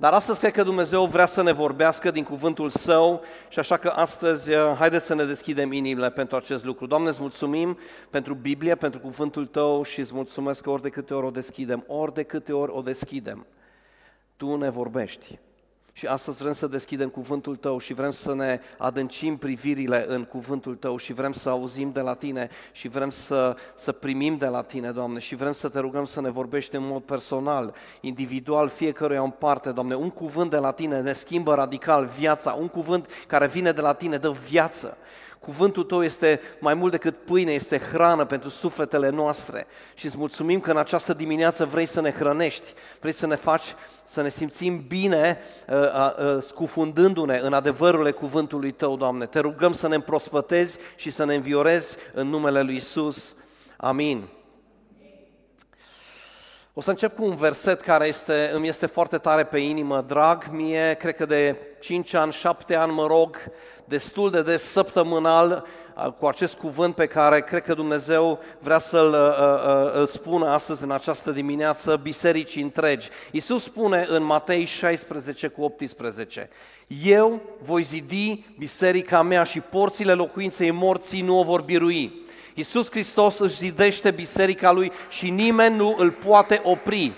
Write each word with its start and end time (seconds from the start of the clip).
Dar 0.00 0.12
astăzi 0.12 0.38
cred 0.38 0.52
că 0.52 0.62
Dumnezeu 0.62 1.06
vrea 1.06 1.26
să 1.26 1.42
ne 1.42 1.52
vorbească 1.52 2.10
din 2.10 2.24
cuvântul 2.24 2.70
Său 2.70 3.22
și 3.48 3.58
așa 3.58 3.76
că 3.76 3.88
astăzi 3.88 4.54
uh, 4.54 4.74
haideți 4.78 5.06
să 5.06 5.14
ne 5.14 5.24
deschidem 5.24 5.72
inimile 5.72 6.10
pentru 6.10 6.36
acest 6.36 6.64
lucru. 6.64 6.86
Doamne, 6.86 7.08
îți 7.08 7.20
mulțumim 7.20 7.78
pentru 8.10 8.34
Biblie, 8.34 8.74
pentru 8.74 9.00
cuvântul 9.00 9.46
Tău 9.46 9.82
și 9.82 10.00
îți 10.00 10.14
mulțumesc 10.14 10.62
că 10.62 10.70
ori 10.70 10.82
de 10.82 10.88
câte 10.88 11.14
ori 11.14 11.26
o 11.26 11.30
deschidem, 11.30 11.84
ori 11.86 12.14
de 12.14 12.22
câte 12.22 12.52
ori 12.52 12.72
o 12.72 12.80
deschidem, 12.80 13.46
Tu 14.36 14.56
ne 14.56 14.70
vorbești. 14.70 15.38
Și 15.98 16.06
astăzi 16.06 16.38
vrem 16.38 16.52
să 16.52 16.66
deschidem 16.66 17.08
cuvântul 17.08 17.56
Tău 17.56 17.78
și 17.78 17.94
vrem 17.94 18.10
să 18.10 18.34
ne 18.34 18.60
adâncim 18.76 19.36
privirile 19.36 20.04
în 20.08 20.24
cuvântul 20.24 20.74
Tău 20.74 20.96
și 20.96 21.12
vrem 21.12 21.32
să 21.32 21.50
auzim 21.50 21.92
de 21.92 22.00
la 22.00 22.14
Tine 22.14 22.48
și 22.72 22.88
vrem 22.88 23.10
să, 23.10 23.56
să 23.74 23.92
primim 23.92 24.36
de 24.36 24.46
la 24.46 24.62
Tine, 24.62 24.90
Doamne, 24.90 25.18
și 25.18 25.34
vrem 25.34 25.52
să 25.52 25.68
Te 25.68 25.78
rugăm 25.78 26.04
să 26.04 26.20
ne 26.20 26.30
vorbești 26.30 26.76
în 26.76 26.86
mod 26.86 27.02
personal, 27.02 27.74
individual, 28.00 28.68
fiecăruia 28.68 29.22
în 29.22 29.30
parte, 29.30 29.70
Doamne. 29.70 29.94
Un 29.94 30.10
cuvânt 30.10 30.50
de 30.50 30.56
la 30.56 30.72
Tine 30.72 31.00
ne 31.00 31.12
schimbă 31.12 31.54
radical 31.54 32.04
viața, 32.18 32.52
un 32.52 32.68
cuvânt 32.68 33.06
care 33.26 33.46
vine 33.46 33.72
de 33.72 33.80
la 33.80 33.92
Tine 33.92 34.16
dă 34.16 34.30
viață. 34.30 34.96
Cuvântul 35.40 35.84
Tău 35.84 36.02
este 36.02 36.40
mai 36.60 36.74
mult 36.74 36.90
decât 36.90 37.24
pâine, 37.24 37.52
este 37.52 37.78
hrană 37.78 38.24
pentru 38.24 38.48
sufletele 38.48 39.08
noastre. 39.08 39.66
Și 39.94 40.06
îți 40.06 40.16
mulțumim 40.16 40.60
că 40.60 40.70
în 40.70 40.76
această 40.76 41.14
dimineață 41.14 41.64
vrei 41.64 41.86
să 41.86 42.00
ne 42.00 42.10
hrănești, 42.10 42.72
vrei 43.00 43.12
să 43.12 43.26
ne 43.26 43.34
faci 43.34 43.74
să 44.04 44.22
ne 44.22 44.28
simțim 44.28 44.84
bine 44.88 45.38
uh, 45.68 45.76
uh, 45.76 46.42
scufundându-ne 46.42 47.38
în 47.42 47.52
adevărurile 47.52 48.10
cuvântului 48.10 48.70
Tău, 48.70 48.96
Doamne. 48.96 49.26
Te 49.26 49.38
rugăm 49.38 49.72
să 49.72 49.88
ne 49.88 49.94
împrospătezi 49.94 50.78
și 50.96 51.10
să 51.10 51.24
ne 51.24 51.34
înviorezi 51.34 51.96
în 52.12 52.28
numele 52.28 52.62
Lui 52.62 52.74
Isus. 52.74 53.34
Amin. 53.76 54.28
O 56.78 56.80
să 56.80 56.90
încep 56.90 57.16
cu 57.16 57.24
un 57.24 57.34
verset 57.34 57.80
care 57.80 58.06
este, 58.06 58.50
îmi 58.54 58.68
este 58.68 58.86
foarte 58.86 59.18
tare 59.18 59.44
pe 59.44 59.58
inimă, 59.58 60.04
drag 60.06 60.46
mie, 60.50 60.96
cred 60.98 61.14
că 61.14 61.26
de 61.26 61.56
5 61.80 62.14
ani, 62.14 62.32
7 62.32 62.74
ani 62.74 62.92
mă 62.92 63.06
rog, 63.06 63.36
destul 63.84 64.30
de 64.30 64.42
des 64.42 64.62
săptămânal, 64.62 65.66
cu 66.18 66.26
acest 66.26 66.58
cuvânt 66.58 66.94
pe 66.94 67.06
care 67.06 67.40
cred 67.40 67.62
că 67.62 67.74
Dumnezeu 67.74 68.38
vrea 68.58 68.78
să-l 68.78 69.14
îl 69.94 70.06
spună 70.06 70.48
astăzi 70.48 70.82
în 70.82 70.90
această 70.90 71.30
dimineață 71.30 71.96
bisericii 71.96 72.62
întregi. 72.62 73.08
Iisus 73.30 73.62
spune 73.62 74.06
în 74.08 74.22
Matei 74.22 74.64
16 74.64 75.48
cu 75.48 75.62
18, 75.62 76.48
Eu 77.04 77.40
voi 77.62 77.82
zidi 77.82 78.44
biserica 78.58 79.22
mea 79.22 79.42
și 79.42 79.60
porțile 79.60 80.12
locuinței 80.12 80.70
morții 80.70 81.22
nu 81.22 81.38
o 81.38 81.42
vor 81.42 81.60
birui. 81.60 82.26
Iisus 82.58 82.90
Hristos 82.90 83.38
își 83.38 83.56
zidește 83.56 84.10
biserica 84.10 84.72
lui 84.72 84.92
și 85.08 85.30
nimeni 85.30 85.76
nu 85.76 85.94
îl 85.98 86.10
poate 86.10 86.60
opri. 86.64 87.12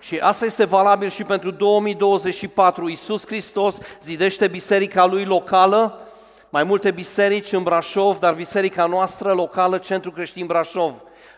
Și 0.00 0.18
asta 0.18 0.44
este 0.44 0.64
valabil 0.64 1.08
și 1.10 1.24
pentru 1.24 1.50
2024. 1.50 2.88
Iisus 2.88 3.26
Hristos 3.26 3.78
zidește 4.00 4.48
biserica 4.48 5.04
lui 5.04 5.24
locală, 5.24 5.98
mai 6.50 6.62
multe 6.62 6.90
biserici 6.90 7.52
în 7.52 7.62
Brașov, 7.62 8.18
dar 8.18 8.34
biserica 8.34 8.86
noastră 8.86 9.32
locală, 9.32 9.78
Centru 9.78 10.10
Creștin 10.10 10.46
Brașov. 10.46 10.94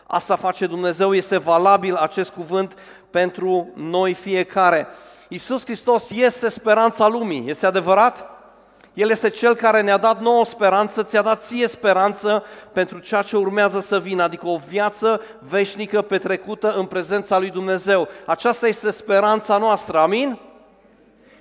Asta 0.06 0.36
face 0.36 0.66
Dumnezeu, 0.66 1.14
este 1.14 1.38
valabil 1.38 1.94
acest 1.94 2.32
cuvânt 2.32 2.74
pentru 3.10 3.68
noi 3.74 4.14
fiecare. 4.14 4.86
Iisus 5.28 5.64
Hristos 5.64 6.10
este 6.10 6.48
speranța 6.48 7.08
lumii, 7.08 7.48
este 7.48 7.66
adevărat? 7.66 8.37
El 8.98 9.10
este 9.10 9.28
Cel 9.28 9.54
care 9.54 9.80
ne-a 9.80 9.96
dat 9.96 10.20
nouă 10.20 10.44
speranță, 10.44 11.02
ți-a 11.02 11.22
dat 11.22 11.44
ție 11.44 11.68
speranță 11.68 12.44
pentru 12.72 12.98
ceea 12.98 13.22
ce 13.22 13.36
urmează 13.36 13.80
să 13.80 13.98
vină, 14.00 14.22
adică 14.22 14.46
o 14.46 14.60
viață 14.68 15.20
veșnică 15.38 16.02
petrecută 16.02 16.72
în 16.72 16.86
prezența 16.86 17.38
lui 17.38 17.50
Dumnezeu. 17.50 18.08
Aceasta 18.26 18.66
este 18.66 18.90
speranța 18.90 19.58
noastră, 19.58 19.98
amin? 19.98 20.38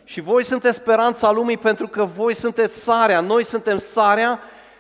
Și 0.04 0.22
voi 0.22 0.44
sunteți 0.44 0.76
speranța 0.76 1.32
lumii 1.32 1.58
pentru 1.58 1.88
că 1.88 2.08
voi 2.16 2.34
sunteți 2.34 2.78
sarea, 2.78 3.20
noi 3.20 3.44
suntem 3.44 3.78
sarea 3.78 4.40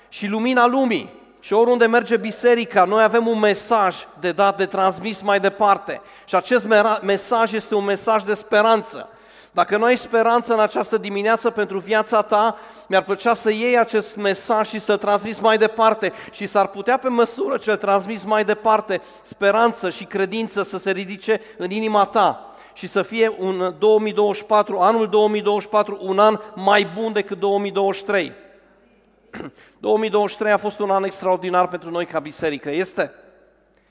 și 0.09 0.27
lumina 0.27 0.65
lumii. 0.65 1.13
Și 1.39 1.53
oriunde 1.53 1.85
merge 1.85 2.17
biserica, 2.17 2.83
noi 2.83 3.03
avem 3.03 3.27
un 3.27 3.39
mesaj 3.39 3.95
de 4.19 4.31
dat, 4.31 4.57
de 4.57 4.65
transmis 4.65 5.21
mai 5.21 5.39
departe. 5.39 6.01
Și 6.25 6.35
acest 6.35 6.67
mesaj 7.01 7.53
este 7.53 7.75
un 7.75 7.83
mesaj 7.83 8.23
de 8.23 8.33
speranță. 8.33 9.09
Dacă 9.57 9.77
nu 9.77 9.83
ai 9.83 9.95
speranță 9.95 10.53
în 10.53 10.59
această 10.59 10.97
dimineață 10.97 11.49
pentru 11.49 11.79
viața 11.79 12.21
ta, 12.21 12.57
mi-ar 12.87 13.03
plăcea 13.03 13.33
să 13.33 13.51
iei 13.51 13.77
acest 13.77 14.15
mesaj 14.15 14.67
și 14.67 14.79
să-l 14.79 14.97
transmiți 14.97 15.41
mai 15.41 15.57
departe 15.57 16.13
și 16.31 16.47
s-ar 16.47 16.67
putea 16.67 16.97
pe 16.97 17.07
măsură 17.07 17.57
ce 17.57 17.71
îl 17.71 17.77
transmiți 17.77 18.27
mai 18.27 18.43
departe, 18.43 19.01
speranță 19.21 19.89
și 19.89 20.05
credință 20.05 20.63
să 20.63 20.77
se 20.77 20.91
ridice 20.91 21.41
în 21.57 21.69
inima 21.69 22.05
ta 22.05 22.55
și 22.73 22.87
să 22.87 23.01
fie 23.01 23.35
un 23.37 23.75
2024, 23.79 24.79
anul 24.79 25.07
2024, 25.07 25.97
un 26.01 26.19
an 26.19 26.39
mai 26.55 26.91
bun 26.95 27.13
decât 27.13 27.39
2023. 27.39 28.33
2023 29.79 30.51
a 30.53 30.57
fost 30.57 30.79
un 30.79 30.89
an 30.89 31.03
extraordinar 31.03 31.67
pentru 31.67 31.89
noi 31.89 32.05
ca 32.05 32.19
biserică, 32.19 32.71
este 32.71 33.11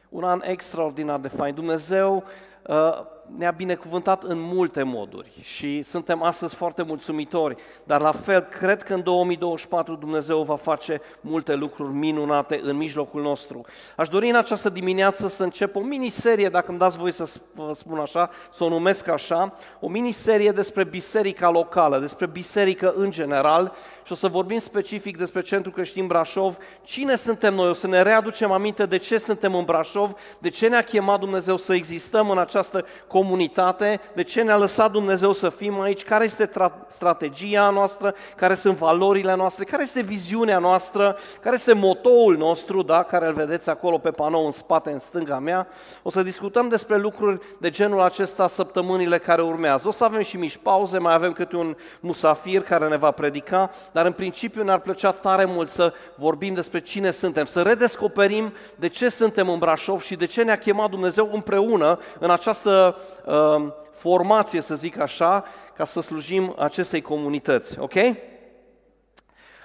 un 0.09 0.25
an 0.25 0.43
extraordinar 0.45 1.19
de 1.19 1.29
fain. 1.29 1.55
Dumnezeu 1.55 2.25
uh, 2.67 3.15
ne-a 3.37 3.51
binecuvântat 3.51 4.23
în 4.23 4.41
multe 4.41 4.83
moduri 4.83 5.33
și 5.43 5.83
suntem 5.83 6.23
astăzi 6.23 6.55
foarte 6.55 6.83
mulțumitori, 6.83 7.57
dar 7.85 8.01
la 8.01 8.13
fel 8.13 8.41
cred 8.41 8.83
că 8.83 8.95
în 8.95 9.03
2024 9.03 9.95
Dumnezeu 9.95 10.43
va 10.43 10.57
face 10.57 11.01
multe 11.21 11.55
lucruri 11.55 11.93
minunate 11.93 12.61
în 12.63 12.77
mijlocul 12.77 13.23
nostru. 13.23 13.65
Aș 13.97 14.09
dori 14.09 14.29
în 14.29 14.37
această 14.37 14.69
dimineață 14.69 15.29
să 15.29 15.43
încep 15.43 15.77
o 15.77 15.81
miniserie, 15.81 16.49
dacă 16.49 16.71
îmi 16.71 16.79
dați 16.79 16.99
voi 16.99 17.13
să 17.13 17.33
vă 17.55 17.73
spun 17.73 17.99
așa, 17.99 18.31
să 18.51 18.65
o 18.65 18.69
numesc 18.69 19.09
așa, 19.09 19.55
o 19.81 19.89
miniserie 19.89 20.51
despre 20.51 20.85
biserica 20.85 21.51
locală, 21.51 21.99
despre 21.99 22.27
biserică 22.27 22.95
în 22.97 23.11
general 23.11 23.73
și 24.05 24.13
o 24.13 24.15
să 24.15 24.29
vorbim 24.29 24.59
specific 24.59 25.17
despre 25.17 25.41
Centrul 25.41 25.73
Creștin 25.73 26.07
Brașov, 26.07 26.57
cine 26.83 27.17
suntem 27.17 27.55
noi, 27.55 27.69
o 27.69 27.73
să 27.73 27.87
ne 27.87 28.03
readucem 28.03 28.51
aminte 28.51 28.87
de 28.87 28.97
ce 28.97 29.19
suntem 29.19 29.55
în 29.55 29.65
Brașov, 29.65 30.13
de 30.39 30.49
ce 30.49 30.69
ne-a 30.69 30.83
chemat 30.83 31.21
Dumnezeu 31.21 31.57
să 31.57 31.75
existăm 31.75 32.31
în 32.31 32.39
această 32.39 32.85
comunitate, 33.17 34.01
de 34.15 34.23
ce 34.23 34.43
ne-a 34.43 34.57
lăsat 34.57 34.91
Dumnezeu 34.91 35.33
să 35.33 35.49
fim 35.49 35.81
aici, 35.81 36.05
care 36.05 36.25
este 36.25 36.49
tra- 36.49 36.87
strategia 36.89 37.71
noastră, 37.71 38.15
care 38.37 38.55
sunt 38.55 38.77
valorile 38.77 39.35
noastre, 39.35 39.65
care 39.65 39.83
este 39.83 40.01
viziunea 40.01 40.59
noastră, 40.59 41.17
care 41.41 41.55
este 41.55 41.73
motoul 41.73 42.37
nostru, 42.37 42.83
da, 42.83 43.03
care 43.03 43.27
îl 43.27 43.33
vedeți 43.33 43.71
acolo 43.71 43.99
pe 43.99 44.11
panou 44.11 44.45
în 44.45 44.51
spate, 44.51 44.91
în 44.91 44.99
stânga 44.99 45.39
mea. 45.39 45.69
O 46.03 46.11
să 46.11 46.23
discutăm 46.23 46.69
despre 46.69 46.97
lucruri 46.97 47.41
de 47.59 47.71
genul 47.71 48.01
acesta 48.01 48.49
săptămânile 48.49 49.19
care 49.19 49.43
urmează. 49.43 49.89
O 49.89 49.91
să 49.91 50.05
avem 50.05 50.23
și 50.23 50.37
mici 50.37 50.57
pauze, 50.57 50.99
mai 50.99 51.15
avem 51.15 51.33
câte 51.33 51.57
un 51.57 51.77
musafir 52.01 52.63
care 52.63 52.89
ne 52.89 52.97
va 52.97 53.11
predica, 53.11 53.71
dar 53.93 54.07
în 54.07 54.13
principiu 54.13 54.63
ne-ar 54.63 54.79
plăcea 54.79 55.11
tare 55.11 55.45
mult 55.45 55.69
să 55.69 55.93
vorbim 56.15 56.55
despre 56.55 56.81
cine 56.81 57.11
suntem, 57.11 57.45
să 57.45 57.63
redescoperim 57.63 58.53
de 58.75 58.89
ce 58.89 59.09
suntem 59.09 59.49
în 59.49 59.59
Brașov 59.59 60.01
și 60.01 60.17
de 60.17 60.27
ce 60.27 60.43
ne-a 60.43 60.59
chemat 60.59 60.91
Dumnezeu 60.91 61.31
împreună 61.33 61.99
în 62.19 62.31
această 62.31 62.97
uh, 63.25 63.73
formație, 63.93 64.61
să 64.61 64.75
zic 64.75 64.99
așa, 64.99 65.45
ca 65.77 65.85
să 65.85 66.01
slujim 66.01 66.55
acestei 66.59 67.01
comunități, 67.01 67.79
ok? 67.79 67.95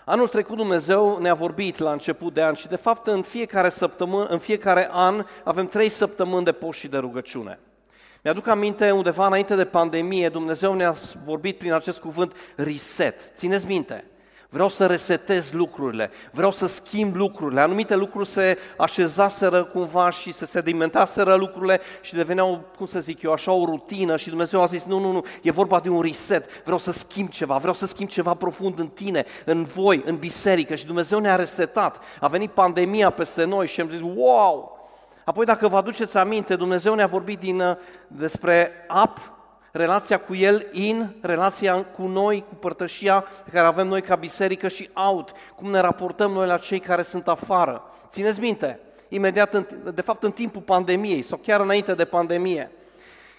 Anul 0.06 0.28
trecut 0.28 0.56
Dumnezeu 0.56 1.18
ne-a 1.18 1.34
vorbit 1.34 1.78
la 1.78 1.92
început 1.92 2.34
de 2.34 2.44
an 2.44 2.54
și 2.54 2.68
de 2.68 2.76
fapt 2.76 3.08
în 3.08 3.22
fiecare 3.22 3.70
săptămână, 3.70 4.26
în 4.26 4.40
fiecare 4.40 4.88
an 4.92 5.26
avem 5.44 5.68
trei 5.68 5.90
săptămâni 5.90 6.46
de 6.46 6.52
post 6.52 6.80
și 6.80 6.88
de 6.88 6.98
rugăciune. 6.98 7.60
Mi-aduc 8.24 8.48
aminte 8.48 8.92
undeva 8.92 9.26
înainte 9.26 9.56
de 9.56 9.66
pandemie, 9.66 10.30
Dumnezeu 10.30 10.74
ne-a 10.74 10.96
vorbit 11.24 11.58
prin 11.58 11.74
acest 11.74 12.00
cuvânt 12.00 12.36
reset. 12.56 13.32
Țineți 13.36 13.66
minte, 13.66 14.06
vreau 14.54 14.68
să 14.68 14.86
resetez 14.86 15.52
lucrurile, 15.52 16.12
vreau 16.32 16.52
să 16.52 16.68
schimb 16.68 17.16
lucrurile. 17.16 17.62
Anumite 17.62 17.96
lucruri 17.96 18.28
se 18.28 18.58
așezaseră 18.78 19.64
cumva 19.64 20.10
și 20.10 20.32
se 20.34 20.46
sedimentaseră 20.46 21.36
lucrurile 21.36 21.82
și 22.02 22.14
deveneau, 22.14 22.66
cum 22.78 22.86
să 22.86 23.00
zic 23.00 23.22
eu, 23.22 23.32
așa 23.32 23.52
o 23.52 23.66
rutină 23.66 24.18
și 24.18 24.30
Dumnezeu 24.30 24.62
a 24.62 24.66
zis, 24.66 24.84
nu, 24.84 25.00
nu, 25.00 25.12
nu, 25.12 25.26
e 25.42 25.52
vorba 25.52 25.80
de 25.80 25.90
un 25.90 26.02
reset, 26.02 26.62
vreau 26.64 26.78
să 26.78 26.92
schimb 26.92 27.30
ceva, 27.30 27.58
vreau 27.58 27.74
să 27.74 27.86
schimb 27.86 28.10
ceva 28.10 28.34
profund 28.34 28.80
în 28.80 28.88
tine, 28.88 29.26
în 29.46 29.64
voi, 29.64 30.02
în 30.06 30.16
biserică 30.16 30.76
și 30.76 30.86
Dumnezeu 30.86 31.20
ne-a 31.20 31.36
resetat. 31.36 32.00
A 32.20 32.28
venit 32.28 32.52
pandemia 32.52 33.10
peste 33.10 33.44
noi 33.44 33.68
și 33.68 33.82
am 33.82 33.90
zis, 33.90 34.00
wow! 34.16 34.80
Apoi, 35.26 35.46
dacă 35.46 35.68
vă 35.68 35.78
aduceți 35.78 36.18
aminte, 36.18 36.56
Dumnezeu 36.56 36.94
ne-a 36.94 37.08
vorbit 37.08 37.40
din, 37.40 37.78
despre 38.08 38.72
ap 38.88 39.41
relația 39.72 40.18
cu 40.20 40.36
El 40.36 40.68
in, 40.72 41.16
relația 41.22 41.84
cu 41.84 42.08
noi, 42.08 42.46
cu 42.50 42.56
părtășia 42.56 43.26
pe 43.44 43.52
care 43.52 43.68
avem 43.68 43.88
noi 43.88 44.02
ca 44.02 44.16
biserică 44.16 44.68
și 44.68 44.90
out, 44.94 45.32
cum 45.56 45.70
ne 45.70 45.80
raportăm 45.80 46.32
noi 46.32 46.48
la 46.48 46.58
cei 46.58 46.80
care 46.80 47.02
sunt 47.02 47.28
afară. 47.28 47.84
Țineți 48.08 48.40
minte, 48.40 48.80
imediat, 49.08 49.74
de 49.74 50.02
fapt 50.02 50.24
în 50.24 50.32
timpul 50.32 50.62
pandemiei 50.62 51.22
sau 51.22 51.40
chiar 51.44 51.60
înainte 51.60 51.94
de 51.94 52.06
pandemie, 52.06 52.72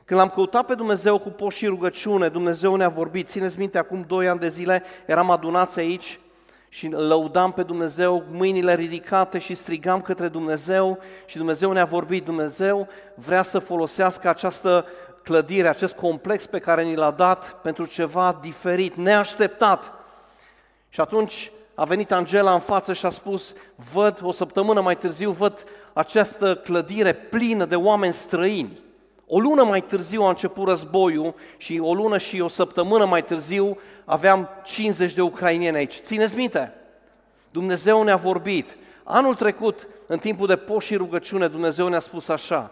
când 0.05 0.21
l-am 0.21 0.29
căutat 0.29 0.67
pe 0.67 0.75
Dumnezeu 0.75 1.19
cu 1.19 1.29
post 1.29 1.57
și 1.57 1.67
rugăciune, 1.67 2.29
Dumnezeu 2.29 2.75
ne-a 2.75 2.89
vorbit. 2.89 3.29
Țineți 3.29 3.59
minte, 3.59 3.79
acum 3.79 4.05
doi 4.07 4.29
ani 4.29 4.41
de 4.41 4.49
zile 4.49 4.83
eram 5.07 5.31
adunați 5.31 5.79
aici 5.79 6.21
și 6.69 6.89
lăudam 6.89 7.53
pe 7.53 7.63
Dumnezeu, 7.63 8.25
mâinile 8.31 8.75
ridicate 8.75 9.39
și 9.39 9.55
strigam 9.55 10.01
către 10.01 10.29
Dumnezeu 10.29 10.99
și 11.27 11.37
Dumnezeu 11.37 11.73
ne-a 11.73 11.85
vorbit. 11.85 12.25
Dumnezeu 12.25 12.89
vrea 13.15 13.43
să 13.43 13.59
folosească 13.59 14.29
această 14.29 14.87
clădire, 15.23 15.69
acest 15.69 15.95
complex 15.95 16.47
pe 16.47 16.59
care 16.59 16.83
ni 16.83 16.97
l-a 16.97 17.11
dat 17.11 17.57
pentru 17.63 17.87
ceva 17.87 18.39
diferit, 18.41 18.95
neașteptat. 18.95 19.93
Și 20.89 21.01
atunci 21.01 21.53
a 21.75 21.85
venit 21.85 22.13
Angela 22.13 22.53
în 22.53 22.61
față 22.61 22.93
și 22.93 23.07
a 23.07 23.11
spus, 23.11 23.55
văd, 23.93 24.21
o 24.23 24.33
săptămână 24.33 24.81
mai 24.81 24.97
târziu, 24.97 25.31
văd 25.31 25.65
această 25.93 26.57
clădire 26.57 27.13
plină 27.13 27.65
de 27.65 27.77
oameni 27.77 28.13
străini. 28.13 28.81
O 29.27 29.39
lună 29.39 29.63
mai 29.65 29.81
târziu 29.81 30.23
a 30.23 30.29
început 30.29 30.69
războiul 30.69 31.35
și 31.57 31.79
o 31.83 31.95
lună 31.95 32.19
și 32.19 32.41
o 32.41 32.49
săptămână 32.49 33.05
mai 33.05 33.25
târziu 33.25 33.79
aveam 34.05 34.49
50 34.65 35.13
de 35.15 35.23
ucrainieni 35.23 35.77
aici. 35.77 36.01
Țineți 36.01 36.37
minte, 36.37 36.75
Dumnezeu 37.51 38.03
ne-a 38.03 38.17
vorbit. 38.17 38.77
Anul 39.03 39.35
trecut, 39.35 39.89
în 40.07 40.19
timpul 40.19 40.47
de 40.47 40.57
post 40.57 40.87
și 40.87 40.97
rugăciune, 40.97 41.49
Dumnezeu 41.49 41.89
ne-a 41.89 42.01
spus 42.01 42.29
așa, 42.29 42.71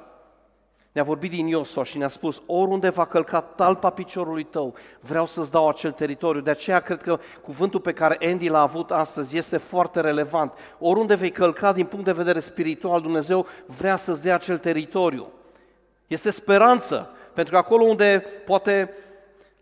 ne-a 0.92 1.04
vorbit 1.04 1.30
din 1.30 1.46
Iosua 1.46 1.84
și 1.84 1.98
ne-a 1.98 2.08
spus, 2.08 2.42
oriunde 2.46 2.88
va 2.88 3.04
călca 3.04 3.40
talpa 3.40 3.90
piciorului 3.90 4.42
tău, 4.42 4.74
vreau 5.00 5.26
să-ți 5.26 5.50
dau 5.50 5.68
acel 5.68 5.92
teritoriu. 5.92 6.40
De 6.40 6.50
aceea 6.50 6.80
cred 6.80 7.02
că 7.02 7.18
cuvântul 7.42 7.80
pe 7.80 7.92
care 7.92 8.18
Andy 8.30 8.48
l-a 8.48 8.60
avut 8.60 8.90
astăzi 8.90 9.36
este 9.36 9.56
foarte 9.56 10.00
relevant. 10.00 10.52
Oriunde 10.78 11.14
vei 11.14 11.30
călca 11.30 11.72
din 11.72 11.84
punct 11.84 12.04
de 12.04 12.12
vedere 12.12 12.40
spiritual, 12.40 13.00
Dumnezeu 13.00 13.46
vrea 13.66 13.96
să-ți 13.96 14.22
dea 14.22 14.34
acel 14.34 14.58
teritoriu. 14.58 15.26
Este 16.06 16.30
speranță, 16.30 17.10
pentru 17.34 17.52
că 17.52 17.58
acolo 17.58 17.84
unde 17.84 18.24
poate 18.46 18.90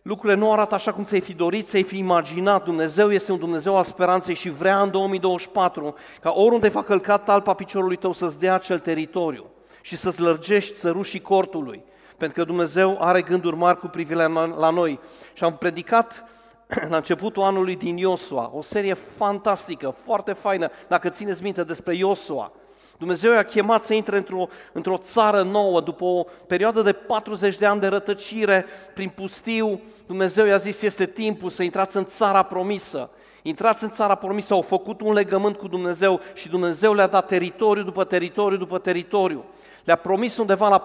lucrurile 0.03 0.39
nu 0.39 0.53
arată 0.53 0.75
așa 0.75 0.93
cum 0.93 1.05
ți-ai 1.05 1.21
fi 1.21 1.35
dorit, 1.35 1.67
ți-ai 1.67 1.83
fi 1.83 1.99
imaginat, 1.99 2.65
Dumnezeu 2.65 3.13
este 3.13 3.33
un 3.33 3.39
Dumnezeu 3.39 3.77
al 3.77 3.85
speranței 3.85 4.35
și 4.35 4.51
vrea 4.51 4.81
în 4.81 4.91
2024 4.91 5.95
ca 6.21 6.31
oriunde 6.31 6.69
va 6.69 6.83
călca 6.83 7.17
talpa 7.17 7.55
piciorului 7.55 7.97
tău 7.97 8.13
să-ți 8.13 8.39
dea 8.39 8.55
acel 8.55 8.79
teritoriu 8.79 9.51
și 9.89 9.97
să-ți 9.97 10.21
lărgești 10.21 10.75
țărușii 10.75 11.21
cortului, 11.21 11.83
pentru 12.17 12.39
că 12.39 12.45
Dumnezeu 12.45 12.97
are 13.01 13.23
gânduri 13.23 13.57
mari 13.57 13.79
cu 13.79 13.87
privire 13.87 14.27
la 14.59 14.71
noi. 14.71 15.01
Și 15.33 15.45
am 15.45 15.57
predicat 15.57 16.25
la 16.91 16.97
începutul 16.97 17.43
anului 17.43 17.77
din 17.77 17.97
Iosua, 17.97 18.51
o 18.55 18.61
serie 18.63 18.95
fantastică, 18.95 19.95
foarte 20.05 20.33
faină, 20.33 20.71
dacă 20.89 21.09
țineți 21.09 21.43
minte 21.43 21.65
despre 21.65 21.95
Iosua. 21.97 22.53
Dumnezeu 22.99 23.33
i-a 23.33 23.43
chemat 23.43 23.83
să 23.83 23.95
intre 23.95 24.17
într-o, 24.17 24.49
într-o 24.73 24.97
țară 24.97 25.43
nouă, 25.43 25.81
după 25.81 26.05
o 26.05 26.25
perioadă 26.47 26.83
de 26.83 26.93
40 26.93 27.57
de 27.57 27.67
ani 27.67 27.81
de 27.81 27.87
rătăcire 27.87 28.65
prin 28.95 29.09
pustiu, 29.09 29.81
Dumnezeu 30.07 30.47
i-a 30.47 30.57
zis, 30.57 30.83
este 30.83 31.07
timpul 31.07 31.51
să 31.51 31.63
intrați 31.63 31.97
în 31.97 32.05
țara 32.05 32.43
promisă. 32.43 33.11
Intrați 33.43 33.85
în 33.85 33.91
țara 33.91 34.15
promisă, 34.15 34.55
au 34.55 34.63
făcut 34.63 35.01
un 35.01 35.13
legământ 35.13 35.57
cu 35.57 35.69
Dumnezeu 35.69 36.21
și 36.35 36.49
Dumnezeu 36.49 36.95
le-a 36.95 37.07
dat 37.07 37.27
teritoriu 37.27 37.83
după 37.83 38.05
teritoriu 38.05 38.57
după 38.57 38.79
teritoriu 38.79 39.45
le-a 39.89 39.97
promis 39.97 40.37
undeva 40.37 40.69
la 40.69 40.85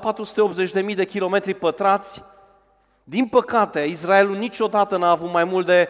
480.000 0.89 0.95
de 0.95 1.05
kilometri 1.05 1.53
pătrați. 1.53 2.23
Din 3.03 3.27
păcate, 3.27 3.79
Israelul 3.79 4.35
niciodată 4.35 4.97
n-a 4.97 5.09
avut 5.09 5.31
mai 5.31 5.43
mult 5.43 5.65
de 5.65 5.89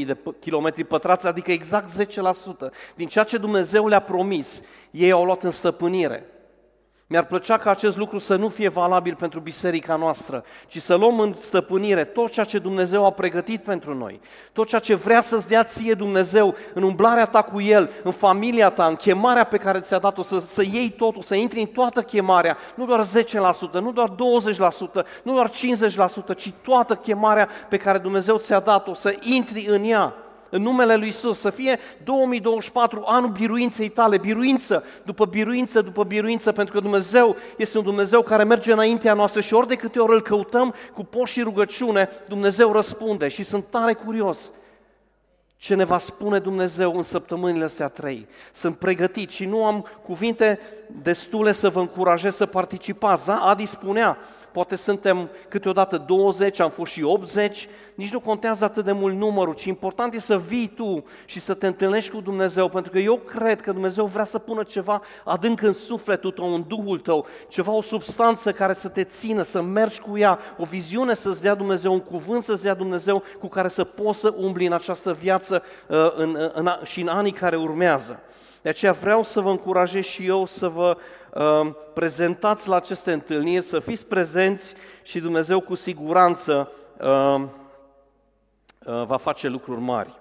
48.000 0.00 0.06
de 0.06 0.16
kilometri 0.40 0.84
pătrați, 0.84 1.26
adică 1.26 1.52
exact 1.52 1.88
10%. 1.88 2.72
Din 2.94 3.08
ceea 3.08 3.24
ce 3.24 3.38
Dumnezeu 3.38 3.86
le-a 3.86 4.00
promis, 4.00 4.62
ei 4.90 5.10
au 5.10 5.24
luat 5.24 5.42
în 5.42 5.50
stăpânire. 5.50 6.26
Mi-ar 7.08 7.24
plăcea 7.24 7.58
ca 7.58 7.70
acest 7.70 7.96
lucru 7.96 8.18
să 8.18 8.36
nu 8.36 8.48
fie 8.48 8.68
valabil 8.68 9.14
pentru 9.14 9.40
biserica 9.40 9.96
noastră, 9.96 10.44
ci 10.66 10.80
să 10.80 10.94
luăm 10.94 11.20
în 11.20 11.34
stăpânire 11.38 12.04
tot 12.04 12.30
ceea 12.30 12.44
ce 12.44 12.58
Dumnezeu 12.58 13.04
a 13.04 13.10
pregătit 13.10 13.62
pentru 13.62 13.94
noi, 13.94 14.20
tot 14.52 14.66
ceea 14.66 14.80
ce 14.80 14.94
vrea 14.94 15.20
să-ți 15.20 15.48
dea 15.48 15.64
ție 15.64 15.94
Dumnezeu 15.94 16.54
în 16.74 16.82
umblarea 16.82 17.26
ta 17.26 17.42
cu 17.42 17.60
El, 17.60 17.90
în 18.02 18.12
familia 18.12 18.70
ta, 18.70 18.86
în 18.86 18.94
chemarea 18.94 19.44
pe 19.44 19.56
care 19.56 19.80
ți-a 19.80 19.98
dat-o, 19.98 20.22
să, 20.22 20.40
să 20.40 20.62
iei 20.62 20.90
totul, 20.90 21.22
să 21.22 21.34
intri 21.34 21.60
în 21.60 21.66
toată 21.66 22.02
chemarea, 22.02 22.56
nu 22.74 22.86
doar 22.86 23.04
10%, 23.70 23.72
nu 23.72 23.92
doar 23.92 24.10
20%, 24.10 25.06
nu 25.22 25.34
doar 25.34 25.50
50%, 25.50 25.52
ci 26.36 26.52
toată 26.62 26.94
chemarea 26.94 27.48
pe 27.68 27.76
care 27.76 27.98
Dumnezeu 27.98 28.36
ți-a 28.36 28.60
dat-o, 28.60 28.94
să 28.94 29.14
intri 29.20 29.66
în 29.66 29.84
ea 29.84 30.14
în 30.50 30.62
numele 30.62 30.96
Lui 30.96 31.08
Isus, 31.08 31.38
să 31.38 31.50
fie 31.50 31.78
2024 32.04 33.02
anul 33.06 33.30
biruinței 33.30 33.88
tale, 33.88 34.18
biruință 34.18 34.84
după 35.04 35.24
biruință 35.24 35.80
după 35.80 36.04
biruință, 36.04 36.52
pentru 36.52 36.74
că 36.74 36.80
Dumnezeu 36.80 37.36
este 37.56 37.78
un 37.78 37.84
Dumnezeu 37.84 38.22
care 38.22 38.44
merge 38.44 38.72
înaintea 38.72 39.14
noastră 39.14 39.40
și 39.40 39.54
ori 39.54 39.66
de 39.66 39.74
câte 39.74 39.98
ori 39.98 40.12
îl 40.12 40.22
căutăm 40.22 40.74
cu 40.94 41.04
poș 41.04 41.30
și 41.30 41.42
rugăciune, 41.42 42.08
Dumnezeu 42.28 42.72
răspunde 42.72 43.28
și 43.28 43.42
sunt 43.42 43.64
tare 43.70 43.92
curios 43.92 44.52
ce 45.58 45.74
ne 45.74 45.84
va 45.84 45.98
spune 45.98 46.38
Dumnezeu 46.38 46.96
în 46.96 47.02
săptămânile 47.02 47.64
astea 47.64 47.88
trei. 47.88 48.28
Sunt 48.52 48.76
pregătit 48.76 49.30
și 49.30 49.44
nu 49.44 49.64
am 49.64 49.86
cuvinte 50.02 50.60
destule 51.02 51.52
să 51.52 51.68
vă 51.68 51.80
încurajez 51.80 52.34
să 52.34 52.46
participați. 52.46 53.26
Da? 53.26 53.36
Adi 53.36 53.64
spunea, 53.64 54.18
poate 54.56 54.76
suntem 54.76 55.30
câteodată 55.48 55.98
20, 55.98 56.60
am 56.60 56.70
fost 56.70 56.92
și 56.92 57.02
80, 57.02 57.68
nici 57.94 58.12
nu 58.12 58.20
contează 58.20 58.64
atât 58.64 58.84
de 58.84 58.92
mult 58.92 59.14
numărul, 59.14 59.54
ci 59.54 59.64
important 59.64 60.14
e 60.14 60.20
să 60.20 60.38
vii 60.38 60.72
tu 60.76 61.04
și 61.24 61.40
să 61.40 61.54
te 61.54 61.66
întâlnești 61.66 62.10
cu 62.10 62.20
Dumnezeu, 62.20 62.68
pentru 62.68 62.92
că 62.92 62.98
eu 62.98 63.16
cred 63.16 63.60
că 63.60 63.72
Dumnezeu 63.72 64.06
vrea 64.06 64.24
să 64.24 64.38
pună 64.38 64.62
ceva 64.62 65.02
adânc 65.24 65.62
în 65.62 65.72
sufletul 65.72 66.30
tău, 66.30 66.54
în 66.54 66.64
Duhul 66.68 66.98
tău, 66.98 67.26
ceva, 67.48 67.72
o 67.72 67.82
substanță 67.82 68.52
care 68.52 68.74
să 68.74 68.88
te 68.88 69.04
țină, 69.04 69.42
să 69.42 69.62
mergi 69.62 70.00
cu 70.00 70.18
ea, 70.18 70.38
o 70.58 70.64
viziune 70.64 71.14
să-ți 71.14 71.42
dea 71.42 71.54
Dumnezeu, 71.54 71.92
un 71.92 72.00
cuvânt 72.00 72.42
să-ți 72.42 72.62
dea 72.62 72.74
Dumnezeu 72.74 73.22
cu 73.38 73.48
care 73.48 73.68
să 73.68 73.84
poți 73.84 74.20
să 74.20 74.34
umbli 74.36 74.66
în 74.66 74.72
această 74.72 75.12
viață 75.12 75.62
uh, 75.88 76.12
în, 76.16 76.50
în, 76.54 76.70
și 76.84 77.00
în 77.00 77.08
anii 77.08 77.32
care 77.32 77.56
urmează. 77.56 78.20
De 78.66 78.72
aceea 78.72 78.92
vreau 78.92 79.22
să 79.22 79.40
vă 79.40 79.50
încurajez 79.50 80.04
și 80.04 80.26
eu 80.26 80.46
să 80.46 80.68
vă 80.68 80.96
uh, 81.34 81.74
prezentați 81.94 82.68
la 82.68 82.76
aceste 82.76 83.12
întâlniri, 83.12 83.64
să 83.64 83.80
fiți 83.80 84.06
prezenți 84.06 84.74
și 85.02 85.20
Dumnezeu 85.20 85.60
cu 85.60 85.74
siguranță 85.74 86.72
uh, 87.00 87.44
uh, 88.86 89.04
va 89.04 89.16
face 89.16 89.48
lucruri 89.48 89.80
mari. 89.80 90.20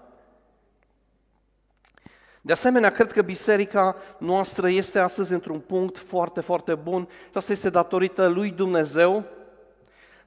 De 2.42 2.52
asemenea, 2.52 2.90
cred 2.92 3.12
că 3.12 3.22
biserica 3.22 3.96
noastră 4.18 4.70
este 4.70 5.00
astăzi 5.00 5.34
într-un 5.34 5.60
punct 5.60 5.98
foarte, 5.98 6.42
foarte 6.42 6.76
bun 6.76 7.08
și 7.10 7.38
asta 7.38 7.52
este 7.52 7.70
datorită 7.70 8.28
lui 8.28 8.52
Dumnezeu, 8.52 9.24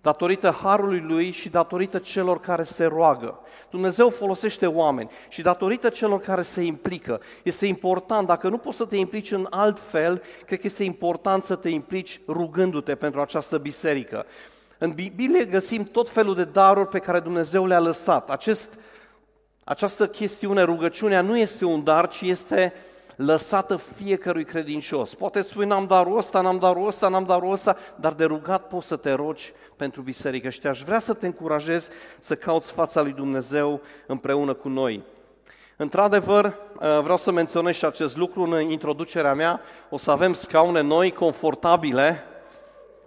datorită 0.09 0.51
harului 0.63 1.01
lui 1.01 1.31
și 1.31 1.49
datorită 1.49 1.99
celor 1.99 2.41
care 2.41 2.63
se 2.63 2.85
roagă. 2.85 3.41
Dumnezeu 3.71 4.09
folosește 4.09 4.67
oameni 4.67 5.11
și 5.29 5.43
datorită 5.43 5.89
celor 5.89 6.21
care 6.21 6.43
se 6.43 6.63
implică. 6.63 7.21
Este 7.43 7.67
important, 7.67 8.27
dacă 8.27 8.49
nu 8.49 8.59
poți 8.59 8.77
să 8.77 8.85
te 8.85 8.97
implici 8.97 9.31
în 9.31 9.47
alt 9.51 9.79
fel, 9.81 10.23
cred 10.47 10.61
că 10.61 10.67
este 10.67 10.85
important 10.85 11.43
să 11.43 11.55
te 11.55 11.69
implici 11.69 12.21
rugându-te 12.29 12.95
pentru 12.95 13.21
această 13.21 13.59
biserică. 13.59 14.27
În 14.79 14.91
Biblie 14.91 15.45
găsim 15.45 15.85
tot 15.85 16.09
felul 16.09 16.35
de 16.35 16.45
daruri 16.45 16.89
pe 16.89 16.99
care 16.99 17.21
Dumnezeu 17.21 17.67
le-a 17.67 17.81
lăsat. 17.81 18.31
Acest, 18.31 18.79
această 19.65 20.07
chestiune, 20.07 20.63
rugăciunea, 20.63 21.21
nu 21.21 21.39
este 21.39 21.65
un 21.65 21.85
dar, 21.85 22.09
ci 22.09 22.21
este 22.21 22.73
lăsată 23.19 23.77
fiecărui 23.77 24.45
credincios. 24.45 25.15
Poate 25.15 25.43
spui, 25.43 25.67
n-am 25.67 25.87
darul 25.87 26.17
ăsta, 26.17 26.41
n-am 26.41 26.59
darul 26.59 26.87
ăsta, 26.87 27.09
n-am 27.09 27.25
darul 27.25 27.53
ăsta, 27.53 27.77
dar 27.97 28.13
de 28.13 28.25
rugat 28.25 28.67
poți 28.67 28.87
să 28.87 28.97
te 28.97 29.13
rogi 29.13 29.53
pentru 29.77 30.03
biserică 30.03 30.49
și 30.49 30.61
te-aș 30.61 30.83
vrea 30.83 30.99
să 30.99 31.13
te 31.13 31.27
încurajez 31.27 31.89
să 32.19 32.35
cauți 32.35 32.73
fața 32.73 33.01
lui 33.01 33.13
Dumnezeu 33.13 33.81
împreună 34.07 34.55
cu 34.55 34.69
noi. 34.69 35.03
Într-adevăr, 35.77 36.45
uh, 36.45 37.01
vreau 37.03 37.17
să 37.17 37.33
menționez 37.33 37.75
și 37.75 37.85
acest 37.85 38.17
lucru 38.17 38.43
în 38.43 38.71
introducerea 38.71 39.35
mea. 39.35 39.61
O 39.91 39.99
să 39.99 40.11
avem 40.11 40.33
scaune 40.33 40.81
noi, 40.81 41.13
confortabile, 41.13 42.25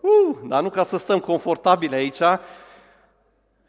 uh, 0.02 0.38
dar 0.48 0.62
nu 0.62 0.70
ca 0.70 0.84
să 0.84 0.98
stăm 0.98 1.20
confortabile 1.20 1.96
aici, 1.96 2.20
uh, 2.20 2.38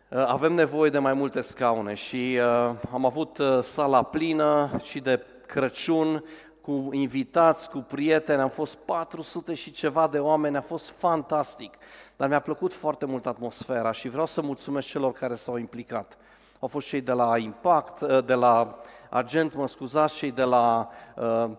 avem 0.09 0.53
nevoie 0.53 0.91
de 0.91 0.99
mai 0.99 1.13
multe 1.13 1.41
scaune 1.41 1.95
și 1.95 2.39
uh, 2.39 2.75
am 2.93 3.07
avut 3.07 3.39
uh, 3.39 3.63
sala 3.63 4.03
plină 4.03 4.71
și 4.83 5.01
de 5.01 5.21
Crăciun 5.53 6.25
cu 6.61 6.89
invitați, 6.93 7.71
cu 7.71 7.79
prieteni, 7.79 8.41
am 8.41 8.49
fost 8.49 8.75
400 8.75 9.55
și 9.55 9.71
ceva 9.71 10.09
de 10.09 10.19
oameni, 10.19 10.57
a 10.57 10.61
fost 10.61 10.91
fantastic. 10.97 11.75
Dar 12.17 12.29
mi-a 12.29 12.41
plăcut 12.41 12.73
foarte 12.73 13.07
mult 13.07 13.27
atmosfera 13.27 13.93
și 13.93 14.09
vreau 14.09 14.27
să 14.27 14.43
mulțumesc 14.43 14.89
celor 14.89 15.13
care 15.13 15.35
s-au 15.35 15.57
implicat. 15.57 16.19
Au 16.61 16.69
fost 16.69 16.87
cei 16.87 17.01
de 17.01 17.13
la 17.13 17.39
Impact, 17.39 18.01
uh, 18.01 18.25
de 18.25 18.35
la 18.35 18.79
Agent, 19.11 19.55
mă 19.55 19.69
scuzați, 19.69 20.15
cei 20.15 20.31
de 20.31 20.43
la 20.43 20.89
uh, 21.17 21.51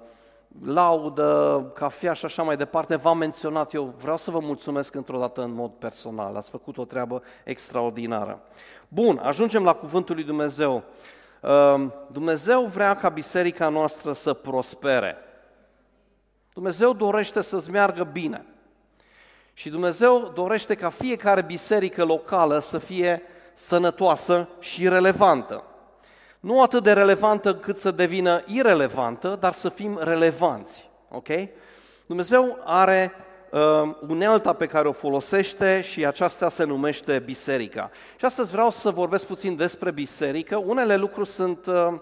laudă, 0.65 1.71
cafea 1.73 2.13
și 2.13 2.25
așa 2.25 2.43
mai 2.43 2.57
departe, 2.57 2.95
v-am 2.95 3.17
menționat 3.17 3.73
eu, 3.73 3.93
vreau 3.97 4.17
să 4.17 4.31
vă 4.31 4.39
mulțumesc 4.39 4.95
într-o 4.95 5.19
dată 5.19 5.41
în 5.41 5.53
mod 5.53 5.71
personal, 5.71 6.35
ați 6.35 6.49
făcut 6.49 6.77
o 6.77 6.85
treabă 6.85 7.21
extraordinară. 7.43 8.41
Bun, 8.87 9.17
ajungem 9.23 9.63
la 9.63 9.73
Cuvântul 9.73 10.15
lui 10.15 10.23
Dumnezeu. 10.23 10.83
Ehm, 11.43 11.93
Dumnezeu 12.11 12.65
vrea 12.65 12.95
ca 12.95 13.09
biserica 13.09 13.69
noastră 13.69 14.13
să 14.13 14.33
prospere. 14.33 15.17
Dumnezeu 16.53 16.93
dorește 16.93 17.41
să-ți 17.41 17.71
meargă 17.71 18.03
bine. 18.03 18.45
Și 19.53 19.69
Dumnezeu 19.69 20.31
dorește 20.33 20.75
ca 20.75 20.89
fiecare 20.89 21.41
biserică 21.41 22.03
locală 22.03 22.59
să 22.59 22.77
fie 22.77 23.21
sănătoasă 23.53 24.47
și 24.59 24.87
relevantă. 24.87 25.63
Nu 26.39 26.61
atât 26.61 26.83
de 26.83 26.93
relevantă 26.93 27.55
cât 27.55 27.77
să 27.77 27.91
devină 27.91 28.43
irelevantă, 28.45 29.37
dar 29.39 29.53
să 29.53 29.69
fim 29.69 29.99
relevanți. 30.01 30.89
Ok? 31.09 31.27
Dumnezeu 32.05 32.59
are 32.63 33.13
uh, 33.17 33.32
unealta 34.07 34.53
pe 34.53 34.65
care 34.65 34.87
o 34.87 34.91
folosește 34.91 35.81
și 35.81 36.05
aceasta 36.05 36.49
se 36.49 36.63
numește 36.63 37.19
biserica. 37.19 37.91
Și 38.17 38.25
astăzi 38.25 38.51
vreau 38.51 38.69
să 38.69 38.89
vorbesc 38.89 39.25
puțin 39.25 39.55
despre 39.55 39.91
biserică. 39.91 40.57
Unele 40.57 40.95
lucruri 40.95 41.29
sunt 41.29 41.65
uh, 41.65 41.93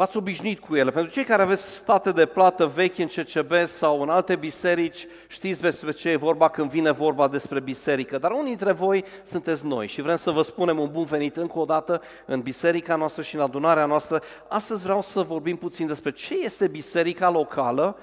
v-ați 0.00 0.16
obișnuit 0.16 0.58
cu 0.58 0.76
ele. 0.76 0.90
Pentru 0.90 1.12
cei 1.12 1.24
care 1.24 1.42
aveți 1.42 1.74
state 1.74 2.12
de 2.12 2.26
plată 2.26 2.66
vechi 2.66 2.98
în 2.98 3.06
CCB 3.06 3.52
sau 3.66 4.02
în 4.02 4.08
alte 4.08 4.36
biserici, 4.36 5.06
știți 5.28 5.60
despre 5.60 5.92
ce 5.92 6.10
e 6.10 6.16
vorba 6.16 6.48
când 6.48 6.70
vine 6.70 6.90
vorba 6.90 7.28
despre 7.28 7.60
biserică. 7.60 8.18
Dar 8.18 8.30
unii 8.30 8.44
dintre 8.44 8.72
voi 8.72 9.04
sunteți 9.22 9.66
noi 9.66 9.86
și 9.86 10.02
vrem 10.02 10.16
să 10.16 10.30
vă 10.30 10.42
spunem 10.42 10.78
un 10.78 10.88
bun 10.92 11.04
venit 11.04 11.36
încă 11.36 11.58
o 11.58 11.64
dată 11.64 12.02
în 12.26 12.40
biserica 12.40 12.96
noastră 12.96 13.22
și 13.22 13.34
în 13.34 13.40
adunarea 13.40 13.86
noastră. 13.86 14.22
Astăzi 14.48 14.82
vreau 14.82 15.02
să 15.02 15.22
vorbim 15.22 15.56
puțin 15.56 15.86
despre 15.86 16.10
ce 16.10 16.34
este 16.34 16.68
biserica 16.68 17.30
locală, 17.30 17.96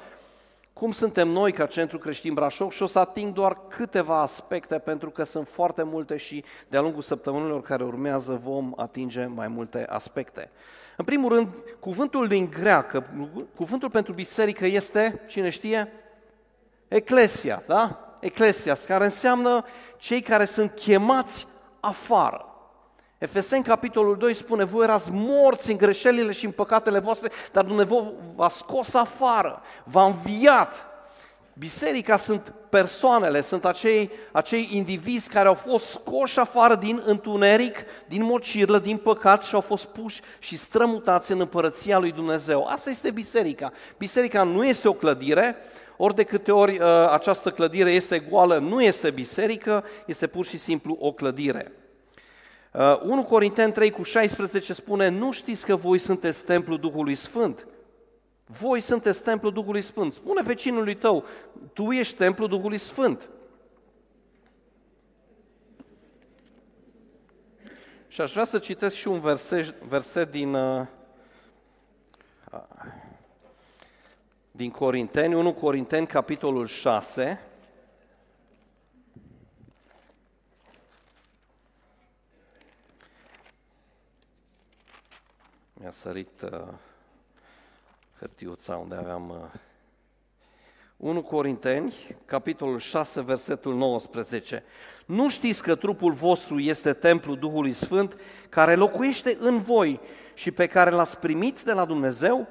cum 0.74 0.92
suntem 0.92 1.28
noi 1.28 1.52
ca 1.52 1.66
Centru 1.66 1.98
Creștin 1.98 2.34
Brașov 2.34 2.72
și 2.72 2.84
o 2.84 2.86
să 2.86 3.00
ating 3.00 3.34
doar 3.34 3.58
câteva 3.68 4.22
aspecte 4.22 4.78
pentru 4.78 5.10
că 5.10 5.24
sunt 5.24 5.48
foarte 5.48 5.84
multe 5.84 6.18
și 6.18 6.44
de-a 6.68 6.82
lungul 6.82 7.02
săptămânilor 7.02 7.62
care 7.62 7.84
urmează 7.84 8.40
vom 8.44 8.74
atinge 8.76 9.26
mai 9.26 9.48
multe 9.48 9.86
aspecte. 9.90 10.52
În 11.00 11.06
primul 11.06 11.34
rând, 11.34 11.48
cuvântul 11.80 12.28
din 12.28 12.50
greacă, 12.50 13.06
cuvântul 13.56 13.90
pentru 13.90 14.14
biserică 14.14 14.66
este, 14.66 15.22
cine 15.28 15.50
știe? 15.50 15.92
Eclesia, 16.88 17.62
da? 17.68 18.18
Eclesia, 18.20 18.76
care 18.88 19.06
înseamnă 19.06 19.66
cei 19.98 20.22
care 20.22 20.46
sunt 20.46 20.72
chemați 20.72 21.48
afară. 21.80 22.46
Efeseni, 23.18 23.64
capitolul 23.64 24.18
2, 24.18 24.34
spune, 24.34 24.64
voi 24.64 24.84
erați 24.84 25.10
morți 25.12 25.72
în 25.72 25.78
greșelile 25.78 26.32
și 26.32 26.46
în 26.46 26.52
păcatele 26.52 27.00
voastre, 27.00 27.32
dar 27.52 27.66
Dumnezeu 27.66 28.14
v-a 28.36 28.50
scos 28.50 28.94
afară, 28.94 29.62
v-a 29.84 30.06
înviat, 30.06 30.87
Biserica 31.60 32.18
sunt 32.18 32.54
persoanele, 32.70 33.42
sunt 33.42 33.66
acei, 33.66 34.12
acei 34.32 34.70
indivizi 34.72 35.30
care 35.30 35.48
au 35.48 35.54
fost 35.54 35.86
scoși 35.86 36.40
afară 36.40 36.76
din 36.76 37.02
întuneric, 37.06 37.86
din 38.08 38.24
mocirlă, 38.24 38.80
din 38.80 38.98
păcat 38.98 39.44
și 39.44 39.56
au 39.56 39.62
fost 39.62 39.86
puși 39.86 40.22
și 40.40 40.58
strămutați 40.58 41.32
în 41.32 41.40
împărăția 41.40 41.98
lui 41.98 42.12
Dumnezeu. 42.12 42.66
Asta 42.66 42.90
este 42.90 43.12
biserica. 43.12 43.72
Biserica 43.98 44.44
nu 44.44 44.66
este 44.66 44.88
o 44.88 44.94
clădire, 44.94 45.56
ori 45.98 46.16
de 46.16 46.24
câte 46.24 46.52
ori 46.52 46.78
uh, 46.78 46.86
această 47.10 47.50
clădire 47.50 47.92
este 47.92 48.20
goală, 48.20 48.58
nu 48.58 48.82
este 48.82 49.12
biserică, 49.12 49.84
este 50.06 50.28
pur 50.28 50.46
și 50.46 50.58
simplu 50.58 50.98
o 51.00 51.12
clădire. 51.12 51.72
Uh, 52.74 53.02
1 53.02 53.24
Corinteni 53.24 53.72
3 53.72 53.92
cu 53.92 54.04
16 54.04 54.74
spune, 54.74 55.10
nu 55.10 55.32
știți 55.32 55.66
că 55.66 55.76
voi 55.76 55.98
sunteți 55.98 56.44
templul 56.44 56.78
Duhului 56.78 57.16
Sfânt, 57.16 57.68
voi 58.48 58.80
sunteți 58.80 59.24
templul 59.24 59.54
Duhului 59.54 59.82
Sfânt. 59.82 60.14
Spune 60.14 60.42
vecinului 60.42 60.96
tău, 60.96 61.26
tu 61.74 61.92
ești 61.92 62.16
templul 62.16 62.48
Duhului 62.48 62.78
Sfânt. 62.78 63.30
Și 68.08 68.22
aș 68.22 68.32
vrea 68.32 68.44
să 68.44 68.60
citesc 68.60 68.96
și 68.96 69.08
un 69.08 69.20
verset, 69.20 69.82
verset 69.82 70.32
din, 70.32 70.54
uh, 70.54 70.86
din 74.52 74.72
Corinteni, 74.72 75.36
1 75.36 75.54
Corinteni, 75.54 76.08
capitolul 76.08 76.68
6. 76.68 77.42
Mi-a 85.74 85.92
sărit 85.92 86.42
uh, 86.42 86.68
hârtiuța 88.20 88.76
unde 88.76 88.96
aveam 88.96 89.52
1 90.98 91.18
uh, 91.18 91.24
Corinteni, 91.24 91.94
capitolul 92.26 92.80
6, 92.80 93.22
versetul 93.22 93.76
19. 93.76 94.64
Nu 95.06 95.30
știți 95.30 95.64
că 95.64 95.76
trupul 95.76 96.12
vostru 96.14 96.60
este 96.60 96.94
templul 96.94 97.38
Duhului 97.38 97.72
Sfânt 97.72 98.18
care 98.50 98.76
locuiește 98.76 99.38
în 99.40 99.58
voi 99.58 100.00
și 100.34 100.52
pe 100.52 100.68
care 100.68 100.90
l-ați 100.90 101.18
primit 101.18 101.62
de 101.62 101.74
la 101.74 101.86
Dumnezeu 101.86 102.48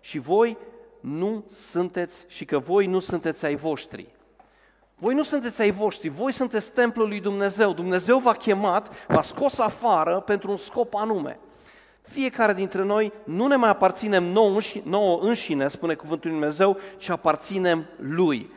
și 0.00 0.18
voi 0.18 0.58
nu 1.00 1.44
sunteți 1.48 2.24
și 2.28 2.44
că 2.44 2.58
voi 2.58 2.86
nu 2.86 2.98
sunteți 2.98 3.44
ai 3.44 3.54
voștri. 3.54 4.14
Voi 4.94 5.14
nu 5.14 5.22
sunteți 5.22 5.60
ai 5.60 5.70
voștri, 5.70 6.08
voi 6.08 6.32
sunteți 6.32 6.72
templul 6.72 7.08
lui 7.08 7.20
Dumnezeu. 7.20 7.72
Dumnezeu 7.72 8.18
v-a 8.18 8.32
chemat, 8.32 9.06
v-a 9.08 9.22
scos 9.22 9.58
afară 9.58 10.20
pentru 10.20 10.50
un 10.50 10.56
scop 10.56 10.94
anume. 10.94 11.38
Fiecare 12.08 12.52
dintre 12.52 12.82
noi 12.82 13.12
nu 13.24 13.46
ne 13.46 13.56
mai 13.56 13.68
aparținem 13.68 14.24
nouă, 14.24 14.58
nouă 14.82 15.18
înșine, 15.22 15.68
spune 15.68 15.94
Cuvântul 15.94 16.30
Lui 16.30 16.38
Dumnezeu, 16.38 16.78
ci 16.96 17.08
aparținem 17.08 17.86
Lui. 17.96 18.50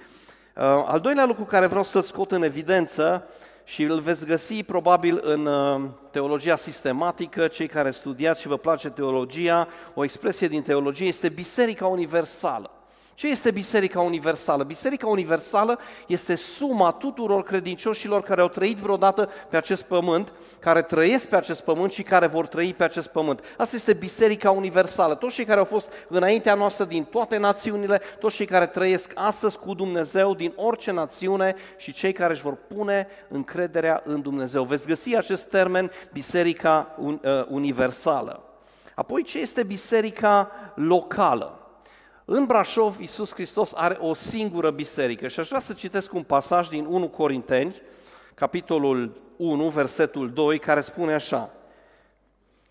Uh, 0.56 0.64
al 0.64 1.00
doilea 1.00 1.26
lucru 1.26 1.44
care 1.44 1.68
vreau 1.68 1.84
să 1.84 2.00
scot 2.00 2.32
în 2.32 2.44
evidență 2.44 3.28
și 3.64 3.84
îl 3.84 4.00
veți 4.00 4.26
găsi 4.26 4.64
probabil 4.64 5.20
în 5.24 5.46
uh, 5.46 5.82
teologia 6.12 6.56
sistematică, 6.56 7.48
cei 7.48 7.68
care 7.68 7.90
studiați 7.90 8.42
și 8.42 8.48
vă 8.48 8.58
place 8.58 8.90
teologia, 8.90 9.68
o 9.94 10.04
expresie 10.04 10.48
din 10.48 10.62
teologie 10.62 11.08
este 11.08 11.30
Biserica 11.30 11.88
Universală. 11.88 12.79
Ce 13.20 13.28
este 13.28 13.52
Biserica 13.52 14.02
Universală? 14.02 14.64
Biserica 14.64 15.08
Universală 15.08 15.80
este 16.08 16.36
suma 16.36 16.92
tuturor 16.92 17.44
credincioșilor 17.44 18.22
care 18.22 18.42
au 18.42 18.48
trăit 18.48 18.78
vreodată 18.78 19.30
pe 19.50 19.58
acest 19.58 19.84
pământ, 19.84 20.34
care 20.60 20.82
trăiesc 20.82 21.28
pe 21.28 21.36
acest 21.36 21.62
pământ 21.62 21.92
și 21.92 22.04
care 22.04 22.28
vor 22.28 22.48
trăi 22.48 22.74
pe 22.74 22.84
acest 22.84 23.08
pământ. 23.08 23.44
Asta 23.58 23.76
este 23.76 23.94
Biserica 23.94 24.52
Universală. 24.52 25.16
Toți 25.16 25.36
cei 25.36 25.46
care 25.46 25.60
au 25.60 25.66
fost 25.66 25.92
înaintea 26.08 26.54
noastră 26.54 26.86
din 26.86 27.04
toate 27.04 27.38
națiunile, 27.38 28.02
toți 28.20 28.36
cei 28.36 28.46
care 28.46 28.68
trăiesc 28.68 29.12
astăzi 29.16 29.60
cu 29.60 29.74
Dumnezeu 29.74 30.36
din 30.36 30.54
orice 30.56 30.92
națiune 30.92 31.56
și 31.78 31.94
cei 31.94 32.12
care 32.12 32.34
își 32.34 32.42
vor 32.42 32.56
pune 32.56 33.08
încrederea 33.30 34.02
în 34.04 34.22
Dumnezeu. 34.22 34.64
Veți 34.64 34.88
găsi 34.88 35.16
acest 35.16 35.50
termen 35.50 35.92
Biserica 36.14 36.96
uh, 36.98 37.18
Universală. 37.48 38.44
Apoi, 38.96 39.24
ce 39.24 39.40
este 39.40 39.64
biserica 39.64 40.52
locală? 40.76 41.59
În 42.32 42.46
Brașov, 42.46 43.00
Iisus 43.00 43.34
Hristos 43.34 43.74
are 43.76 43.98
o 44.00 44.14
singură 44.14 44.70
biserică 44.70 45.28
și 45.28 45.40
aș 45.40 45.48
vrea 45.48 45.60
să 45.60 45.74
citesc 45.74 46.14
un 46.14 46.24
pasaj 46.24 46.68
din 46.68 46.86
1 46.86 47.08
Corinteni, 47.08 47.76
capitolul 48.34 49.22
1, 49.38 49.68
versetul 49.68 50.32
2, 50.34 50.60
care 50.60 50.82
spune 50.82 51.14
așa, 51.14 51.50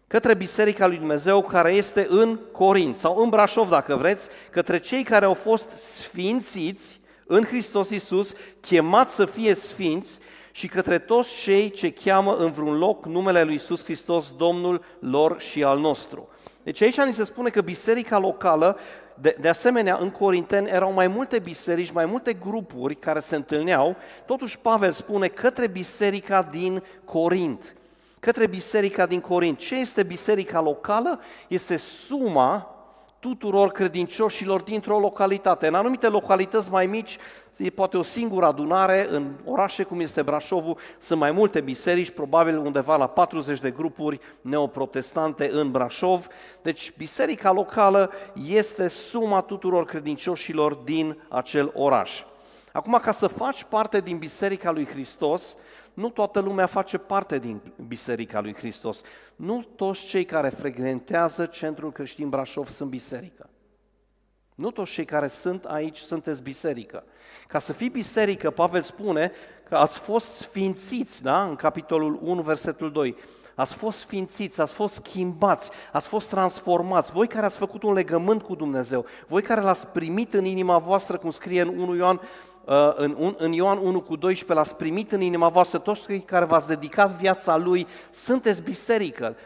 către 0.06 0.34
Biserica 0.34 0.86
lui 0.86 0.96
Dumnezeu 0.96 1.42
care 1.42 1.72
este 1.72 2.06
în 2.10 2.38
Corint 2.52 2.96
sau 2.96 3.22
în 3.22 3.28
Brașov, 3.28 3.68
dacă 3.68 3.96
vreți, 3.96 4.28
către 4.50 4.78
cei 4.78 5.02
care 5.02 5.24
au 5.24 5.34
fost 5.34 5.68
sfințiți 5.70 7.00
în 7.26 7.44
Hristos 7.44 7.90
Iisus, 7.90 8.32
chemați 8.60 9.14
să 9.14 9.24
fie 9.24 9.54
sfinți 9.54 10.18
și 10.50 10.68
către 10.68 10.98
toți 10.98 11.42
cei 11.42 11.70
ce 11.70 11.92
cheamă 11.92 12.36
în 12.36 12.50
vreun 12.50 12.78
loc 12.78 13.06
numele 13.06 13.42
lui 13.42 13.52
Iisus 13.52 13.84
Hristos, 13.84 14.32
Domnul 14.36 14.84
lor 14.98 15.40
și 15.40 15.64
al 15.64 15.78
nostru. 15.78 16.28
Deci 16.62 16.80
aici 16.80 17.00
ni 17.00 17.12
se 17.12 17.24
spune 17.24 17.48
că 17.48 17.60
biserica 17.60 18.18
locală 18.18 18.78
de, 19.20 19.36
de 19.40 19.48
asemenea, 19.48 19.96
în 20.00 20.10
Corinteni 20.10 20.68
erau 20.68 20.92
mai 20.92 21.08
multe 21.08 21.38
biserici, 21.38 21.90
mai 21.90 22.06
multe 22.06 22.32
grupuri 22.32 22.94
care 22.94 23.20
se 23.20 23.36
întâlneau. 23.36 23.96
Totuși, 24.26 24.58
Pavel 24.58 24.92
spune 24.92 25.28
către 25.28 25.66
biserica 25.66 26.42
din 26.50 26.82
Corint. 27.04 27.76
Către 28.20 28.46
biserica 28.46 29.06
din 29.06 29.20
Corint. 29.20 29.58
Ce 29.58 29.76
este 29.76 30.02
biserica 30.02 30.60
locală? 30.60 31.20
Este 31.48 31.76
suma 31.76 32.77
tuturor 33.20 33.72
credincioșilor 33.72 34.60
dintr-o 34.60 34.98
localitate. 34.98 35.66
În 35.66 35.74
anumite 35.74 36.08
localități 36.08 36.70
mai 36.70 36.86
mici 36.86 37.18
e 37.56 37.70
poate 37.70 37.96
o 37.96 38.02
singură 38.02 38.46
adunare, 38.46 39.06
în 39.10 39.32
orașe 39.44 39.82
cum 39.82 40.00
este 40.00 40.22
Brașovul 40.22 40.78
sunt 40.98 41.18
mai 41.18 41.32
multe 41.32 41.60
biserici, 41.60 42.10
probabil 42.10 42.58
undeva 42.58 42.96
la 42.96 43.06
40 43.06 43.58
de 43.58 43.70
grupuri 43.70 44.20
neoprotestante 44.40 45.50
în 45.52 45.70
Brașov. 45.70 46.26
Deci 46.62 46.92
biserica 46.96 47.52
locală 47.52 48.10
este 48.48 48.88
suma 48.88 49.40
tuturor 49.40 49.84
credincioșilor 49.84 50.74
din 50.74 51.22
acel 51.28 51.72
oraș. 51.74 52.22
Acum, 52.72 52.98
ca 53.02 53.12
să 53.12 53.26
faci 53.26 53.64
parte 53.64 54.00
din 54.00 54.18
Biserica 54.18 54.70
lui 54.70 54.86
Hristos, 54.86 55.56
nu 55.98 56.08
toată 56.08 56.40
lumea 56.40 56.66
face 56.66 56.98
parte 56.98 57.38
din 57.38 57.60
Biserica 57.86 58.40
lui 58.40 58.54
Hristos. 58.54 59.02
Nu 59.36 59.64
toți 59.76 60.04
cei 60.04 60.24
care 60.24 60.48
frecventează 60.48 61.46
Centrul 61.46 61.92
Creștin 61.92 62.28
Brașov 62.28 62.68
sunt 62.68 62.90
biserică. 62.90 63.50
Nu 64.54 64.70
toți 64.70 64.92
cei 64.92 65.04
care 65.04 65.28
sunt 65.28 65.64
aici 65.64 65.96
sunteți 65.96 66.42
biserică. 66.42 67.04
Ca 67.48 67.58
să 67.58 67.72
fii 67.72 67.88
biserică, 67.88 68.50
Pavel 68.50 68.82
spune 68.82 69.32
că 69.68 69.76
ați 69.76 69.98
fost 69.98 70.26
sfințiți, 70.26 71.22
da? 71.22 71.42
în 71.44 71.56
capitolul 71.56 72.18
1, 72.22 72.42
versetul 72.42 72.92
2. 72.92 73.16
Ați 73.54 73.74
fost 73.74 73.98
sfințiți, 73.98 74.60
ați 74.60 74.72
fost 74.72 74.94
schimbați, 74.94 75.70
ați 75.92 76.08
fost 76.08 76.28
transformați. 76.28 77.12
Voi 77.12 77.26
care 77.26 77.46
ați 77.46 77.58
făcut 77.58 77.82
un 77.82 77.92
legământ 77.92 78.42
cu 78.42 78.54
Dumnezeu, 78.54 79.06
voi 79.26 79.42
care 79.42 79.60
l-ați 79.60 79.86
primit 79.86 80.34
în 80.34 80.44
inima 80.44 80.78
voastră, 80.78 81.18
cum 81.18 81.30
scrie 81.30 81.60
în 81.60 81.78
1 81.78 81.94
Ioan, 81.94 82.16
uh, 82.16 82.47
în, 82.96 83.34
în 83.38 83.52
Ioan 83.52 83.78
1 83.78 84.00
cu 84.00 84.16
12, 84.16 84.58
l-ați 84.58 84.76
primit 84.76 85.12
în 85.12 85.20
inima 85.20 85.48
voastră, 85.48 85.78
toți 85.78 86.06
cei 86.06 86.20
care 86.20 86.44
v-ați 86.44 86.68
dedicat 86.68 87.10
viața 87.10 87.56
Lui, 87.56 87.86
sunteți 88.10 88.62
biserică. 88.62 89.36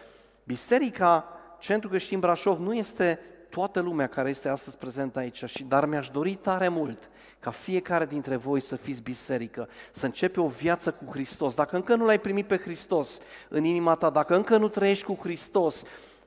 Biserica 0.45 1.27
Centrul 1.59 1.91
Creștin 1.91 2.19
Brașov 2.19 2.59
nu 2.59 2.75
este 2.75 3.21
toată 3.51 3.81
lumea 3.81 4.07
care 4.07 4.29
este 4.29 4.49
astăzi 4.49 4.77
prezentă 4.77 5.19
aici, 5.19 5.45
și 5.45 5.63
dar 5.63 5.87
mi-aș 5.87 6.09
dori 6.09 6.35
tare 6.35 6.69
mult 6.69 7.11
ca 7.41 7.51
fiecare 7.51 8.07
dintre 8.07 8.37
voi 8.37 8.61
să 8.61 8.77
fiți 8.77 9.03
biserică, 9.03 9.69
să 9.91 10.05
începe 10.05 10.41
o 10.41 10.47
viață 10.47 10.91
cu 10.91 11.13
Hristos. 11.13 11.55
Dacă 11.55 11.77
încă 11.77 11.95
nu 11.95 12.05
l-ai 12.05 12.21
primit 12.21 12.47
pe 12.47 12.57
Hristos 12.57 13.19
în 13.49 13.65
inima 13.65 13.95
ta, 13.95 14.11
dacă 14.11 14.35
încă 14.35 14.57
nu 14.57 14.69
trăiești 14.69 15.05
cu 15.05 15.19
Hristos, 15.23 15.83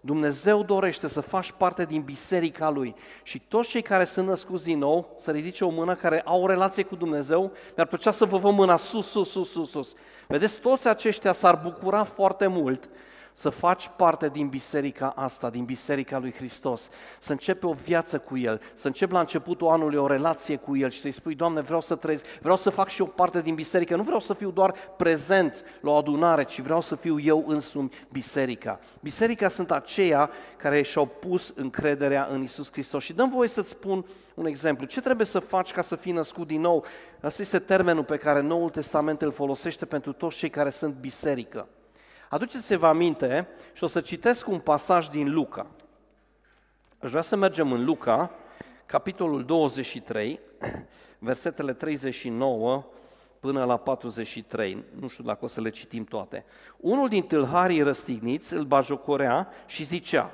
Dumnezeu 0.05 0.63
dorește 0.63 1.07
să 1.07 1.21
faci 1.21 1.51
parte 1.51 1.85
din 1.85 2.01
biserica 2.01 2.69
Lui 2.69 2.95
și 3.23 3.41
toți 3.47 3.69
cei 3.69 3.81
care 3.81 4.03
sunt 4.03 4.27
născuți 4.27 4.63
din 4.63 4.77
nou, 4.77 5.15
să 5.17 5.31
ridice 5.31 5.65
o 5.65 5.69
mână 5.69 5.95
care 5.95 6.21
au 6.21 6.41
o 6.43 6.47
relație 6.47 6.83
cu 6.83 6.95
Dumnezeu, 6.95 7.51
mi-ar 7.75 7.87
plăcea 7.87 8.11
să 8.11 8.25
vă 8.25 8.37
văd 8.37 8.53
mâna 8.53 8.75
sus, 8.75 9.07
sus, 9.09 9.29
sus, 9.29 9.51
sus, 9.51 9.69
sus. 9.69 9.93
Vedeți, 10.27 10.59
toți 10.59 10.87
aceștia 10.87 11.33
s-ar 11.33 11.59
bucura 11.63 12.03
foarte 12.03 12.47
mult 12.47 12.89
să 13.37 13.49
faci 13.49 13.89
parte 13.95 14.29
din 14.29 14.47
biserica 14.47 15.13
asta, 15.15 15.49
din 15.49 15.65
biserica 15.65 16.19
lui 16.19 16.33
Hristos, 16.33 16.89
să 17.19 17.31
începi 17.31 17.65
o 17.65 17.73
viață 17.73 18.19
cu 18.19 18.37
El, 18.37 18.61
să 18.73 18.87
începi 18.87 19.13
la 19.13 19.19
începutul 19.19 19.67
anului 19.67 19.97
o 19.97 20.07
relație 20.07 20.55
cu 20.55 20.77
El 20.77 20.89
și 20.89 20.99
să-i 20.99 21.11
spui, 21.11 21.35
Doamne, 21.35 21.61
vreau 21.61 21.81
să 21.81 21.95
trăiesc, 21.95 22.25
vreau 22.41 22.57
să 22.57 22.69
fac 22.69 22.89
și 22.89 23.01
eu 23.01 23.07
parte 23.07 23.41
din 23.41 23.55
biserică, 23.55 23.95
nu 23.95 24.03
vreau 24.03 24.19
să 24.19 24.33
fiu 24.33 24.51
doar 24.51 24.73
prezent 24.97 25.63
la 25.81 25.91
o 25.91 25.95
adunare, 25.95 26.43
ci 26.43 26.61
vreau 26.61 26.81
să 26.81 26.95
fiu 26.95 27.19
eu 27.19 27.43
însumi 27.47 27.89
biserica. 28.11 28.79
Biserica 29.01 29.47
sunt 29.47 29.71
aceia 29.71 30.29
care 30.57 30.81
și-au 30.81 31.05
pus 31.05 31.53
încrederea 31.55 32.27
în 32.31 32.41
Isus 32.41 32.71
Hristos. 32.71 33.03
Și 33.03 33.13
dăm 33.13 33.29
voie 33.29 33.47
să-ți 33.47 33.69
spun 33.69 34.05
un 34.35 34.45
exemplu. 34.45 34.85
Ce 34.85 35.01
trebuie 35.01 35.25
să 35.25 35.39
faci 35.39 35.71
ca 35.71 35.81
să 35.81 35.95
fii 35.95 36.11
născut 36.11 36.47
din 36.47 36.61
nou? 36.61 36.85
Asta 37.21 37.41
este 37.41 37.59
termenul 37.59 38.03
pe 38.03 38.17
care 38.17 38.41
Noul 38.41 38.69
Testament 38.69 39.21
îl 39.21 39.31
folosește 39.31 39.85
pentru 39.85 40.13
toți 40.13 40.37
cei 40.37 40.49
care 40.49 40.69
sunt 40.69 40.93
biserică. 40.93 41.67
Aduceți-vă 42.29 42.87
aminte 42.87 43.47
și 43.73 43.83
o 43.83 43.87
să 43.87 44.01
citesc 44.01 44.47
un 44.47 44.59
pasaj 44.59 45.07
din 45.07 45.33
Luca. 45.33 45.67
Aș 46.99 47.09
vrea 47.09 47.21
să 47.21 47.35
mergem 47.35 47.71
în 47.71 47.85
Luca, 47.85 48.31
capitolul 48.85 49.45
23, 49.45 50.39
versetele 51.19 51.73
39 51.73 52.85
până 53.39 53.63
la 53.63 53.77
43. 53.77 54.83
Nu 54.99 55.07
știu 55.07 55.23
dacă 55.23 55.45
o 55.45 55.47
să 55.47 55.61
le 55.61 55.69
citim 55.69 56.03
toate. 56.03 56.45
Unul 56.77 57.07
din 57.07 57.23
tâlharii 57.23 57.81
răstigniți 57.81 58.53
îl 58.53 58.63
bajocorea 58.63 59.47
și 59.65 59.83
zicea, 59.83 60.31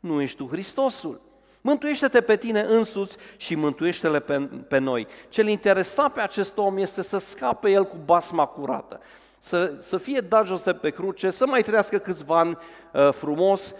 nu 0.00 0.20
ești 0.20 0.36
tu 0.36 0.46
Hristosul. 0.46 1.20
Mântuiește-te 1.60 2.20
pe 2.20 2.36
tine 2.36 2.60
însuți 2.60 3.16
și 3.36 3.54
mântuiește-le 3.54 4.20
pe, 4.20 4.40
pe 4.68 4.78
noi. 4.78 5.06
Ce-l 5.28 5.48
interesa 5.48 6.08
pe 6.08 6.20
acest 6.20 6.58
om 6.58 6.76
este 6.76 7.02
să 7.02 7.18
scape 7.18 7.70
el 7.70 7.84
cu 7.84 7.96
basma 8.04 8.46
curată 8.46 9.00
să, 9.46 9.74
să 9.78 9.98
fie 9.98 10.20
dat 10.20 10.46
jos 10.46 10.62
de 10.62 10.72
pe 10.72 10.90
cruce, 10.90 11.30
să 11.30 11.46
mai 11.46 11.62
trăiască 11.62 11.98
câțiva 11.98 12.38
ani 12.38 12.58
uh, 12.92 13.12
frumos. 13.12 13.74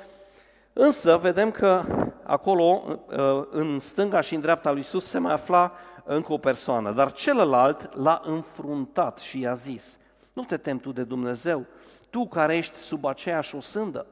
Însă 0.72 1.18
vedem 1.22 1.50
că 1.50 1.82
acolo, 2.22 2.82
uh, 2.86 3.46
în 3.50 3.78
stânga 3.78 4.20
și 4.20 4.34
în 4.34 4.40
dreapta 4.40 4.68
lui 4.68 4.78
Iisus, 4.78 5.04
se 5.04 5.18
mai 5.18 5.32
afla 5.32 5.72
încă 6.04 6.32
o 6.32 6.38
persoană, 6.38 6.90
dar 6.92 7.12
celălalt 7.12 7.96
l-a 7.96 8.20
înfruntat 8.24 9.18
și 9.18 9.40
i-a 9.40 9.54
zis, 9.54 9.98
nu 10.32 10.42
te 10.44 10.56
temi 10.56 10.80
tu 10.80 10.92
de 10.92 11.02
Dumnezeu, 11.04 11.64
tu 12.10 12.26
care 12.26 12.56
ești 12.56 12.76
sub 12.76 13.04
aceeași 13.04 13.54
osândă. 13.54 14.06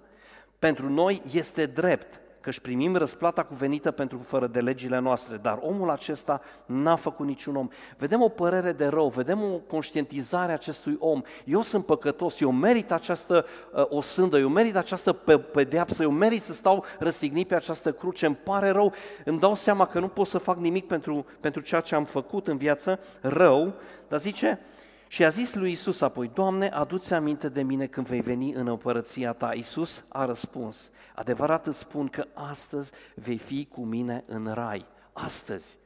Pentru 0.58 0.88
noi 0.88 1.22
este 1.32 1.66
drept 1.66 2.20
că 2.44 2.50
își 2.50 2.60
primim 2.60 2.96
răsplata 2.96 3.42
cuvenită 3.42 3.90
pentru 3.90 4.18
fără 4.26 4.46
de 4.46 4.60
legile 4.60 4.98
noastre, 4.98 5.36
dar 5.36 5.58
omul 5.62 5.90
acesta 5.90 6.40
n-a 6.66 6.96
făcut 6.96 7.26
niciun 7.26 7.56
om. 7.56 7.68
Vedem 7.98 8.22
o 8.22 8.28
părere 8.28 8.72
de 8.72 8.86
rău, 8.86 9.08
vedem 9.08 9.42
o 9.42 9.56
conștientizare 9.56 10.50
a 10.50 10.54
acestui 10.54 10.96
om. 10.98 11.22
Eu 11.44 11.62
sunt 11.62 11.86
păcătos, 11.86 12.40
eu 12.40 12.50
merit 12.50 12.92
această 12.92 13.46
uh, 13.72 13.84
osândă, 13.88 14.38
eu 14.38 14.48
merit 14.48 14.76
această 14.76 15.12
pedeapsă, 15.52 16.02
eu 16.02 16.10
merit 16.10 16.42
să 16.42 16.52
stau 16.52 16.84
răstignit 16.98 17.48
pe 17.48 17.54
această 17.54 17.92
cruce, 17.92 18.26
îmi 18.26 18.36
pare 18.36 18.70
rău, 18.70 18.92
îmi 19.24 19.38
dau 19.38 19.54
seama 19.54 19.86
că 19.86 20.00
nu 20.00 20.08
pot 20.08 20.26
să 20.26 20.38
fac 20.38 20.58
nimic 20.58 20.86
pentru, 20.86 21.26
pentru 21.40 21.60
ceea 21.60 21.80
ce 21.80 21.94
am 21.94 22.04
făcut 22.04 22.48
în 22.48 22.56
viață, 22.56 22.98
rău, 23.20 23.74
dar 24.08 24.20
zice, 24.20 24.60
și 25.08 25.24
a 25.24 25.28
zis 25.28 25.54
lui 25.54 25.70
Isus 25.70 26.00
apoi, 26.00 26.30
Doamne, 26.34 26.68
adu-ți 26.68 27.14
aminte 27.14 27.48
de 27.48 27.62
mine 27.62 27.86
când 27.86 28.06
vei 28.06 28.20
veni 28.20 28.52
în 28.52 28.68
împărăția 28.68 29.32
ta. 29.32 29.52
Isus 29.52 30.04
a 30.08 30.24
răspuns, 30.24 30.90
adevărat 31.14 31.66
îți 31.66 31.78
spun 31.78 32.08
că 32.08 32.26
astăzi 32.32 32.90
vei 33.14 33.38
fi 33.38 33.68
cu 33.72 33.80
mine 33.80 34.24
în 34.26 34.50
rai. 34.52 34.86
Astăzi. 35.12 35.78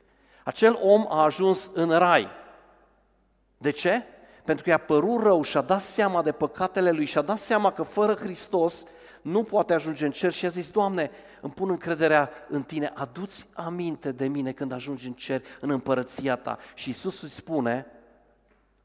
Acel 0.45 0.79
om 0.81 1.07
a 1.09 1.23
ajuns 1.23 1.71
în 1.75 1.99
rai. 1.99 2.29
De 3.59 3.71
ce? 3.71 4.03
Pentru 4.45 4.65
că 4.65 4.71
i-a 4.71 4.79
părut 4.79 5.23
rău 5.23 5.43
și 5.43 5.57
a 5.57 5.61
dat 5.61 5.81
seama 5.81 6.23
de 6.23 6.33
păcatele 6.33 6.91
lui 6.91 7.05
și 7.05 7.19
a 7.19 7.23
dat 7.23 7.39
seama 7.39 7.73
că 7.73 7.83
fără 7.83 8.15
Hristos 8.15 8.85
nu 9.23 9.43
poate 9.43 9.75
ajunge 9.75 10.05
în 10.05 10.11
cer 10.11 10.33
și 10.33 10.47
a 10.47 10.49
zis, 10.49 10.71
Doamne, 10.71 11.11
îmi 11.41 11.53
pun 11.53 11.71
încrederea 11.71 12.31
în 12.49 12.63
Tine, 12.63 12.93
aduți 12.95 13.49
aminte 13.53 14.13
de 14.13 14.27
mine 14.27 14.53
când 14.53 14.73
ajungi 14.73 15.07
în 15.07 15.13
cer, 15.13 15.43
în 15.61 15.71
împărăția 15.71 16.37
Ta. 16.37 16.59
Și 16.75 16.91
Isus 16.91 17.23
îi 17.23 17.29
spune, 17.29 17.87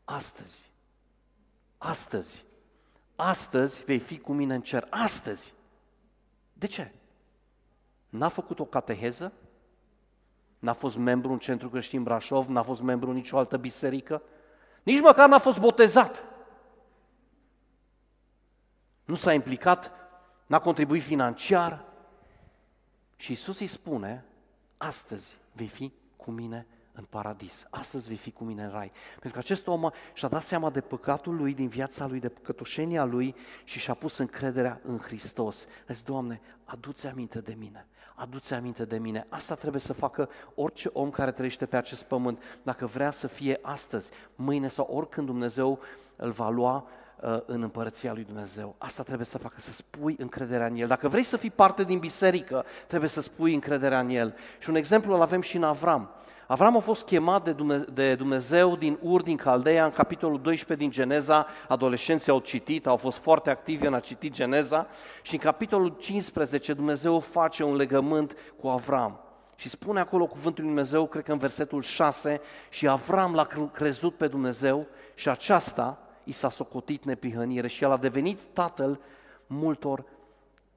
Astăzi. 0.04 0.72
Astăzi. 1.78 2.46
Astăzi 3.16 3.84
vei 3.84 4.00
fi 4.00 4.20
cu 4.20 4.34
mine 4.34 4.56
în 4.56 4.62
cer. 4.62 4.88
Astăzi. 4.90 5.54
De 6.54 6.68
ce? 6.68 6.92
N-a 8.10 8.30
făcut 8.30 8.60
o 8.60 8.66
cateheză? 8.66 9.34
N-a 10.60 10.74
fost 10.74 10.98
membru 10.98 11.32
în 11.32 11.40
Centrul 11.40 11.70
Creștin 11.70 12.04
Brașov? 12.04 12.48
N-a 12.48 12.64
fost 12.64 12.82
membru 12.82 13.10
în 13.10 13.16
nicio 13.16 13.38
altă 13.38 13.58
biserică? 13.58 14.22
Nici 14.84 15.02
măcar 15.02 15.30
n-a 15.30 15.40
fost 15.40 15.60
botezat. 15.60 16.24
Nu 19.06 19.16
s-a 19.16 19.34
implicat, 19.34 19.92
n-a 20.46 20.60
contribuit 20.60 21.02
financiar. 21.02 21.86
Și 23.16 23.32
Isus 23.32 23.60
îi 23.60 23.68
spune, 23.68 24.26
astăzi 24.78 25.38
vei 25.52 25.68
fi 25.68 25.92
cu 26.16 26.32
mine 26.32 26.68
în 26.94 27.04
paradis. 27.04 27.68
Astăzi 27.70 28.08
vei 28.08 28.18
fi 28.18 28.32
cu 28.32 28.44
mine 28.44 28.64
în 28.64 28.70
rai. 28.70 28.92
Pentru 29.12 29.32
că 29.32 29.38
acest 29.38 29.68
om 29.68 29.90
și-a 30.14 30.28
dat 30.28 30.44
seama 30.44 30.70
de 30.70 30.82
păcatul 30.82 31.36
lui 31.36 31.54
din 31.54 31.68
viața 31.68 32.08
lui, 32.08 32.20
de 32.20 32.30
păcătoșenia 32.30 33.04
lui 33.04 33.36
și 33.64 33.80
și-a 33.80 33.94
pus 33.94 34.18
încrederea 34.18 34.82
în 34.84 34.98
Hristos. 34.98 35.68
A 35.90 35.94
zis, 35.94 36.04
Doamne, 36.04 36.42
adu-ți 36.64 37.08
aminte 37.08 37.42
de 37.42 37.56
mine, 37.60 37.88
adu-ți 38.16 38.54
aminte 38.54 38.86
de 38.86 38.98
mine. 38.98 39.26
Asta 39.30 39.56
trebuie 39.56 39.82
să 39.82 39.94
facă 39.94 40.30
orice 40.56 40.90
om 40.94 41.10
care 41.10 41.32
trăiește 41.32 41.66
pe 41.66 41.78
acest 41.78 42.04
pământ, 42.04 42.42
dacă 42.64 42.86
vrea 42.86 43.12
să 43.12 43.28
fie 43.28 43.60
astăzi, 43.62 44.12
mâine 44.36 44.68
sau 44.68 44.88
oricând 44.92 45.28
Dumnezeu 45.28 45.80
îl 46.16 46.32
va 46.32 46.50
lua 46.50 46.76
uh, 46.76 47.03
în 47.46 47.62
împărăția 47.62 48.14
lui 48.14 48.24
Dumnezeu. 48.24 48.76
Asta 48.78 49.04
trebuie 49.04 49.26
să 49.26 49.38
facă, 49.38 49.56
să 49.60 49.74
spui 49.74 50.16
încrederea 50.20 50.66
în 50.66 50.76
El. 50.76 50.88
Dacă 50.88 51.08
vrei 51.08 51.24
să 51.24 51.38
fii 51.38 51.52
parte 51.52 51.84
din 51.84 52.00
biserică, 52.00 52.66
trebuie 52.88 53.10
să 53.10 53.22
spui 53.22 53.54
încrederea 53.54 54.00
în 54.00 54.10
El. 54.10 54.36
Și 54.60 54.70
un 54.70 54.76
exemplu 54.76 55.14
îl 55.14 55.22
avem 55.22 55.42
și 55.42 55.56
în 55.56 55.64
Avram. 55.64 56.10
Avram 56.48 56.76
a 56.76 56.80
fost 56.80 57.06
chemat 57.06 57.56
de 57.94 58.16
Dumnezeu 58.16 58.76
din 58.76 58.98
Ur, 59.02 59.22
din 59.22 59.38
Caldeia, 59.38 59.86
în 59.86 59.92
capitolul 59.92 60.42
12 60.42 60.88
din 60.88 60.96
Geneza, 60.96 61.48
adolescenții 61.68 62.32
au 62.32 62.40
citit, 62.40 62.88
au 62.88 62.98
fost 62.98 63.18
foarte 63.18 63.50
activi 63.50 63.86
în 63.86 63.94
a 63.94 64.00
citi 64.00 64.30
Geneza 64.30 64.88
și 65.22 65.34
în 65.34 65.40
capitolul 65.40 65.96
15 66.00 66.74
Dumnezeu 66.74 67.20
face 67.20 67.64
un 67.64 67.76
legământ 67.76 68.36
cu 68.60 68.68
Avram. 68.68 69.20
Și 69.56 69.70
spune 69.70 70.00
acolo 70.00 70.26
cuvântul 70.26 70.64
lui 70.64 70.74
Dumnezeu, 70.74 71.08
cred 71.08 71.24
că 71.24 71.32
în 71.32 71.38
versetul 71.38 71.82
6, 71.82 72.42
și 72.70 72.88
Avram 72.88 73.34
l-a 73.34 73.48
crezut 73.74 74.16
pe 74.16 74.28
Dumnezeu 74.28 74.88
și 75.16 75.30
aceasta 75.30 75.98
i 76.24 76.32
s-a 76.32 76.50
socotit 76.50 77.06
nepihănire 77.06 77.68
și 77.68 77.84
el 77.84 77.92
a 77.92 77.98
devenit 77.98 78.40
tatăl 78.54 79.00
multor 79.48 80.04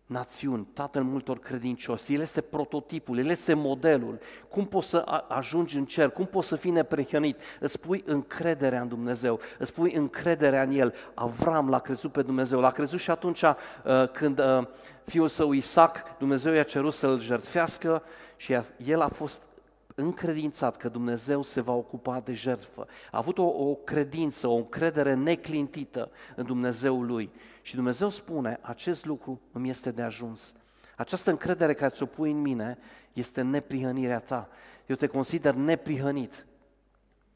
națiuni, 0.07 0.67
tatăl 0.73 1.03
multor 1.03 1.39
credincioși. 1.39 2.15
El 2.15 2.21
este 2.21 2.41
prototipul, 2.41 3.19
el 3.19 3.27
este 3.27 3.55
modelul. 3.55 4.19
Cum 4.49 4.67
poți 4.67 4.89
să 4.89 5.25
ajungi 5.29 5.77
în 5.77 5.85
cer, 5.85 6.11
cum 6.11 6.27
poți 6.27 6.49
să 6.49 6.57
fii 6.57 6.71
neprehănit? 6.71 7.41
Îți 7.61 7.81
pui 7.81 8.03
încrederea 8.07 8.81
în 8.81 8.89
Dumnezeu, 8.89 9.41
îți 9.59 9.73
pui 9.73 9.93
încrederea 9.95 10.63
în 10.63 10.71
El. 10.71 10.95
Avram 11.15 11.69
l-a 11.69 11.79
crezut 11.79 12.13
pe 12.13 12.23
Dumnezeu, 12.23 12.61
l-a 12.61 12.71
crezut 12.71 13.01
și 13.01 13.11
atunci 13.11 13.43
uh, 13.43 13.55
când 14.13 14.39
uh, 14.39 14.67
fiul 15.05 15.29
său 15.29 15.53
Isaac, 15.53 16.19
Dumnezeu 16.19 16.53
i-a 16.53 16.63
cerut 16.63 16.93
să-l 16.93 17.21
jertfească 17.21 18.03
și 18.37 18.59
el 18.77 19.01
a 19.01 19.09
fost 19.09 19.43
încredințat 19.99 20.77
că 20.77 20.89
Dumnezeu 20.89 21.43
se 21.43 21.61
va 21.61 21.73
ocupa 21.73 22.21
de 22.21 22.33
jertfă. 22.33 22.87
A 23.11 23.19
avut 23.19 23.39
o, 23.39 23.45
o 23.45 23.75
credință, 23.75 24.47
o 24.47 24.55
încredere 24.55 25.15
neclintită 25.15 26.11
în 26.37 26.45
Dumnezeul 26.45 27.07
lui. 27.07 27.31
Și 27.63 27.75
Dumnezeu 27.75 28.09
spune, 28.09 28.59
acest 28.63 29.05
lucru 29.05 29.41
îmi 29.53 29.71
este 29.71 29.91
de 29.91 30.03
ajuns. 30.03 30.55
Această 30.97 31.31
încredere 31.31 31.75
care 31.75 31.91
ți-o 31.91 32.07
pui 32.07 32.31
în 32.31 32.41
mine 32.41 32.79
este 33.13 33.43
neprihănirea 33.43 34.19
ta. 34.19 34.49
Eu 34.87 34.97
te 34.97 35.07
consider 35.07 35.55
neprihănit. 35.55 36.47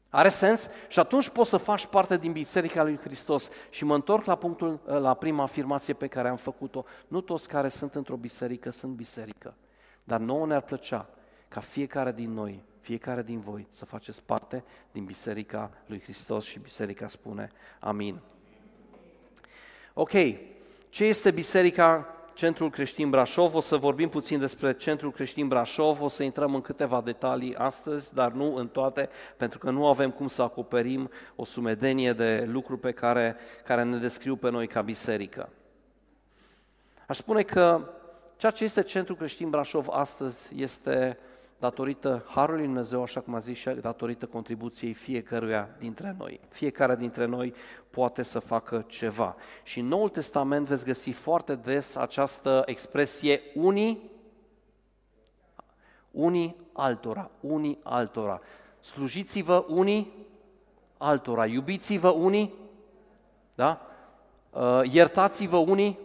Are 0.09 0.29
sens? 0.29 0.69
Și 0.87 0.99
atunci 0.99 1.29
poți 1.29 1.49
să 1.49 1.57
faci 1.57 1.85
parte 1.85 2.17
din 2.17 2.31
Biserica 2.31 2.83
lui 2.83 2.97
Hristos. 2.97 3.49
Și 3.69 3.85
mă 3.85 3.95
întorc 3.95 4.25
la 4.25 4.35
punctul, 4.35 4.79
la 4.85 5.13
prima 5.13 5.43
afirmație 5.43 5.93
pe 5.93 6.07
care 6.07 6.27
am 6.27 6.35
făcut-o. 6.35 6.83
Nu 7.07 7.21
toți 7.21 7.47
care 7.47 7.67
sunt 7.67 7.95
într-o 7.95 8.15
biserică 8.15 8.69
sunt 8.69 8.93
biserică. 8.93 9.53
Dar 10.03 10.19
nouă 10.19 10.45
ne-ar 10.45 10.61
plăcea 10.61 11.09
ca 11.51 11.59
fiecare 11.59 12.11
din 12.11 12.33
noi, 12.33 12.63
fiecare 12.79 13.21
din 13.21 13.39
voi 13.39 13.67
să 13.69 13.85
faceți 13.85 14.21
parte 14.23 14.63
din 14.91 15.05
Biserica 15.05 15.71
lui 15.85 16.01
Hristos 16.01 16.45
și 16.45 16.59
Biserica 16.59 17.07
spune 17.07 17.47
Amin. 17.79 18.19
Ok, 19.93 20.11
ce 20.89 21.03
este 21.03 21.31
biserica 21.31 22.15
Centrul 22.33 22.69
Creștin 22.69 23.09
Brașov. 23.09 23.55
O 23.55 23.61
să 23.61 23.77
vorbim 23.77 24.09
puțin 24.09 24.39
despre 24.39 24.73
Centrul 24.73 25.11
Creștin 25.11 25.47
Brașov, 25.47 26.01
o 26.01 26.07
să 26.07 26.23
intrăm 26.23 26.55
în 26.55 26.61
câteva 26.61 27.01
detalii 27.01 27.55
astăzi, 27.55 28.13
dar 28.13 28.31
nu 28.31 28.55
în 28.55 28.67
toate, 28.67 29.09
pentru 29.37 29.59
că 29.59 29.69
nu 29.69 29.87
avem 29.87 30.11
cum 30.11 30.27
să 30.27 30.41
acoperim 30.41 31.09
o 31.35 31.43
sumedenie 31.43 32.13
de 32.13 32.45
lucruri 32.47 32.79
pe 32.79 32.91
care, 32.91 33.35
care 33.63 33.83
ne 33.83 33.97
descriu 33.97 34.35
pe 34.35 34.49
noi 34.49 34.67
ca 34.67 34.81
biserică. 34.81 35.49
Aș 37.07 37.17
spune 37.17 37.41
că 37.41 37.89
ceea 38.37 38.51
ce 38.51 38.63
este 38.63 38.83
Centrul 38.83 39.15
Creștin 39.15 39.49
Brașov 39.49 39.87
astăzi 39.89 40.61
este 40.61 41.17
datorită 41.61 42.23
Harului 42.27 42.63
Dumnezeu, 42.63 43.01
așa 43.01 43.19
cum 43.19 43.35
a 43.35 43.39
zis 43.39 43.57
și 43.57 43.69
datorită 43.69 44.25
contribuției 44.25 44.93
fiecăruia 44.93 45.69
dintre 45.77 46.15
noi. 46.17 46.39
Fiecare 46.49 46.95
dintre 46.95 47.25
noi 47.25 47.53
poate 47.89 48.23
să 48.23 48.39
facă 48.39 48.85
ceva. 48.87 49.35
Și 49.63 49.79
în 49.79 49.87
Noul 49.87 50.09
Testament 50.09 50.67
veți 50.67 50.85
găsi 50.85 51.11
foarte 51.11 51.55
des 51.55 51.95
această 51.95 52.61
expresie 52.65 53.41
unii, 53.55 54.11
unii 56.11 56.55
altora, 56.73 57.31
unii 57.39 57.79
altora. 57.83 58.41
Slujiți-vă 58.79 59.65
unii 59.67 60.27
altora, 60.97 61.45
iubiți-vă 61.45 62.09
unii, 62.09 62.53
da? 63.55 63.81
Uh, 64.49 64.81
iertați-vă 64.91 65.57
unii, 65.57 65.99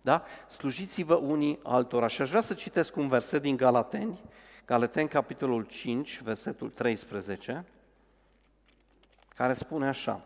da? 0.00 0.22
Slujiți-vă 0.46 1.14
unii 1.14 1.58
altora. 1.62 2.06
Și 2.06 2.22
aș 2.22 2.28
vrea 2.28 2.40
să 2.40 2.54
citesc 2.54 2.96
un 2.96 3.08
verset 3.08 3.42
din 3.42 3.56
Galateni, 3.56 4.20
Galateni, 4.70 5.08
capitolul 5.08 5.62
5, 5.62 6.20
versetul 6.22 6.70
13, 6.70 7.64
care 9.34 9.52
spune 9.52 9.88
așa. 9.88 10.24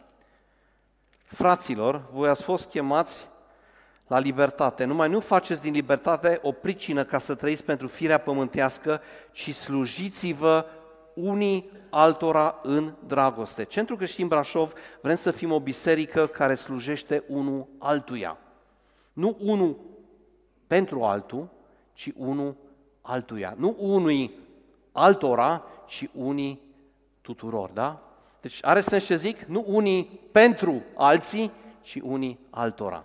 Fraților, 1.24 2.08
voi 2.12 2.28
ați 2.28 2.42
fost 2.42 2.68
chemați 2.68 3.28
la 4.06 4.18
libertate. 4.18 4.84
Numai 4.84 5.08
nu 5.08 5.20
faceți 5.20 5.62
din 5.62 5.72
libertate 5.72 6.38
o 6.42 6.52
pricină 6.52 7.04
ca 7.04 7.18
să 7.18 7.34
trăiți 7.34 7.64
pentru 7.64 7.86
firea 7.86 8.18
pământească, 8.18 9.00
ci 9.32 9.54
slujiți-vă 9.54 10.66
unii 11.14 11.70
altora 11.90 12.58
în 12.62 12.94
dragoste. 13.06 13.64
Centrul 13.64 13.96
Creștin 13.96 14.28
Brașov 14.28 14.72
vrem 15.00 15.16
să 15.16 15.30
fim 15.30 15.52
o 15.52 15.60
biserică 15.60 16.26
care 16.26 16.54
slujește 16.54 17.24
unul 17.28 17.66
altuia. 17.78 18.38
Nu 19.12 19.36
unul 19.40 19.78
pentru 20.66 21.02
altul, 21.02 21.48
ci 21.92 22.10
unul 22.16 22.56
altuia. 23.06 23.54
Nu 23.56 23.76
unui 23.78 24.30
altora, 24.92 25.64
ci 25.86 26.08
unii 26.12 26.60
tuturor, 27.20 27.70
da? 27.70 28.02
Deci 28.40 28.58
are 28.62 28.80
sens 28.80 29.04
ce 29.04 29.16
zic? 29.16 29.42
Nu 29.42 29.64
unii 29.66 30.20
pentru 30.32 30.82
alții, 30.94 31.50
ci 31.80 32.00
unii 32.02 32.38
altora. 32.50 33.04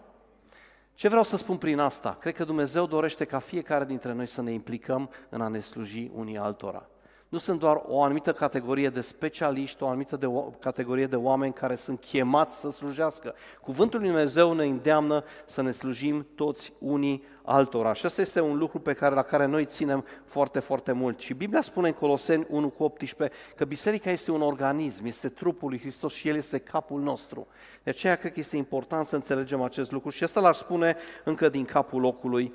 Ce 0.93 1.07
vreau 1.07 1.23
să 1.23 1.37
spun 1.37 1.57
prin 1.57 1.79
asta? 1.79 2.17
Cred 2.19 2.33
că 2.33 2.43
Dumnezeu 2.43 2.85
dorește 2.85 3.25
ca 3.25 3.39
fiecare 3.39 3.85
dintre 3.85 4.13
noi 4.13 4.25
să 4.25 4.41
ne 4.41 4.51
implicăm 4.51 5.09
în 5.29 5.41
a 5.41 5.47
ne 5.47 5.59
sluji 5.59 6.11
unii 6.15 6.37
altora. 6.37 6.89
Nu 7.29 7.37
sunt 7.37 7.59
doar 7.59 7.81
o 7.85 8.03
anumită 8.03 8.33
categorie 8.33 8.89
de 8.89 9.01
specialiști, 9.01 9.83
o 9.83 9.87
anumită 9.87 10.15
de, 10.15 10.25
o 10.25 10.41
categorie 10.41 11.05
de 11.05 11.15
oameni 11.15 11.53
care 11.53 11.75
sunt 11.75 11.99
chemați 11.99 12.59
să 12.59 12.71
slujească. 12.71 13.35
Cuvântul 13.61 13.99
Lui 13.99 14.09
Dumnezeu 14.09 14.53
ne 14.53 14.63
îndeamnă 14.63 15.23
să 15.45 15.61
ne 15.61 15.71
slujim 15.71 16.27
toți 16.35 16.73
unii 16.79 17.23
altora. 17.43 17.93
Și 17.93 18.05
asta 18.05 18.21
este 18.21 18.41
un 18.41 18.57
lucru 18.57 18.79
pe 18.79 18.93
care, 18.93 19.15
la 19.15 19.21
care 19.21 19.45
noi 19.45 19.65
ținem 19.65 20.05
foarte, 20.25 20.59
foarte 20.59 20.91
mult. 20.91 21.19
Și 21.19 21.33
Biblia 21.33 21.61
spune 21.61 21.87
în 21.87 21.93
Coloseni 21.93 22.45
1 22.49 22.69
cu 22.69 22.83
18 22.83 23.37
că 23.55 23.65
biserica 23.65 24.09
este 24.09 24.31
un 24.31 24.41
organism, 24.41 25.05
este 25.05 25.29
trupul 25.29 25.69
lui 25.69 25.79
Hristos 25.79 26.13
și 26.13 26.27
El 26.27 26.35
este 26.35 26.57
capul 26.57 27.01
nostru. 27.01 27.47
De 27.83 27.89
aceea 27.89 28.15
cred 28.15 28.33
că 28.33 28.39
este 28.39 28.57
important 28.57 29.05
să 29.05 29.15
înțelegem 29.15 29.61
acest 29.61 29.91
lucru 29.91 30.09
și 30.09 30.23
asta 30.23 30.39
l-aș 30.39 30.57
spune 30.57 30.95
încă 31.23 31.49
din 31.49 31.65
capul 31.65 32.01
locului. 32.01 32.53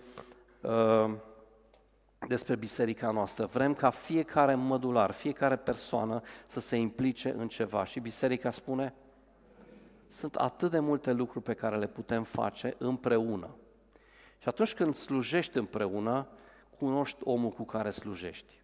Uh, 0.61 1.11
despre 2.29 2.57
biserica 2.57 3.11
noastră. 3.11 3.47
Vrem 3.47 3.75
ca 3.75 3.91
fiecare 3.91 4.55
mădular, 4.55 5.11
fiecare 5.11 5.57
persoană 5.57 6.23
să 6.47 6.61
se 6.61 6.77
implice 6.77 7.35
în 7.39 7.49
ceva. 7.49 7.85
Și 7.85 8.01
biserica 8.01 8.51
spune, 8.51 8.95
sunt 10.07 10.35
atât 10.35 10.71
de 10.71 10.79
multe 10.79 11.13
lucruri 11.13 11.45
pe 11.45 11.55
care 11.55 11.77
le 11.77 11.87
putem 11.87 12.25
face 12.25 12.75
împreună. 12.79 13.57
Și 14.39 14.49
atunci 14.49 14.75
când 14.75 14.95
slujești 14.95 15.59
împreună, 15.59 16.27
cunoști 16.79 17.21
omul 17.25 17.51
cu 17.51 17.65
care 17.65 17.91
slujești. 17.91 18.63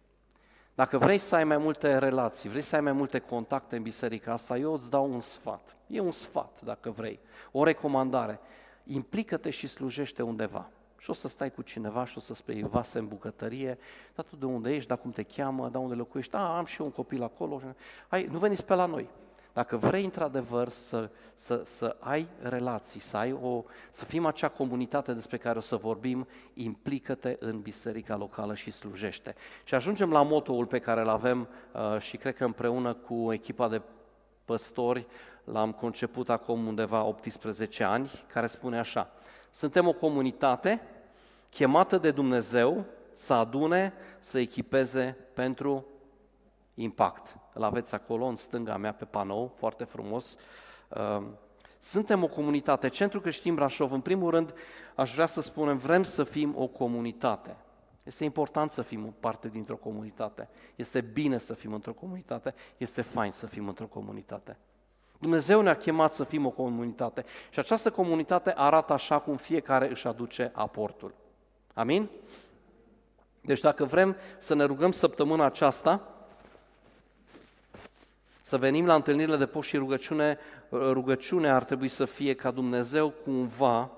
Dacă 0.75 0.97
vrei 0.97 1.17
să 1.17 1.35
ai 1.35 1.43
mai 1.43 1.57
multe 1.57 1.97
relații, 1.97 2.49
vrei 2.49 2.61
să 2.61 2.75
ai 2.75 2.81
mai 2.81 2.91
multe 2.91 3.19
contacte 3.19 3.75
în 3.75 3.81
biserica 3.81 4.31
asta, 4.31 4.57
eu 4.57 4.73
îți 4.73 4.89
dau 4.89 5.11
un 5.11 5.19
sfat. 5.19 5.75
E 5.87 5.99
un 5.99 6.11
sfat, 6.11 6.61
dacă 6.61 6.89
vrei, 6.89 7.19
o 7.51 7.63
recomandare. 7.63 8.39
Implică-te 8.83 9.49
și 9.49 9.67
slujește 9.67 10.21
undeva 10.21 10.69
și 11.01 11.09
o 11.09 11.13
să 11.13 11.27
stai 11.27 11.51
cu 11.51 11.61
cineva 11.61 12.05
și 12.05 12.17
o 12.17 12.19
să 12.19 12.33
spui 12.33 12.63
vase 12.63 12.99
în 12.99 13.07
bucătărie, 13.07 13.77
dar 14.15 14.25
tu 14.25 14.35
de 14.35 14.45
unde 14.45 14.75
ești, 14.75 14.87
dar 14.87 14.97
cum 14.97 15.11
te 15.11 15.23
cheamă, 15.23 15.69
dar 15.69 15.81
unde 15.81 15.93
locuiești, 15.93 16.35
a, 16.35 16.57
am 16.57 16.65
și 16.65 16.79
eu 16.79 16.85
un 16.85 16.91
copil 16.91 17.23
acolo. 17.23 17.61
Hai, 18.07 18.27
nu 18.31 18.37
veniți 18.37 18.65
pe 18.65 18.73
la 18.73 18.85
noi. 18.85 19.09
Dacă 19.53 19.77
vrei 19.77 20.03
într-adevăr 20.03 20.69
să, 20.69 21.09
să, 21.33 21.61
să 21.65 21.95
ai 21.99 22.27
relații, 22.41 22.99
să, 22.99 23.17
ai 23.17 23.31
o, 23.31 23.63
să 23.89 24.05
fim 24.05 24.25
acea 24.25 24.47
comunitate 24.47 25.13
despre 25.13 25.37
care 25.37 25.57
o 25.57 25.61
să 25.61 25.75
vorbim, 25.75 26.27
implică-te 26.53 27.35
în 27.39 27.61
biserica 27.61 28.15
locală 28.15 28.53
și 28.53 28.71
slujește. 28.71 29.35
Și 29.63 29.75
ajungem 29.75 30.11
la 30.11 30.21
motoul 30.21 30.65
pe 30.65 30.79
care 30.79 31.01
îl 31.01 31.09
avem 31.09 31.47
uh, 31.73 31.99
și 31.99 32.17
cred 32.17 32.35
că 32.35 32.45
împreună 32.45 32.93
cu 32.93 33.33
echipa 33.33 33.67
de 33.67 33.81
păstori 34.45 35.07
l-am 35.43 35.71
conceput 35.71 36.29
acum 36.29 36.67
undeva 36.67 37.03
18 37.03 37.83
ani, 37.83 38.11
care 38.33 38.47
spune 38.47 38.79
așa, 38.79 39.11
suntem 39.51 39.87
o 39.87 39.93
comunitate 39.93 40.81
chemată 41.49 41.97
de 41.97 42.11
Dumnezeu 42.11 42.85
să 43.13 43.33
adune, 43.33 43.93
să 44.19 44.39
echipeze 44.39 45.17
pentru 45.33 45.85
impact. 46.73 47.35
Îl 47.53 47.63
aveți 47.63 47.93
acolo, 47.93 48.25
în 48.25 48.35
stânga 48.35 48.77
mea, 48.77 48.93
pe 48.93 49.05
panou, 49.05 49.53
foarte 49.57 49.83
frumos. 49.83 50.37
Ehm, 50.89 51.37
suntem 51.79 52.23
o 52.23 52.27
comunitate. 52.27 52.89
Centrul 52.89 53.21
Creștin 53.21 53.55
Brașov, 53.55 53.91
în 53.91 54.01
primul 54.01 54.29
rând, 54.29 54.53
aș 54.95 55.13
vrea 55.13 55.25
să 55.25 55.41
spunem, 55.41 55.77
vrem 55.77 56.03
să 56.03 56.23
fim 56.23 56.53
o 56.57 56.67
comunitate. 56.67 57.55
Este 58.03 58.23
important 58.23 58.71
să 58.71 58.81
fim 58.81 59.15
parte 59.19 59.47
dintr-o 59.47 59.75
comunitate. 59.75 60.49
Este 60.75 61.01
bine 61.01 61.37
să 61.37 61.53
fim 61.53 61.73
într-o 61.73 61.93
comunitate. 61.93 62.53
Este 62.77 63.01
fain 63.01 63.31
să 63.31 63.45
fim 63.45 63.67
într-o 63.67 63.85
comunitate. 63.85 64.57
Dumnezeu 65.21 65.61
ne-a 65.61 65.75
chemat 65.75 66.13
să 66.13 66.23
fim 66.23 66.45
o 66.45 66.49
comunitate 66.49 67.25
și 67.49 67.59
această 67.59 67.91
comunitate 67.91 68.53
arată 68.55 68.93
așa 68.93 69.19
cum 69.19 69.35
fiecare 69.35 69.89
își 69.89 70.07
aduce 70.07 70.51
aportul. 70.53 71.13
Amin? 71.73 72.09
Deci 73.41 73.59
dacă 73.59 73.85
vrem 73.85 74.15
să 74.37 74.55
ne 74.55 74.63
rugăm 74.63 74.91
săptămâna 74.91 75.45
aceasta, 75.45 76.07
să 78.41 78.57
venim 78.57 78.85
la 78.85 78.95
întâlnirile 78.95 79.37
de 79.37 79.45
post 79.45 79.67
și 79.67 79.77
rugăciune, 79.77 80.37
rugăciunea 80.71 81.55
ar 81.55 81.63
trebui 81.63 81.87
să 81.87 82.05
fie 82.05 82.33
ca 82.33 82.51
Dumnezeu 82.51 83.09
cumva 83.09 83.91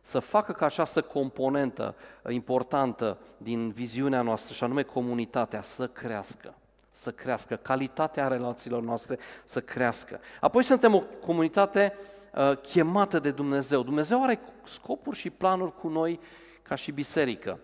să 0.00 0.18
facă 0.18 0.52
ca 0.52 0.66
această 0.66 1.02
componentă 1.02 1.94
importantă 2.28 3.18
din 3.36 3.70
viziunea 3.70 4.22
noastră, 4.22 4.54
și 4.54 4.64
anume 4.64 4.82
comunitatea, 4.82 5.62
să 5.62 5.88
crească 5.88 6.54
să 6.96 7.10
crească, 7.10 7.56
calitatea 7.56 8.28
relațiilor 8.28 8.82
noastre 8.82 9.18
să 9.44 9.60
crească. 9.60 10.20
Apoi 10.40 10.62
suntem 10.62 10.94
o 10.94 11.02
comunitate 11.20 11.94
uh, 12.34 12.56
chemată 12.56 13.18
de 13.18 13.30
Dumnezeu. 13.30 13.82
Dumnezeu 13.82 14.22
are 14.22 14.40
scopuri 14.62 15.16
și 15.16 15.30
planuri 15.30 15.74
cu 15.74 15.88
noi 15.88 16.20
ca 16.62 16.74
și 16.74 16.92
biserică. 16.92 17.58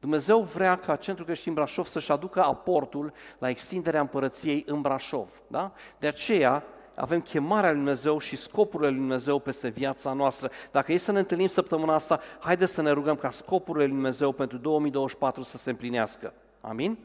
Dumnezeu 0.00 0.40
vrea 0.40 0.76
ca 0.76 0.96
Centrul 0.96 1.26
Creștin 1.26 1.54
Brașov 1.54 1.86
să-și 1.86 2.12
aducă 2.12 2.42
aportul 2.42 3.12
la 3.38 3.48
extinderea 3.48 4.00
împărăției 4.00 4.64
în 4.66 4.80
Brașov. 4.80 5.28
Da? 5.46 5.72
De 5.98 6.06
aceea 6.06 6.64
avem 6.94 7.20
chemarea 7.20 7.70
lui 7.70 7.78
Dumnezeu 7.78 8.18
și 8.18 8.36
scopurile 8.36 8.88
lui 8.88 8.98
Dumnezeu 8.98 9.38
peste 9.38 9.68
viața 9.68 10.12
noastră. 10.12 10.50
Dacă 10.70 10.92
e 10.92 10.98
să 10.98 11.12
ne 11.12 11.18
întâlnim 11.18 11.48
săptămâna 11.48 11.94
asta, 11.94 12.20
haideți 12.40 12.72
să 12.72 12.82
ne 12.82 12.90
rugăm 12.90 13.16
ca 13.16 13.30
scopurile 13.30 13.84
lui 13.84 13.92
Dumnezeu 13.94 14.32
pentru 14.32 14.58
2024 14.58 15.42
să 15.42 15.56
se 15.56 15.70
împlinească. 15.70 16.32
Amin? 16.60 16.98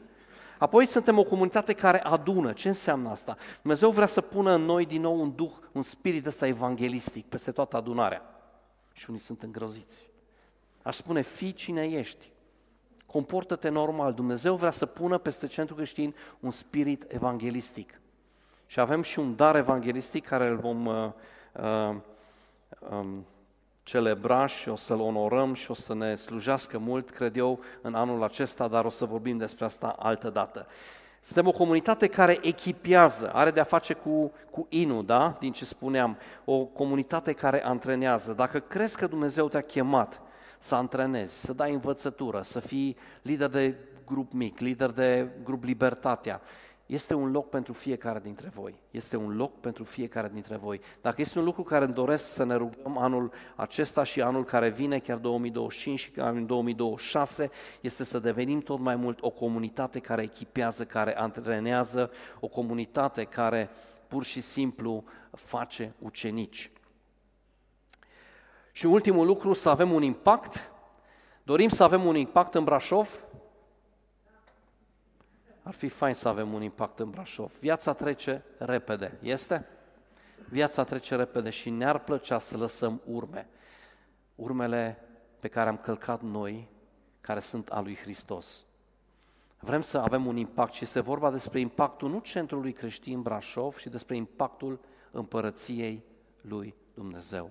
Apoi 0.58 0.86
suntem 0.86 1.18
o 1.18 1.24
comunitate 1.24 1.72
care 1.72 2.02
adună. 2.02 2.52
Ce 2.52 2.68
înseamnă 2.68 3.10
asta? 3.10 3.36
Dumnezeu 3.62 3.90
vrea 3.90 4.06
să 4.06 4.20
pună 4.20 4.54
în 4.54 4.62
noi 4.62 4.86
din 4.86 5.00
nou 5.00 5.20
un 5.20 5.34
duh, 5.34 5.52
un 5.72 5.82
spirit 5.82 6.26
ăsta 6.26 6.46
evanghelistic 6.46 7.26
peste 7.26 7.50
toată 7.50 7.76
adunarea. 7.76 8.22
Și 8.92 9.06
unii 9.08 9.20
sunt 9.20 9.42
îngroziți. 9.42 10.08
Aș 10.82 10.96
spune, 10.96 11.20
fii 11.20 11.52
cine 11.52 11.84
ești. 11.86 12.30
Comportă-te 13.06 13.68
normal. 13.68 14.12
Dumnezeu 14.12 14.56
vrea 14.56 14.70
să 14.70 14.86
pună 14.86 15.18
peste 15.18 15.46
centru 15.46 15.74
creștin 15.74 16.14
un 16.40 16.50
spirit 16.50 17.04
evanghelistic. 17.08 18.00
Și 18.66 18.80
avem 18.80 19.02
și 19.02 19.18
un 19.18 19.36
dar 19.36 19.56
evanghelistic 19.56 20.26
care 20.26 20.48
îl 20.48 20.56
vom 20.56 20.86
uh, 20.86 21.10
uh, 21.52 21.96
um, 22.90 23.26
celebra 23.86 24.46
și 24.46 24.68
o 24.68 24.76
să-L 24.76 25.00
onorăm 25.00 25.54
și 25.54 25.70
o 25.70 25.74
să 25.74 25.94
ne 25.94 26.14
slujească 26.14 26.78
mult, 26.78 27.10
cred 27.10 27.36
eu, 27.36 27.60
în 27.80 27.94
anul 27.94 28.22
acesta, 28.22 28.68
dar 28.68 28.84
o 28.84 28.88
să 28.88 29.04
vorbim 29.04 29.36
despre 29.36 29.64
asta 29.64 29.96
altă 29.98 30.30
dată. 30.30 30.66
Suntem 31.20 31.46
o 31.46 31.52
comunitate 31.52 32.06
care 32.06 32.38
echipează, 32.42 33.30
are 33.32 33.50
de-a 33.50 33.64
face 33.64 33.92
cu, 33.92 34.32
cu 34.50 34.66
inu, 34.68 35.02
da? 35.02 35.36
Din 35.38 35.52
ce 35.52 35.64
spuneam, 35.64 36.18
o 36.44 36.64
comunitate 36.64 37.32
care 37.32 37.64
antrenează. 37.64 38.32
Dacă 38.32 38.58
crezi 38.58 38.96
că 38.96 39.06
Dumnezeu 39.06 39.48
te-a 39.48 39.60
chemat 39.60 40.20
să 40.58 40.74
antrenezi, 40.74 41.40
să 41.40 41.52
dai 41.52 41.72
învățătură, 41.72 42.40
să 42.42 42.60
fii 42.60 42.96
lider 43.22 43.48
de 43.48 43.74
grup 44.06 44.32
mic, 44.32 44.58
lider 44.58 44.90
de 44.90 45.28
grup 45.44 45.64
Libertatea, 45.64 46.40
este 46.86 47.14
un 47.14 47.30
loc 47.30 47.48
pentru 47.48 47.72
fiecare 47.72 48.18
dintre 48.18 48.48
voi. 48.54 48.74
Este 48.90 49.16
un 49.16 49.36
loc 49.36 49.60
pentru 49.60 49.84
fiecare 49.84 50.30
dintre 50.32 50.56
voi. 50.56 50.80
Dacă 51.00 51.20
este 51.20 51.38
un 51.38 51.44
lucru 51.44 51.62
care 51.62 51.84
îmi 51.84 51.94
doresc 51.94 52.32
să 52.32 52.44
ne 52.44 52.54
rugăm 52.54 52.98
anul 52.98 53.32
acesta 53.56 54.04
și 54.04 54.20
anul 54.20 54.44
care 54.44 54.68
vine, 54.68 54.98
chiar 54.98 55.16
2025 55.16 55.98
și 55.98 56.10
anul 56.16 56.46
2026, 56.46 57.50
este 57.80 58.04
să 58.04 58.18
devenim 58.18 58.60
tot 58.60 58.78
mai 58.78 58.96
mult 58.96 59.22
o 59.22 59.30
comunitate 59.30 59.98
care 59.98 60.22
echipează, 60.22 60.84
care 60.84 61.18
antrenează, 61.18 62.10
o 62.40 62.48
comunitate 62.48 63.24
care 63.24 63.70
pur 64.08 64.24
și 64.24 64.40
simplu 64.40 65.04
face 65.30 65.94
ucenici. 65.98 66.70
Și 68.72 68.86
ultimul 68.86 69.26
lucru, 69.26 69.52
să 69.52 69.68
avem 69.68 69.92
un 69.92 70.02
impact. 70.02 70.70
Dorim 71.42 71.68
să 71.68 71.82
avem 71.82 72.04
un 72.04 72.16
impact 72.16 72.54
în 72.54 72.64
Brașov? 72.64 73.25
Ar 75.66 75.72
fi 75.72 75.88
fain 75.88 76.14
să 76.14 76.28
avem 76.28 76.52
un 76.52 76.62
impact 76.62 76.98
în 76.98 77.10
Brașov. 77.10 77.52
Viața 77.60 77.92
trece 77.92 78.44
repede, 78.58 79.18
este? 79.22 79.66
Viața 80.48 80.84
trece 80.84 81.16
repede 81.16 81.50
și 81.50 81.70
ne-ar 81.70 81.98
plăcea 81.98 82.38
să 82.38 82.56
lăsăm 82.56 83.00
urme. 83.04 83.48
Urmele 84.34 84.98
pe 85.40 85.48
care 85.48 85.68
am 85.68 85.76
călcat 85.76 86.22
noi, 86.22 86.68
care 87.20 87.40
sunt 87.40 87.68
a 87.68 87.80
lui 87.80 87.96
Hristos. 87.96 88.64
Vrem 89.60 89.80
să 89.80 89.98
avem 89.98 90.26
un 90.26 90.36
impact 90.36 90.72
și 90.72 90.82
este 90.82 91.00
vorba 91.00 91.30
despre 91.30 91.60
impactul 91.60 92.10
nu 92.10 92.18
centrului 92.18 92.72
creștin 92.72 93.22
Brașov, 93.22 93.76
ci 93.76 93.86
despre 93.86 94.16
impactul 94.16 94.80
împărăției 95.10 96.04
lui 96.40 96.74
Dumnezeu. 96.94 97.50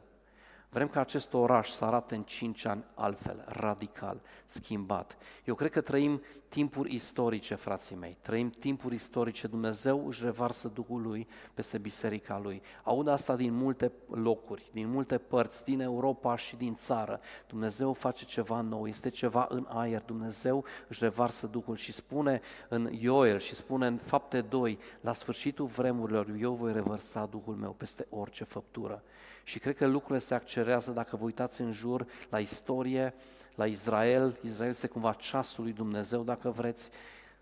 Vrem 0.75 0.87
ca 0.87 0.99
acest 0.99 1.33
oraș 1.33 1.69
să 1.69 1.85
arate 1.85 2.15
în 2.15 2.23
cinci 2.23 2.65
ani 2.65 2.83
altfel, 2.93 3.43
radical, 3.47 4.21
schimbat. 4.45 5.17
Eu 5.45 5.55
cred 5.55 5.71
că 5.71 5.81
trăim 5.81 6.21
timpuri 6.49 6.93
istorice, 6.93 7.55
frații 7.55 7.95
mei, 7.95 8.17
trăim 8.21 8.49
timpuri 8.49 8.95
istorice. 8.95 9.47
Dumnezeu 9.47 10.07
își 10.07 10.23
revarsă 10.23 10.67
Duhul 10.67 11.01
Lui 11.01 11.27
peste 11.53 11.77
biserica 11.77 12.39
Lui. 12.39 12.61
Aud 12.83 13.07
asta 13.07 13.35
din 13.35 13.53
multe 13.53 13.91
locuri, 14.09 14.69
din 14.71 14.89
multe 14.89 15.17
părți, 15.17 15.63
din 15.63 15.79
Europa 15.79 16.35
și 16.35 16.55
din 16.55 16.75
țară. 16.75 17.19
Dumnezeu 17.47 17.93
face 17.93 18.25
ceva 18.25 18.61
nou, 18.61 18.87
este 18.87 19.09
ceva 19.09 19.47
în 19.49 19.65
aer. 19.69 20.01
Dumnezeu 20.01 20.65
își 20.87 21.03
revarsă 21.03 21.47
Duhul 21.47 21.75
și 21.75 21.91
spune 21.91 22.41
în 22.69 22.89
Ioel 22.99 23.39
și 23.39 23.55
spune 23.55 23.87
în 23.87 23.97
fapte 23.97 24.41
2, 24.41 24.79
la 25.01 25.13
sfârșitul 25.13 25.65
vremurilor 25.65 26.35
eu 26.39 26.53
voi 26.53 26.73
revărsa 26.73 27.25
Duhul 27.25 27.55
meu 27.55 27.71
peste 27.71 28.07
orice 28.09 28.43
făptură. 28.43 29.03
Și 29.47 29.59
cred 29.59 29.75
că 29.75 29.85
lucrurile 29.87 30.19
se 30.19 30.33
accelerează 30.33 30.91
dacă 30.91 31.15
vă 31.15 31.23
uitați 31.23 31.61
în 31.61 31.71
jur 31.71 32.05
la 32.29 32.39
istorie, 32.39 33.13
la 33.55 33.65
Israel. 33.65 34.37
Israel 34.43 34.69
este 34.69 34.87
cumva 34.87 35.13
ceasul 35.13 35.63
lui 35.63 35.73
Dumnezeu, 35.73 36.23
dacă 36.23 36.49
vreți. 36.49 36.89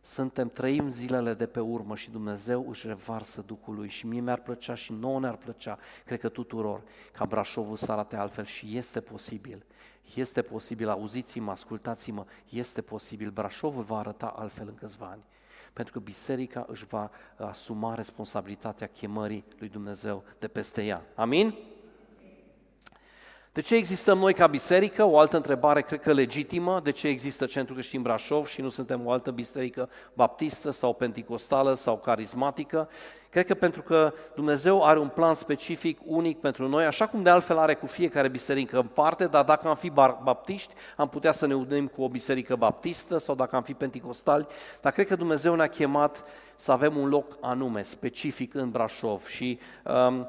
Suntem, 0.01 0.49
trăim 0.49 0.89
zilele 0.89 1.33
de 1.33 1.45
pe 1.45 1.59
urmă 1.59 1.95
și 1.95 2.11
Dumnezeu 2.11 2.65
își 2.69 2.87
revarsă 2.87 3.43
Duhul 3.45 3.75
lui 3.75 3.87
și 3.87 4.07
mie 4.07 4.19
mi-ar 4.19 4.41
plăcea 4.41 4.75
și 4.75 4.93
nouă 4.93 5.19
ne-ar 5.19 5.35
plăcea, 5.35 5.79
cred 6.05 6.19
că 6.19 6.29
tuturor, 6.29 6.81
ca 7.13 7.25
Brașovul 7.25 7.75
să 7.75 7.91
arate 7.91 8.15
altfel 8.15 8.45
și 8.45 8.77
este 8.77 9.01
posibil. 9.01 9.65
Este 10.15 10.41
posibil, 10.41 10.89
auziți-mă, 10.89 11.51
ascultați-mă, 11.51 12.25
este 12.49 12.81
posibil. 12.81 13.29
Brașovul 13.29 13.83
va 13.83 13.97
arăta 13.97 14.33
altfel 14.37 14.67
în 14.67 14.75
câțiva 14.75 15.05
ani 15.05 15.23
pentru 15.73 15.93
că 15.93 15.99
biserica 15.99 16.65
își 16.67 16.85
va 16.85 17.11
asuma 17.35 17.95
responsabilitatea 17.95 18.87
chemării 18.87 19.43
lui 19.59 19.69
Dumnezeu 19.69 20.23
de 20.39 20.47
peste 20.47 20.83
ea. 20.83 21.01
Amin? 21.15 21.55
De 23.53 23.61
ce 23.61 23.75
existăm 23.75 24.17
noi 24.17 24.33
ca 24.33 24.47
biserică? 24.47 25.03
O 25.03 25.17
altă 25.17 25.35
întrebare, 25.35 25.81
cred 25.81 26.01
că 26.01 26.13
legitimă. 26.13 26.79
De 26.83 26.91
ce 26.91 27.07
există 27.07 27.45
Centrul 27.45 27.75
Creștin 27.75 28.01
Brașov 28.01 28.45
și 28.47 28.61
nu 28.61 28.69
suntem 28.69 29.05
o 29.05 29.11
altă 29.11 29.31
biserică 29.31 29.89
baptistă 30.13 30.71
sau 30.71 30.93
penticostală 30.93 31.73
sau 31.73 31.97
carismatică? 31.97 32.89
Cred 33.29 33.45
că 33.45 33.53
pentru 33.53 33.81
că 33.81 34.13
Dumnezeu 34.35 34.83
are 34.83 34.99
un 34.99 35.07
plan 35.07 35.33
specific, 35.33 35.99
unic 36.05 36.39
pentru 36.39 36.67
noi, 36.67 36.85
așa 36.85 37.07
cum 37.07 37.23
de 37.23 37.29
altfel 37.29 37.57
are 37.57 37.73
cu 37.73 37.85
fiecare 37.85 38.27
biserică 38.27 38.77
în 38.77 38.87
parte, 38.87 39.25
dar 39.27 39.43
dacă 39.43 39.67
am 39.67 39.75
fi 39.75 39.89
baptiști, 40.23 40.73
am 40.97 41.09
putea 41.09 41.31
să 41.31 41.47
ne 41.47 41.55
unim 41.55 41.87
cu 41.87 42.03
o 42.03 42.09
biserică 42.09 42.55
baptistă 42.55 43.17
sau 43.17 43.35
dacă 43.35 43.55
am 43.55 43.63
fi 43.63 43.73
penticostali, 43.73 44.47
dar 44.81 44.91
cred 44.91 45.07
că 45.07 45.15
Dumnezeu 45.15 45.55
ne-a 45.55 45.67
chemat 45.67 46.23
să 46.55 46.71
avem 46.71 46.97
un 46.97 47.09
loc 47.09 47.37
anume, 47.41 47.81
specific 47.81 48.53
în 48.53 48.69
Brașov 48.69 49.25
și 49.25 49.59
um, 50.07 50.27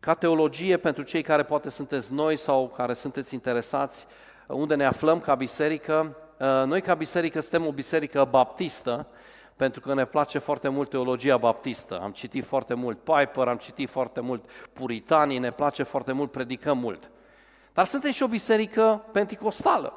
ca 0.00 0.14
teologie, 0.14 0.76
pentru 0.76 1.02
cei 1.02 1.22
care 1.22 1.42
poate 1.42 1.70
sunteți 1.70 2.12
noi 2.12 2.36
sau 2.36 2.72
care 2.76 2.92
sunteți 2.92 3.34
interesați, 3.34 4.06
unde 4.46 4.74
ne 4.74 4.84
aflăm 4.84 5.20
ca 5.20 5.34
biserică, 5.34 6.16
uh, 6.38 6.62
noi 6.66 6.80
ca 6.80 6.94
biserică 6.94 7.40
suntem 7.40 7.66
o 7.66 7.72
biserică 7.72 8.26
baptistă, 8.30 9.06
pentru 9.56 9.80
că 9.80 9.94
ne 9.94 10.04
place 10.04 10.38
foarte 10.38 10.68
mult 10.68 10.90
teologia 10.90 11.36
baptistă. 11.36 12.00
Am 12.00 12.12
citit 12.12 12.44
foarte 12.44 12.74
mult 12.74 12.98
Piper, 12.98 13.48
am 13.48 13.56
citit 13.56 13.88
foarte 13.88 14.20
mult 14.20 14.50
puritanii, 14.72 15.38
ne 15.38 15.50
place 15.50 15.82
foarte 15.82 16.12
mult, 16.12 16.30
predicăm 16.30 16.78
mult. 16.78 17.10
Dar 17.72 17.84
suntem 17.84 18.10
și 18.10 18.22
o 18.22 18.28
biserică 18.28 19.04
penticostală, 19.12 19.92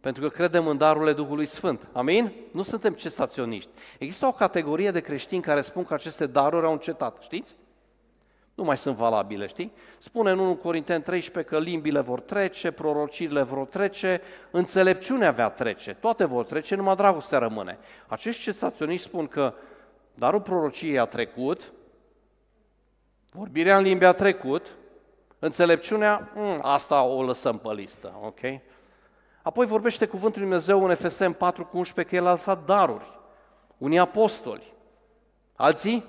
pentru 0.00 0.22
că 0.22 0.28
credem 0.28 0.66
în 0.66 0.76
darurile 0.76 1.12
Duhului 1.12 1.46
Sfânt. 1.46 1.88
Amin? 1.92 2.32
Nu 2.52 2.62
suntem 2.62 2.92
cesaționiști. 2.92 3.70
Există 3.98 4.26
o 4.26 4.32
categorie 4.32 4.90
de 4.90 5.00
creștini 5.00 5.42
care 5.42 5.60
spun 5.60 5.84
că 5.84 5.94
aceste 5.94 6.26
daruri 6.26 6.66
au 6.66 6.72
încetat, 6.72 7.16
știți? 7.20 7.56
Nu 8.58 8.64
mai 8.64 8.76
sunt 8.76 8.96
valabile, 8.96 9.46
știi? 9.46 9.72
Spune 9.98 10.30
în 10.30 10.38
1 10.38 10.54
Corinteni 10.54 11.02
13 11.02 11.54
că 11.54 11.60
limbile 11.60 12.00
vor 12.00 12.20
trece, 12.20 12.70
prorocirile 12.70 13.42
vor 13.42 13.66
trece, 13.66 14.20
înțelepciunea 14.50 15.30
va 15.30 15.50
trece, 15.50 15.94
toate 15.94 16.24
vor 16.24 16.44
trece, 16.44 16.74
numai 16.74 16.96
dragostea 16.96 17.38
rămâne. 17.38 17.78
Acești 18.06 18.42
cesaționiști 18.42 19.06
spun 19.06 19.26
că 19.26 19.54
darul 20.14 20.40
prorociei 20.40 20.98
a 20.98 21.04
trecut, 21.04 21.72
vorbirea 23.30 23.76
în 23.76 23.82
limbi 23.82 24.04
a 24.04 24.12
trecut, 24.12 24.66
înțelepciunea, 25.38 26.32
mm, 26.34 26.58
asta 26.62 27.02
o 27.02 27.22
lăsăm 27.22 27.58
pe 27.58 27.72
listă, 27.72 28.18
ok? 28.22 28.40
Apoi 29.42 29.66
vorbește 29.66 30.06
cuvântul 30.06 30.40
Lui 30.40 30.50
Dumnezeu 30.50 30.84
în 30.84 30.94
FSM 30.94 31.32
4 31.32 31.64
cu 31.64 31.76
11 31.76 32.14
că 32.14 32.20
El 32.20 32.28
a 32.28 32.32
lăsat 32.32 32.64
daruri, 32.64 33.18
unii 33.76 33.98
apostoli, 33.98 34.72
alții 35.56 36.04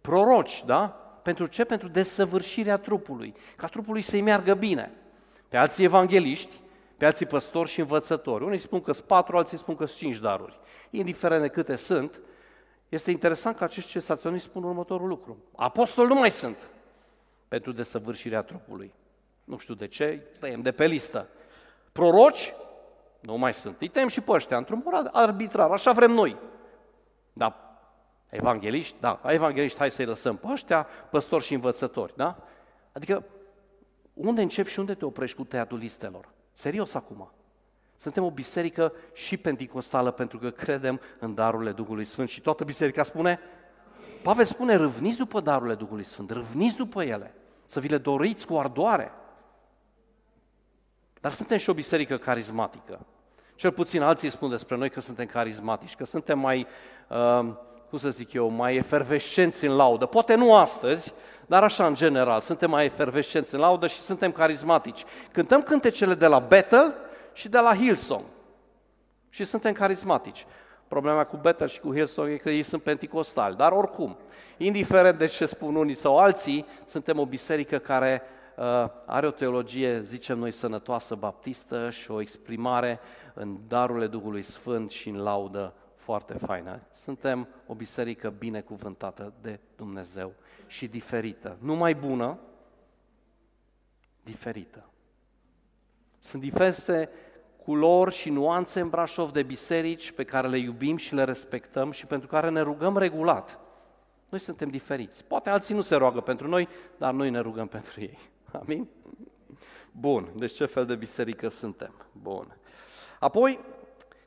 proroci, 0.00 0.62
da? 0.66 0.96
Pentru 1.22 1.46
ce? 1.46 1.64
Pentru 1.64 1.88
desăvârșirea 1.88 2.76
trupului, 2.76 3.34
ca 3.56 3.66
trupului 3.66 4.02
să-i 4.02 4.20
meargă 4.20 4.54
bine. 4.54 4.92
Pe 5.48 5.56
alții 5.56 5.84
evangeliști, 5.84 6.60
pe 6.96 7.04
alții 7.04 7.26
păstori 7.26 7.68
și 7.68 7.80
învățători. 7.80 8.44
Unii 8.44 8.58
spun 8.58 8.80
că 8.80 8.92
sunt 8.92 9.06
patru, 9.06 9.36
alții 9.36 9.58
spun 9.58 9.76
că 9.76 9.84
sunt 9.84 9.98
cinci 9.98 10.18
daruri. 10.18 10.58
Indiferent 10.90 11.42
de 11.42 11.48
câte 11.48 11.76
sunt, 11.76 12.20
este 12.88 13.10
interesant 13.10 13.56
că 13.56 13.64
acești 13.64 13.90
cesaționiști 13.90 14.48
spun 14.48 14.62
următorul 14.62 15.08
lucru. 15.08 15.36
Apostoli 15.56 16.08
nu 16.08 16.14
mai 16.14 16.30
sunt 16.30 16.68
pentru 17.48 17.72
desăvârșirea 17.72 18.42
trupului. 18.42 18.92
Nu 19.44 19.58
știu 19.58 19.74
de 19.74 19.86
ce, 19.86 20.26
tăiem 20.38 20.60
de 20.60 20.72
pe 20.72 20.86
listă. 20.86 21.28
Proroci? 21.92 22.54
Nu 23.20 23.36
mai 23.36 23.54
sunt. 23.54 23.80
Îi 23.80 23.88
tăiem 23.88 24.08
și 24.08 24.20
pe 24.20 24.32
ăștia, 24.32 24.56
într-un 24.56 24.82
mod 24.84 25.08
arbitrar, 25.12 25.70
așa 25.70 25.92
vrem 25.92 26.10
noi. 26.10 26.36
Dar 27.32 27.56
Evangeliști? 28.32 28.96
Da, 29.00 29.20
evangeliști, 29.26 29.78
hai 29.78 29.90
să-i 29.90 30.04
lăsăm 30.04 30.36
pe 30.36 30.46
ăștia, 30.50 30.86
păstori 31.10 31.44
și 31.44 31.54
învățători, 31.54 32.12
da? 32.16 32.36
Adică, 32.92 33.24
unde 34.14 34.42
începi 34.42 34.70
și 34.70 34.78
unde 34.78 34.94
te 34.94 35.04
oprești 35.04 35.36
cu 35.36 35.44
tăiatul 35.44 35.78
listelor? 35.78 36.28
Serios 36.52 36.94
acum. 36.94 37.30
Suntem 37.96 38.24
o 38.24 38.30
biserică 38.30 38.92
și 39.12 39.36
penticostală 39.36 40.10
pentru 40.10 40.38
că 40.38 40.50
credem 40.50 41.00
în 41.18 41.34
darurile 41.34 41.72
Duhului 41.72 42.04
Sfânt 42.04 42.28
și 42.28 42.40
toată 42.40 42.64
biserica 42.64 43.02
spune, 43.02 43.40
Pavel 44.22 44.44
spune, 44.44 44.74
râvniți 44.74 45.18
după 45.18 45.40
darurile 45.40 45.74
Duhului 45.74 46.04
Sfânt, 46.04 46.30
râvniți 46.30 46.76
după 46.76 47.02
ele, 47.02 47.34
să 47.64 47.80
vi 47.80 47.88
le 47.88 47.98
doriți 47.98 48.46
cu 48.46 48.56
ardoare. 48.56 49.12
Dar 51.20 51.32
suntem 51.32 51.58
și 51.58 51.70
o 51.70 51.74
biserică 51.74 52.16
carismatică. 52.16 53.06
Cel 53.54 53.72
puțin 53.72 54.02
alții 54.02 54.30
spun 54.30 54.50
despre 54.50 54.76
noi 54.76 54.90
că 54.90 55.00
suntem 55.00 55.26
carismatici, 55.26 55.96
că 55.96 56.04
suntem 56.04 56.38
mai 56.38 56.66
uh, 57.08 57.54
cum 57.92 58.00
să 58.00 58.10
zic 58.10 58.32
eu, 58.32 58.48
mai 58.48 58.76
efervescenți 58.76 59.64
în 59.64 59.76
laudă. 59.76 60.06
Poate 60.06 60.34
nu 60.34 60.54
astăzi, 60.54 61.14
dar 61.46 61.62
așa 61.62 61.86
în 61.86 61.94
general, 61.94 62.40
suntem 62.40 62.70
mai 62.70 62.84
efervescenți 62.84 63.54
în 63.54 63.60
laudă 63.60 63.86
și 63.86 64.00
suntem 64.00 64.32
carismatici. 64.32 65.04
Cântăm 65.32 65.62
cântecele 65.62 66.14
de 66.14 66.26
la 66.26 66.38
Bethel 66.38 66.94
și 67.32 67.48
de 67.48 67.58
la 67.58 67.74
Hillsong 67.74 68.24
și 69.28 69.44
suntem 69.44 69.72
carismatici. 69.72 70.46
Problema 70.88 71.24
cu 71.24 71.36
Bethel 71.36 71.68
și 71.68 71.80
cu 71.80 71.92
Hillsong 71.92 72.30
e 72.30 72.36
că 72.36 72.50
ei 72.50 72.62
sunt 72.62 72.82
penticostali, 72.82 73.56
dar 73.56 73.72
oricum, 73.72 74.16
indiferent 74.56 75.18
de 75.18 75.26
ce 75.26 75.46
spun 75.46 75.74
unii 75.74 75.94
sau 75.94 76.18
alții, 76.18 76.66
suntem 76.84 77.18
o 77.18 77.26
biserică 77.26 77.78
care 77.78 78.22
uh, 78.56 78.64
are 79.06 79.26
o 79.26 79.30
teologie, 79.30 80.00
zicem 80.00 80.38
noi, 80.38 80.50
sănătoasă, 80.50 81.14
baptistă 81.14 81.90
și 81.90 82.10
o 82.10 82.20
exprimare 82.20 83.00
în 83.34 83.56
darurile 83.68 84.06
Duhului 84.06 84.42
Sfânt 84.42 84.90
și 84.90 85.08
în 85.08 85.22
laudă 85.22 85.72
foarte 86.02 86.32
faină. 86.32 86.80
Suntem 86.92 87.48
o 87.66 87.74
biserică 87.74 88.30
binecuvântată 88.30 89.32
de 89.40 89.60
Dumnezeu 89.76 90.32
și 90.66 90.86
diferită. 90.86 91.56
Nu 91.60 91.74
mai 91.74 91.94
bună, 91.94 92.38
diferită. 94.22 94.88
Sunt 96.18 96.42
diverse 96.42 97.10
culori 97.64 98.14
și 98.14 98.30
nuanțe 98.30 98.80
în 98.80 98.88
Brașov 98.88 99.32
de 99.32 99.42
biserici 99.42 100.12
pe 100.12 100.24
care 100.24 100.48
le 100.48 100.56
iubim 100.56 100.96
și 100.96 101.14
le 101.14 101.24
respectăm 101.24 101.90
și 101.90 102.06
pentru 102.06 102.28
care 102.28 102.48
ne 102.48 102.60
rugăm 102.60 102.96
regulat. 102.96 103.58
Noi 104.28 104.40
suntem 104.40 104.68
diferiți. 104.68 105.24
Poate 105.24 105.50
alții 105.50 105.74
nu 105.74 105.80
se 105.80 105.94
roagă 105.94 106.20
pentru 106.20 106.48
noi, 106.48 106.68
dar 106.96 107.12
noi 107.12 107.30
ne 107.30 107.40
rugăm 107.40 107.66
pentru 107.66 108.00
ei. 108.00 108.18
Amin? 108.62 108.88
Bun, 109.92 110.32
deci 110.36 110.52
ce 110.52 110.66
fel 110.66 110.86
de 110.86 110.94
biserică 110.94 111.48
suntem? 111.48 111.94
Bun. 112.12 112.56
Apoi, 113.20 113.60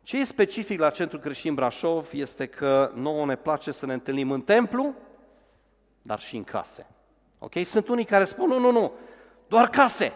ce 0.05 0.17
e 0.17 0.23
specific 0.23 0.79
la 0.79 0.89
Centrul 0.89 1.19
Creștin 1.19 1.53
Brașov 1.53 2.09
este 2.11 2.45
că 2.45 2.91
nouă 2.93 3.25
ne 3.25 3.35
place 3.35 3.71
să 3.71 3.85
ne 3.85 3.93
întâlnim 3.93 4.31
în 4.31 4.41
templu, 4.41 4.93
dar 6.01 6.19
și 6.19 6.35
în 6.35 6.43
case. 6.43 6.87
Ok? 7.39 7.53
Sunt 7.63 7.87
unii 7.87 8.05
care 8.05 8.25
spun, 8.25 8.47
nu, 8.47 8.59
nu, 8.59 8.71
nu, 8.71 8.91
doar 9.47 9.69
case. 9.69 10.13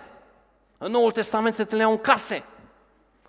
În 0.78 0.91
Noul 0.91 1.12
Testament 1.12 1.56
se 1.56 1.62
întâlneau 1.62 1.91
în 1.91 1.97
case. 1.97 2.43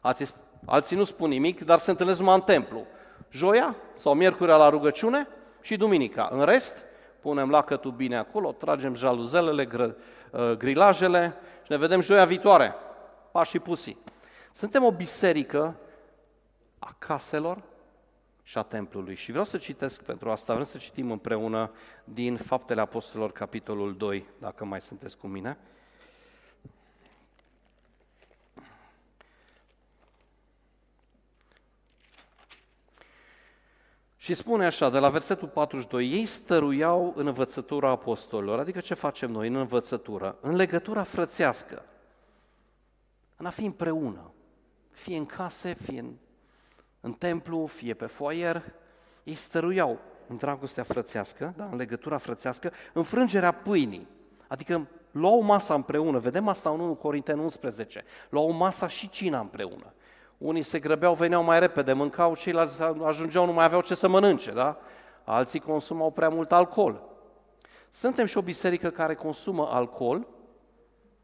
Alții, 0.01 0.27
alții 0.67 0.97
nu 0.97 1.05
spun 1.05 1.29
nimic, 1.29 1.65
dar 1.65 1.79
se 1.79 1.91
întâlnesc 1.91 2.19
numai 2.19 2.35
în 2.35 2.41
templu. 2.41 2.87
Joia 3.31 3.77
sau 3.97 4.15
miercurea 4.15 4.57
la 4.57 4.69
rugăciune 4.69 5.29
și 5.61 5.77
duminica. 5.77 6.29
În 6.33 6.45
rest, 6.45 6.85
punem 7.21 7.51
lacătul 7.51 7.91
bine 7.91 8.17
acolo, 8.17 8.53
tragem 8.53 8.95
jaluzelele, 8.95 9.67
gr- 9.67 9.95
uh, 10.31 10.53
grilajele 10.53 11.35
și 11.63 11.71
ne 11.71 11.77
vedem 11.77 12.01
joia 12.01 12.25
viitoare. 12.25 12.75
Pașii 13.31 13.61
pusii. 13.61 13.99
Suntem 14.53 14.85
o 14.85 14.93
biserică 14.93 15.77
a 16.81 16.95
caselor 16.99 17.63
și 18.43 18.59
a 18.59 18.63
templului. 18.63 19.15
Și 19.15 19.31
vreau 19.31 19.45
să 19.45 19.59
citesc 19.59 20.03
pentru 20.03 20.31
asta, 20.31 20.53
vreau 20.53 20.69
să 20.69 20.79
citim 20.79 21.11
împreună 21.11 21.73
din 22.05 22.37
Faptele 22.37 22.81
Apostolilor, 22.81 23.33
capitolul 23.33 23.97
2, 23.97 24.27
dacă 24.39 24.65
mai 24.65 24.81
sunteți 24.81 25.17
cu 25.17 25.27
mine. 25.27 25.59
Și 34.17 34.35
spune 34.35 34.67
așa, 34.67 34.91
de 34.91 34.99
la 34.99 35.09
versetul 35.09 35.49
42, 35.49 36.11
ei 36.11 36.25
stăruiau 36.25 37.13
în 37.17 37.27
învățătura 37.27 37.91
apostolilor, 37.91 38.59
adică 38.59 38.81
ce 38.81 38.95
facem 38.95 39.31
noi 39.31 39.49
în 39.49 39.55
învățătură? 39.55 40.39
În 40.41 40.55
legătura 40.55 41.03
frățească, 41.03 41.85
în 43.37 43.47
a 43.47 43.51
fi 43.51 43.65
împreună, 43.65 44.33
fie 44.91 45.17
în 45.17 45.27
case, 45.27 45.75
fie 45.75 46.01
în, 46.01 46.15
în 47.01 47.13
templu, 47.13 47.67
fie 47.67 47.95
pe 47.95 48.07
foaier, 48.07 48.63
ei 49.25 49.35
stăruiau 49.35 49.99
în 50.29 50.37
dragostea 50.37 50.83
frățească, 50.83 51.55
da, 51.57 51.65
în 51.65 51.77
legătura 51.77 52.19
frățească, 52.19 52.73
în 52.93 53.03
frângerea 53.03 53.53
pâinii, 53.53 54.09
adică 54.49 54.89
luau 55.11 55.41
masa 55.43 55.75
împreună, 55.75 56.19
vedem 56.19 56.49
asta 56.49 56.71
în 56.71 56.81
1 56.81 56.95
Corinteni 56.95 57.41
11, 57.41 58.05
luau 58.29 58.51
masa 58.51 58.87
și 58.87 59.09
cina 59.09 59.41
împreună. 59.41 59.93
Unii 60.39 60.63
se 60.63 60.79
grăbeau, 60.79 61.15
veneau 61.15 61.43
mai 61.43 61.59
repede, 61.59 61.93
mâncau, 61.93 62.35
ceilalți 62.35 62.83
ajungeau, 62.83 63.47
nu 63.47 63.53
mai 63.53 63.65
aveau 63.65 63.81
ce 63.81 63.95
să 63.95 64.09
mănânce, 64.09 64.53
da? 64.53 64.79
Alții 65.25 65.61
consumau 65.61 66.11
prea 66.11 66.29
mult 66.29 66.53
alcool. 66.53 67.03
Suntem 67.89 68.27
și 68.27 68.39
o 68.39 68.43
biserică 68.43 68.91
care 68.91 69.15
consumă 69.15 69.69
alcool 69.71 70.27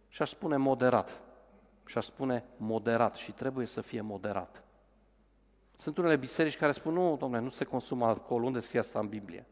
și 0.09 0.23
aș 0.23 0.29
spune 0.29 0.57
moderat. 0.57 1.25
Și 1.85 1.99
aș 1.99 2.05
spune 2.05 2.45
moderat 2.57 3.15
și 3.15 3.33
trebuie 3.33 3.67
să 3.67 3.81
fie 3.81 4.01
moderat. 4.01 4.66
Sunt 5.77 5.97
unele 5.97 6.17
biserici 6.17 6.57
care 6.57 6.73
spun, 6.73 6.93
nu, 6.93 7.17
domnule, 7.21 7.43
nu 7.43 7.49
se 7.49 7.65
consumă 7.65 8.07
alcool, 8.07 8.43
unde 8.43 8.61
scrie 8.61 8.81
asta 8.81 8.99
în 8.99 9.09
Biblie? 9.09 9.47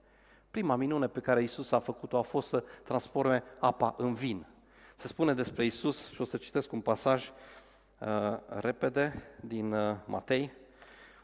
Prima 0.51 0.77
minune 0.77 1.07
pe 1.07 1.21
care 1.21 1.43
Isus 1.43 1.73
a 1.73 1.79
făcut-o 1.79 2.19
a 2.19 2.23
fost 2.23 2.49
să 2.49 2.65
transforme 2.83 3.43
apa 3.59 3.95
în 3.99 4.15
vin. 4.15 4.47
Se 4.95 5.07
spune 5.07 5.35
despre 5.35 5.65
Isus, 5.65 6.11
și 6.11 6.21
o 6.21 6.25
să 6.25 6.37
citesc 6.37 6.73
un 6.73 6.81
pasaj 6.81 7.33
uh, 7.99 8.09
repede 8.47 9.23
din 9.41 9.73
uh, 9.73 9.97
Matei, 10.05 10.53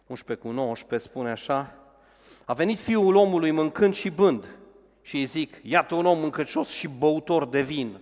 11 0.06 0.46
cu 0.46 0.52
19, 0.52 1.08
spune 1.08 1.30
așa, 1.30 1.74
a 2.44 2.52
venit 2.52 2.78
fiul 2.78 3.14
omului 3.14 3.50
mâncând 3.50 3.94
și 3.94 4.10
bând 4.10 4.46
și 5.02 5.16
îi 5.16 5.24
zic, 5.24 5.60
iată 5.62 5.94
un 5.94 6.06
om 6.06 6.18
mâncăcios 6.18 6.68
și 6.68 6.88
băutor 6.88 7.46
de 7.46 7.60
vin, 7.62 8.00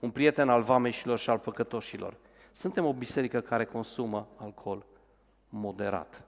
un 0.00 0.10
prieten 0.10 0.48
al 0.48 0.62
vameșilor 0.62 1.18
și 1.18 1.30
al 1.30 1.38
păcătoșilor. 1.38 2.14
Suntem 2.52 2.84
o 2.84 2.92
biserică 2.92 3.40
care 3.40 3.64
consumă 3.64 4.26
alcool 4.36 4.84
moderat. 5.48 6.22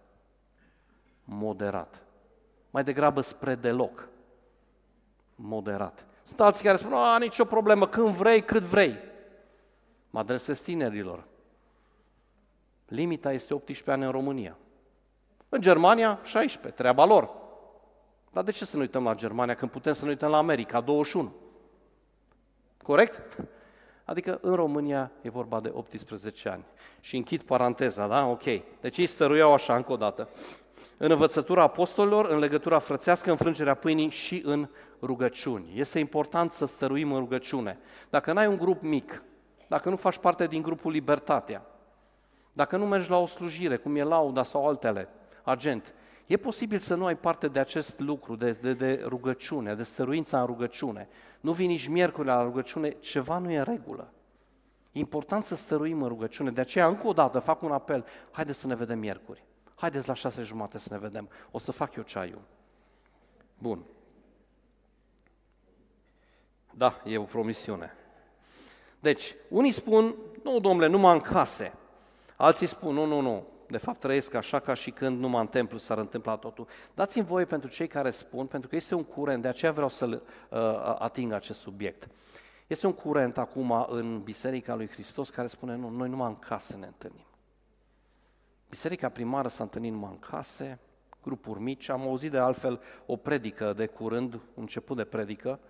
Moderat. 1.25 2.03
Mai 2.71 2.85
degrabă 2.85 3.21
spre 3.21 3.55
deloc. 3.55 4.09
Moderat. 5.35 6.07
Sunt 6.23 6.41
alții 6.41 6.65
care 6.65 6.77
spun, 6.77 6.93
a, 6.93 7.19
nicio 7.19 7.45
problemă, 7.45 7.89
când 7.89 8.09
vrei, 8.15 8.43
cât 8.43 8.63
vrei. 8.63 8.99
Mă 10.11 10.19
adresez 10.19 10.61
tinerilor. 10.61 11.25
Limita 12.89 13.33
este 13.33 13.55
18 13.55 13.91
ani 13.91 14.05
în 14.05 14.11
România. 14.11 14.57
În 15.49 15.61
Germania, 15.61 16.21
16, 16.25 16.73
treaba 16.83 17.05
lor. 17.05 17.31
Dar 18.33 18.45
de 18.45 18.51
ce 18.51 18.65
să 18.65 18.77
ne 18.77 18.83
uităm 18.83 19.05
la 19.05 19.15
Germania 19.15 19.55
când 19.55 19.71
putem 19.71 19.93
să 19.93 20.05
ne 20.05 20.11
uităm 20.11 20.31
la 20.31 20.37
America, 20.37 20.81
21? 20.81 21.33
Corect? 22.83 23.37
Adică 24.11 24.39
în 24.43 24.55
România 24.55 25.11
e 25.23 25.31
vorba 25.31 25.61
de 25.61 25.71
18 25.75 26.49
ani. 26.49 26.65
Și 27.01 27.17
închid 27.17 27.43
paranteza, 27.43 28.07
da? 28.07 28.27
Ok. 28.27 28.43
Deci 28.81 28.99
ei 28.99 29.07
stăruiau 29.07 29.53
așa 29.53 29.77
încă 29.77 29.93
o 29.93 29.97
dată. 29.97 30.29
În 30.97 31.11
învățătura 31.11 31.63
apostolilor, 31.63 32.27
în 32.27 32.39
legătura 32.39 32.79
frățească, 32.79 33.31
în 33.31 33.37
frângerea 33.37 33.75
pâinii 33.75 34.09
și 34.09 34.43
în 34.45 34.69
rugăciuni. 35.03 35.73
Este 35.75 35.99
important 35.99 36.53
să 36.53 36.65
stăruim 36.65 37.13
în 37.13 37.19
rugăciune. 37.19 37.79
Dacă 38.09 38.33
n-ai 38.33 38.47
un 38.47 38.57
grup 38.57 38.83
mic, 38.83 39.23
dacă 39.69 39.89
nu 39.89 39.97
faci 39.97 40.19
parte 40.19 40.47
din 40.47 40.63
grupul 40.63 40.93
Libertatea, 40.93 41.67
dacă 42.53 42.77
nu 42.77 42.87
mergi 42.87 43.11
la 43.11 43.19
o 43.19 43.27
slujire, 43.27 43.77
cum 43.77 43.97
e 43.97 44.03
lauda 44.03 44.43
sau 44.43 44.69
altele, 44.69 45.09
agent, 45.43 45.95
e 46.31 46.37
posibil 46.37 46.79
să 46.79 46.95
nu 46.95 47.05
ai 47.05 47.17
parte 47.17 47.49
de 47.49 47.61
acest 47.61 47.99
lucru, 47.99 48.37
de, 48.37 48.53
de, 48.53 48.75
de 48.75 49.03
rugăciune, 49.05 49.75
de 49.75 49.83
stăruința 49.83 50.41
în 50.41 50.47
rugăciune. 50.47 51.09
Nu 51.41 51.53
vii 51.53 51.67
nici 51.67 51.89
miercuri 51.89 52.27
la 52.27 52.43
rugăciune, 52.43 52.91
ceva 52.91 53.39
nu 53.39 53.51
e 53.51 53.59
în 53.59 53.65
regulă. 53.65 54.13
E 54.93 54.99
important 54.99 55.45
să 55.45 55.55
stăruim 55.55 56.03
în 56.03 56.09
rugăciune, 56.09 56.51
de 56.51 56.61
aceea 56.61 56.87
încă 56.87 57.07
o 57.07 57.13
dată 57.13 57.39
fac 57.39 57.63
un 57.63 57.73
apel, 57.73 58.05
haideți 58.31 58.59
să 58.59 58.67
ne 58.67 58.75
vedem 58.75 58.99
miercuri. 58.99 59.45
Haideți 59.75 60.09
la 60.09 60.15
șase 60.15 60.43
jumate 60.43 60.79
să 60.79 60.89
ne 60.91 60.99
vedem. 60.99 61.29
O 61.51 61.59
să 61.59 61.73
fac 61.73 61.95
eu 61.95 62.03
ceaiul. 62.03 62.43
Bun. 63.59 63.85
Da, 66.71 67.01
e 67.05 67.19
o 67.19 67.23
promisiune. 67.25 67.95
Deci, 69.01 69.35
unii 69.49 69.71
spun, 69.71 70.15
nu, 70.43 70.61
domnule, 70.61 70.87
numai 70.87 71.13
în 71.13 71.21
case. 71.21 71.73
Alții 72.37 72.67
spun, 72.67 72.95
nu, 72.95 73.05
nu, 73.05 73.21
nu, 73.21 73.47
de 73.71 73.79
fapt 73.79 74.01
trăiesc 74.01 74.35
așa 74.35 74.61
ca 74.61 74.75
și 74.75 74.91
când 74.91 75.19
numai 75.19 75.41
în 75.41 75.47
templu 75.47 75.79
s-ar 75.79 75.99
întâmpla 75.99 76.37
totul. 76.37 76.67
Dați-mi 76.95 77.25
voie 77.25 77.45
pentru 77.45 77.71
cei 77.71 77.87
care 77.87 78.11
spun, 78.11 78.47
pentru 78.47 78.69
că 78.69 78.77
este 78.77 78.95
un 78.95 79.05
curent, 79.05 79.43
de 79.43 79.49
aceea 79.49 79.73
vreau 79.73 79.89
să 79.89 80.07
uh, 80.07 80.59
ating 80.99 81.33
acest 81.33 81.61
subiect. 81.61 82.09
Este 82.67 82.87
un 82.87 82.93
curent 82.93 83.39
acum 83.39 83.87
în 83.89 84.21
Biserica 84.23 84.75
lui 84.75 84.89
Hristos 84.89 85.31
care 85.31 85.47
spune, 85.47 85.77
nu, 85.77 85.89
noi 85.89 86.09
numai 86.09 86.29
în 86.29 86.39
case 86.39 86.77
ne 86.77 86.87
întâlnim. 86.87 87.27
Biserica 88.69 89.09
primară 89.09 89.49
s-a 89.49 89.63
întâlnit 89.63 89.93
numai 89.93 90.11
în 90.11 90.19
case, 90.19 90.79
grupuri 91.23 91.61
mici, 91.61 91.89
am 91.89 92.01
auzit 92.01 92.31
de 92.31 92.39
altfel 92.39 92.81
o 93.07 93.17
predică 93.17 93.73
de 93.73 93.87
curând, 93.87 94.35
un 94.35 94.41
început 94.55 94.97
de 94.97 95.05
predică, 95.05 95.61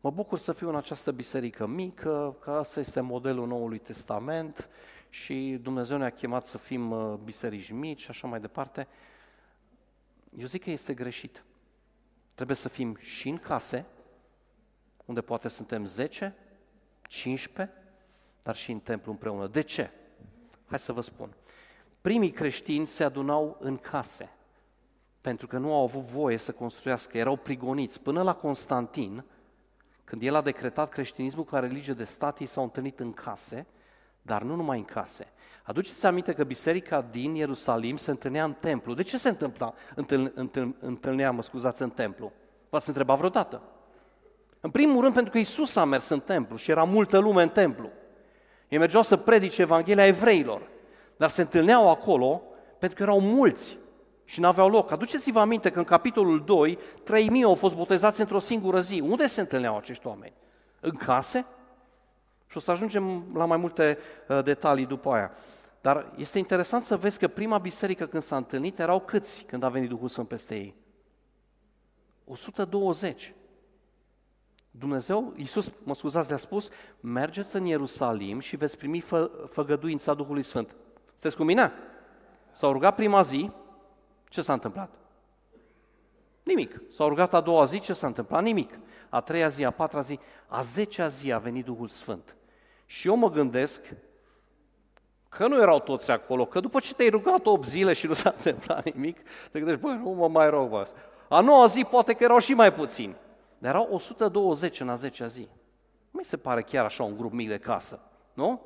Mă 0.00 0.10
bucur 0.10 0.38
să 0.38 0.52
fiu 0.52 0.68
în 0.68 0.76
această 0.76 1.12
biserică 1.12 1.66
mică, 1.66 2.36
că 2.40 2.50
asta 2.50 2.80
este 2.80 3.00
modelul 3.00 3.46
Noului 3.46 3.78
Testament 3.78 4.68
și 5.08 5.58
Dumnezeu 5.62 5.98
ne-a 5.98 6.10
chemat 6.10 6.44
să 6.44 6.58
fim 6.58 6.90
uh, 6.90 7.18
biserici 7.24 7.70
mici 7.70 8.00
și 8.00 8.10
așa 8.10 8.26
mai 8.26 8.40
departe. 8.40 8.88
Eu 10.38 10.46
zic 10.46 10.62
că 10.62 10.70
este 10.70 10.94
greșit. 10.94 11.44
Trebuie 12.34 12.56
să 12.56 12.68
fim 12.68 12.96
și 12.96 13.28
în 13.28 13.38
case, 13.38 13.86
unde 15.04 15.20
poate 15.20 15.48
suntem 15.48 15.84
10, 15.84 16.34
15, 17.02 17.76
dar 18.42 18.54
și 18.54 18.70
în 18.70 18.78
templu 18.78 19.12
împreună. 19.12 19.46
De 19.46 19.60
ce? 19.60 19.90
Hai 20.66 20.78
să 20.78 20.92
vă 20.92 21.00
spun. 21.00 21.34
Primii 22.00 22.30
creștini 22.30 22.86
se 22.86 23.04
adunau 23.04 23.56
în 23.60 23.76
case, 23.76 24.30
pentru 25.20 25.46
că 25.46 25.58
nu 25.58 25.74
au 25.74 25.82
avut 25.82 26.02
voie 26.02 26.36
să 26.36 26.52
construiască, 26.52 27.18
erau 27.18 27.36
prigoniți. 27.36 28.00
Până 28.02 28.22
la 28.22 28.34
Constantin, 28.34 29.24
când 30.04 30.22
el 30.22 30.34
a 30.34 30.40
decretat 30.40 30.88
creștinismul 30.88 31.44
ca 31.44 31.58
religie 31.58 31.92
de 31.92 32.04
stat, 32.04 32.38
ei 32.38 32.46
s-au 32.46 32.62
întâlnit 32.62 33.00
în 33.00 33.12
case, 33.12 33.66
dar 34.28 34.42
nu 34.42 34.54
numai 34.54 34.78
în 34.78 34.84
case. 34.84 35.32
Aduceți 35.62 36.06
aminte 36.06 36.32
că 36.32 36.44
biserica 36.44 37.06
din 37.10 37.34
Ierusalim 37.34 37.96
se 37.96 38.10
întâlnea 38.10 38.44
în 38.44 38.52
templu. 38.60 38.94
De 38.94 39.02
ce 39.02 39.16
se 39.16 39.28
întâmpla, 39.28 39.74
întâl, 39.94 40.32
întâl, 40.34 40.74
întâlnea, 40.80 41.30
mă 41.30 41.42
scuzați, 41.42 41.82
în 41.82 41.90
templu? 41.90 42.32
V-ați 42.68 42.88
întrebat 42.88 43.16
vreodată? 43.16 43.62
În 44.60 44.70
primul 44.70 45.00
rând 45.00 45.14
pentru 45.14 45.32
că 45.32 45.38
Isus 45.38 45.76
a 45.76 45.84
mers 45.84 46.08
în 46.08 46.20
templu 46.20 46.56
și 46.56 46.70
era 46.70 46.84
multă 46.84 47.18
lume 47.18 47.42
în 47.42 47.48
templu. 47.48 47.90
Ei 48.68 48.78
mergeau 48.78 49.02
să 49.02 49.16
predice 49.16 49.62
Evanghelia 49.62 50.06
evreilor, 50.06 50.62
dar 51.16 51.28
se 51.28 51.40
întâlneau 51.40 51.90
acolo 51.90 52.42
pentru 52.78 52.96
că 52.96 53.02
erau 53.02 53.20
mulți 53.20 53.78
și 54.24 54.40
n-aveau 54.40 54.68
loc. 54.68 54.90
Aduceți-vă 54.90 55.40
aminte 55.40 55.70
că 55.70 55.78
în 55.78 55.84
capitolul 55.84 56.44
2, 56.44 56.78
3000 57.04 57.42
au 57.42 57.54
fost 57.54 57.76
botezați 57.76 58.20
într-o 58.20 58.38
singură 58.38 58.80
zi. 58.80 59.00
Unde 59.00 59.26
se 59.26 59.40
întâlneau 59.40 59.76
acești 59.76 60.06
oameni? 60.06 60.32
În 60.80 60.96
case? 60.96 61.46
Și 62.48 62.56
o 62.56 62.60
să 62.60 62.70
ajungem 62.70 63.24
la 63.34 63.44
mai 63.44 63.56
multe 63.56 63.98
uh, 64.28 64.44
detalii 64.44 64.86
după 64.86 65.12
aia. 65.12 65.32
Dar 65.80 66.12
este 66.16 66.38
interesant 66.38 66.84
să 66.84 66.96
vezi 66.96 67.18
că 67.18 67.28
prima 67.28 67.58
biserică 67.58 68.06
când 68.06 68.22
s-a 68.22 68.36
întâlnit 68.36 68.78
erau 68.78 69.00
câți 69.00 69.44
când 69.44 69.62
a 69.62 69.68
venit 69.68 69.88
Duhul 69.88 70.08
Sfânt 70.08 70.28
peste 70.28 70.54
ei? 70.54 70.74
120. 72.24 73.34
Dumnezeu, 74.70 75.32
Iisus, 75.36 75.72
mă 75.82 75.94
scuzați, 75.94 76.28
le-a 76.28 76.38
spus, 76.38 76.68
mergeți 77.00 77.56
în 77.56 77.64
Ierusalim 77.64 78.38
și 78.38 78.56
veți 78.56 78.76
primi 78.76 79.00
fă, 79.00 79.30
făgăduința 79.50 80.14
Duhului 80.14 80.42
Sfânt. 80.42 80.76
Sunteți 81.06 81.36
cu 81.36 81.42
mine? 81.42 81.72
S-au 82.52 82.72
rugat 82.72 82.94
prima 82.94 83.22
zi, 83.22 83.50
ce 84.28 84.42
s-a 84.42 84.52
întâmplat? 84.52 84.94
Nimic. 86.42 86.80
S-au 86.90 87.08
rugat 87.08 87.34
a 87.34 87.40
doua 87.40 87.64
zi, 87.64 87.80
ce 87.80 87.92
s-a 87.92 88.06
întâmplat? 88.06 88.42
Nimic. 88.42 88.78
A 89.08 89.20
treia 89.20 89.48
zi, 89.48 89.64
a 89.64 89.70
patra 89.70 90.00
zi, 90.00 90.18
a 90.46 90.62
zecea 90.62 91.08
zi 91.08 91.32
a 91.32 91.38
venit 91.38 91.64
Duhul 91.64 91.88
Sfânt. 91.88 92.36
Și 92.90 93.08
eu 93.08 93.16
mă 93.16 93.30
gândesc 93.30 93.94
că 95.28 95.46
nu 95.46 95.60
erau 95.60 95.80
toți 95.80 96.10
acolo, 96.10 96.46
că 96.46 96.60
după 96.60 96.80
ce 96.80 96.94
te-ai 96.94 97.08
rugat 97.08 97.46
8 97.46 97.66
zile 97.66 97.92
și 97.92 98.06
nu 98.06 98.12
s-a 98.12 98.34
întâmplat 98.36 98.84
nimic, 98.84 99.18
te 99.52 99.58
gândești, 99.58 99.80
băi, 99.80 99.96
nu 99.96 100.10
mă 100.10 100.28
mai 100.28 100.50
rog, 100.50 100.68
bă. 100.68 100.88
A 101.28 101.40
noua 101.40 101.66
zi 101.66 101.86
poate 101.90 102.14
că 102.14 102.24
erau 102.24 102.38
și 102.38 102.54
mai 102.54 102.72
puțini. 102.72 103.16
Dar 103.58 103.74
erau 103.74 103.88
120 103.90 104.80
în 104.80 104.88
a 104.88 104.94
10 104.94 105.26
zi. 105.26 105.48
Nu 106.10 106.18
mi 106.18 106.24
se 106.24 106.36
pare 106.36 106.62
chiar 106.62 106.84
așa 106.84 107.02
un 107.02 107.16
grup 107.16 107.32
mic 107.32 107.48
de 107.48 107.58
casă, 107.58 108.00
nu? 108.32 108.62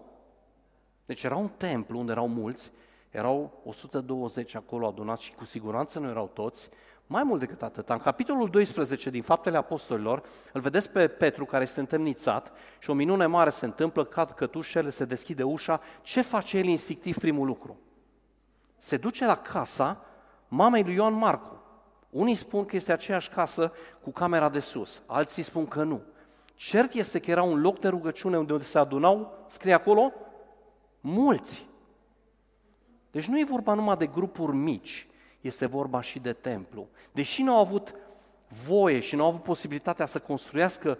Deci 1.06 1.22
era 1.22 1.36
un 1.36 1.48
templu 1.48 1.98
unde 1.98 2.12
erau 2.12 2.28
mulți, 2.28 2.72
erau 3.10 3.60
120 3.64 4.54
acolo 4.54 4.86
adunați 4.86 5.22
și 5.22 5.32
cu 5.34 5.44
siguranță 5.44 5.98
nu 5.98 6.08
erau 6.08 6.30
toți, 6.34 6.68
mai 7.12 7.22
mult 7.22 7.40
decât 7.40 7.62
atât, 7.62 7.88
în 7.88 7.98
capitolul 7.98 8.48
12 8.48 9.10
din 9.10 9.22
Faptele 9.22 9.56
Apostolilor, 9.56 10.22
îl 10.52 10.60
vedeți 10.60 10.90
pe 10.90 11.08
Petru 11.08 11.44
care 11.44 11.62
este 11.62 11.80
întemnițat 11.80 12.52
și 12.78 12.90
o 12.90 12.94
minune 12.94 13.26
mare 13.26 13.50
se 13.50 13.64
întâmplă, 13.64 14.04
cad 14.04 14.30
cătușele, 14.30 14.90
se 14.90 15.04
deschide 15.04 15.42
ușa. 15.42 15.80
Ce 16.02 16.22
face 16.22 16.58
el 16.58 16.64
instinctiv 16.64 17.18
primul 17.18 17.46
lucru? 17.46 17.78
Se 18.76 18.96
duce 18.96 19.26
la 19.26 19.36
casa 19.36 20.04
mamei 20.48 20.82
lui 20.82 20.94
Ioan 20.94 21.14
Marcu. 21.14 21.62
Unii 22.10 22.34
spun 22.34 22.64
că 22.64 22.76
este 22.76 22.92
aceeași 22.92 23.28
casă 23.28 23.72
cu 24.02 24.10
camera 24.10 24.48
de 24.48 24.60
sus, 24.60 25.02
alții 25.06 25.42
spun 25.42 25.66
că 25.66 25.82
nu. 25.82 26.00
Cert 26.54 26.92
este 26.92 27.20
că 27.20 27.30
era 27.30 27.42
un 27.42 27.60
loc 27.60 27.78
de 27.78 27.88
rugăciune 27.88 28.38
unde 28.38 28.58
se 28.58 28.78
adunau, 28.78 29.44
scrie 29.46 29.72
acolo, 29.72 30.12
mulți. 31.00 31.66
Deci 33.10 33.26
nu 33.26 33.38
e 33.38 33.44
vorba 33.44 33.74
numai 33.74 33.96
de 33.96 34.06
grupuri 34.06 34.56
mici, 34.56 35.06
este 35.42 35.66
vorba 35.66 36.00
și 36.00 36.18
de 36.18 36.32
templu. 36.32 36.88
Deși 37.12 37.42
nu 37.42 37.52
au 37.54 37.60
avut 37.60 37.94
voie 38.64 38.98
și 38.98 39.16
nu 39.16 39.22
au 39.22 39.28
avut 39.28 39.42
posibilitatea 39.42 40.06
să 40.06 40.18
construiască 40.18 40.98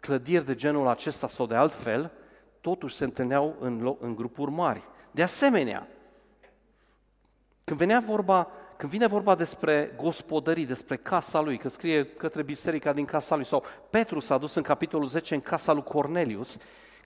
clădiri 0.00 0.44
de 0.44 0.54
genul 0.54 0.86
acesta 0.86 1.28
sau 1.28 1.46
de 1.46 1.54
altfel, 1.54 2.12
totuși 2.60 2.94
se 2.94 3.04
întâlneau 3.04 3.56
în, 3.60 3.96
în 4.00 4.14
grupuri 4.14 4.50
mari. 4.50 4.82
De 5.10 5.22
asemenea, 5.22 5.88
când 7.64 7.78
venea 7.78 8.00
vorba 8.00 8.50
când 8.76 8.92
vine 8.92 9.06
vorba 9.06 9.34
despre 9.34 9.94
gospodării, 9.96 10.66
despre 10.66 10.96
casa 10.96 11.40
lui, 11.40 11.58
că 11.58 11.68
scrie 11.68 12.04
către 12.04 12.42
biserica 12.42 12.92
din 12.92 13.04
casa 13.04 13.34
lui, 13.34 13.44
sau 13.44 13.64
Petru 13.90 14.20
s-a 14.20 14.38
dus 14.38 14.54
în 14.54 14.62
capitolul 14.62 15.06
10 15.06 15.34
în 15.34 15.40
casa 15.40 15.72
lui 15.72 15.82
Cornelius, 15.82 16.58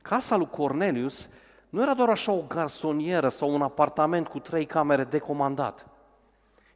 casa 0.02 0.36
lui 0.36 0.48
Cornelius 0.48 1.28
nu 1.68 1.82
era 1.82 1.94
doar 1.94 2.08
așa 2.08 2.32
o 2.32 2.44
garsonieră 2.48 3.28
sau 3.28 3.54
un 3.54 3.62
apartament 3.62 4.28
cu 4.28 4.38
trei 4.38 4.64
camere 4.64 5.04
decomandat. 5.04 5.86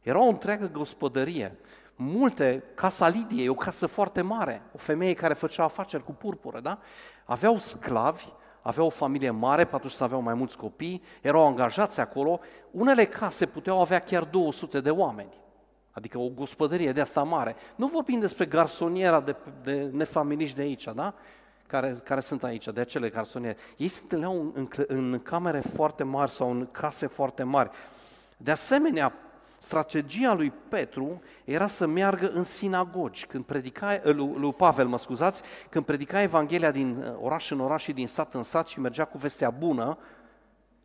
Era 0.05 0.19
o 0.19 0.27
întreagă 0.27 0.69
gospodărie. 0.73 1.57
Multe, 1.95 2.63
casa 2.75 3.07
Lidiei, 3.07 3.47
o 3.47 3.53
casă 3.53 3.85
foarte 3.85 4.21
mare, 4.21 4.61
o 4.73 4.77
femeie 4.77 5.13
care 5.13 5.33
făcea 5.33 5.63
afaceri 5.63 6.03
cu 6.03 6.11
purpură, 6.11 6.59
da? 6.59 6.79
Aveau 7.25 7.57
sclavi, 7.57 8.25
aveau 8.61 8.85
o 8.85 8.89
familie 8.89 9.29
mare, 9.29 9.65
pentru 9.65 9.89
să 9.89 10.03
aveau 10.03 10.21
mai 10.21 10.33
mulți 10.33 10.57
copii, 10.57 11.01
erau 11.21 11.45
angajați 11.45 11.99
acolo. 11.99 12.39
Unele 12.71 13.05
case 13.05 13.45
puteau 13.45 13.81
avea 13.81 13.99
chiar 13.99 14.23
200 14.23 14.81
de 14.81 14.89
oameni, 14.89 15.33
adică 15.91 16.17
o 16.17 16.29
gospodărie 16.29 16.91
de 16.91 17.01
asta 17.01 17.23
mare. 17.23 17.55
Nu 17.75 17.87
vorbim 17.87 18.19
despre 18.19 18.45
garsoniera 18.45 19.19
de, 19.19 19.35
de 19.63 19.89
nefamiliști 19.91 20.55
de 20.55 20.61
aici, 20.61 20.87
da? 20.95 21.13
Care, 21.67 22.01
care 22.03 22.19
sunt 22.19 22.43
aici, 22.43 22.67
de 22.67 22.81
acele 22.81 23.09
garsoniere. 23.09 23.57
Ei 23.77 23.87
se 23.87 23.99
întâlneau 24.01 24.33
în, 24.39 24.51
în, 24.53 24.85
în 24.87 25.19
camere 25.23 25.59
foarte 25.59 26.03
mari 26.03 26.31
sau 26.31 26.51
în 26.51 26.67
case 26.71 27.07
foarte 27.07 27.43
mari. 27.43 27.69
De 28.37 28.51
asemenea, 28.51 29.13
strategia 29.57 30.33
lui 30.33 30.53
Petru 30.69 31.21
era 31.43 31.67
să 31.67 31.85
meargă 31.85 32.27
în 32.27 32.43
sinagogi. 32.43 33.25
Când 33.25 33.43
predica, 33.43 33.99
lui, 34.03 34.33
lui 34.35 34.53
Pavel, 34.53 34.87
mă 34.87 34.97
scuzați, 34.97 35.43
când 35.69 35.85
predica 35.85 36.21
Evanghelia 36.21 36.71
din 36.71 36.97
uh, 36.97 37.13
oraș 37.21 37.51
în 37.51 37.59
oraș 37.59 37.83
și 37.83 37.93
din 37.93 38.07
sat 38.07 38.33
în 38.33 38.43
sat 38.43 38.67
și 38.67 38.79
mergea 38.79 39.05
cu 39.05 39.17
vestea 39.17 39.49
bună, 39.49 39.97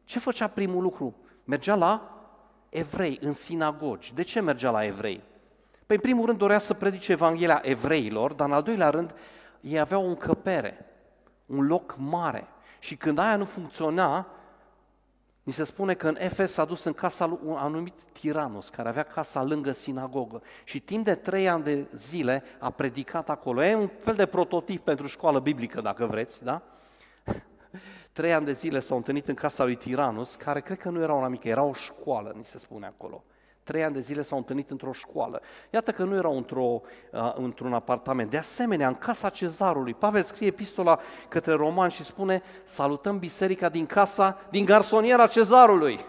ce 0.05 0.19
făcea 0.19 0.47
primul 0.47 0.83
lucru? 0.83 1.15
Mergea 1.45 1.75
la 1.75 2.21
evrei, 2.69 3.19
în 3.21 3.33
sinagogi. 3.33 4.15
De 4.15 4.23
ce 4.23 4.41
mergea 4.41 4.71
la 4.71 4.85
evrei? 4.85 5.23
Păi, 5.87 5.97
în 5.97 6.03
primul 6.03 6.27
rând, 6.27 6.39
dorea 6.39 6.59
să 6.59 6.75
predice 6.75 7.13
Evanghelia 7.13 7.61
evreilor, 7.63 8.33
dar 8.33 8.49
în 8.49 8.55
al 8.55 8.63
doilea 8.63 8.91
rând, 8.91 9.15
ei 9.61 9.79
aveau 9.79 10.05
o 10.05 10.09
încăpere, 10.09 10.87
un 11.47 11.67
loc 11.67 11.95
mare. 11.99 12.47
Și 12.79 12.97
când 12.97 13.19
aia 13.19 13.37
nu 13.37 13.45
funcționa, 13.45 14.27
Ni 15.51 15.57
se 15.57 15.65
spune 15.65 15.95
că 15.95 16.09
în 16.09 16.17
Efes 16.19 16.53
s-a 16.53 16.65
dus 16.65 16.85
în 16.85 16.93
casa 16.93 17.27
lui 17.27 17.39
un 17.45 17.57
anumit 17.57 17.95
Tiranos, 18.13 18.69
care 18.69 18.89
avea 18.89 19.03
casa 19.03 19.43
lângă 19.43 19.73
sinagogă 19.73 20.43
și 20.65 20.81
timp 20.81 21.05
de 21.05 21.15
trei 21.15 21.49
ani 21.49 21.65
de 21.65 21.87
zile 21.93 22.43
a 22.59 22.71
predicat 22.71 23.31
acolo. 23.31 23.65
E 23.65 23.75
un 23.75 23.91
fel 23.99 24.15
de 24.15 24.27
prototip 24.27 24.85
pentru 24.85 25.07
școală 25.07 25.41
biblică, 25.41 25.81
dacă 25.81 26.07
vreți, 26.07 26.45
da? 26.45 26.63
Trei 28.13 28.33
ani 28.33 28.45
de 28.45 28.53
zile 28.53 28.81
s-au 28.81 28.97
întâlnit 28.97 29.29
în 29.29 29.35
casa 29.35 29.65
lui 29.65 29.77
Tiranos, 29.77 30.35
care 30.35 30.61
cred 30.61 30.79
că 30.79 30.91
nu 30.91 31.03
era 31.03 31.15
una 31.15 31.29
mică, 31.29 31.49
era 31.49 31.63
o 31.63 31.73
școală, 31.73 32.33
ni 32.37 32.45
se 32.45 32.59
spune 32.59 32.87
acolo. 32.87 33.25
Trei 33.71 33.85
ani 33.85 33.95
de 33.95 34.01
zile 34.01 34.23
s-au 34.23 34.39
întâlnit 34.39 34.71
într-o 34.71 34.93
școală. 34.93 35.41
Iată 35.71 35.93
că 35.93 36.05
nu 36.05 36.15
erau 36.15 36.37
într-o, 36.37 36.81
uh, 37.13 37.33
într-un 37.35 37.73
apartament. 37.73 38.31
De 38.31 38.37
asemenea, 38.37 38.89
în 38.89 38.95
casa 38.95 39.29
cezarului, 39.29 39.95
Pavel 39.95 40.23
scrie 40.23 40.47
epistola 40.47 41.01
către 41.29 41.53
roman 41.53 41.89
și 41.89 42.05
spune 42.05 42.43
salutăm 42.63 43.19
biserica 43.19 43.69
din 43.69 43.87
casa, 43.87 44.41
din 44.51 44.65
garsoniera 44.65 45.27
cezarului. 45.27 46.01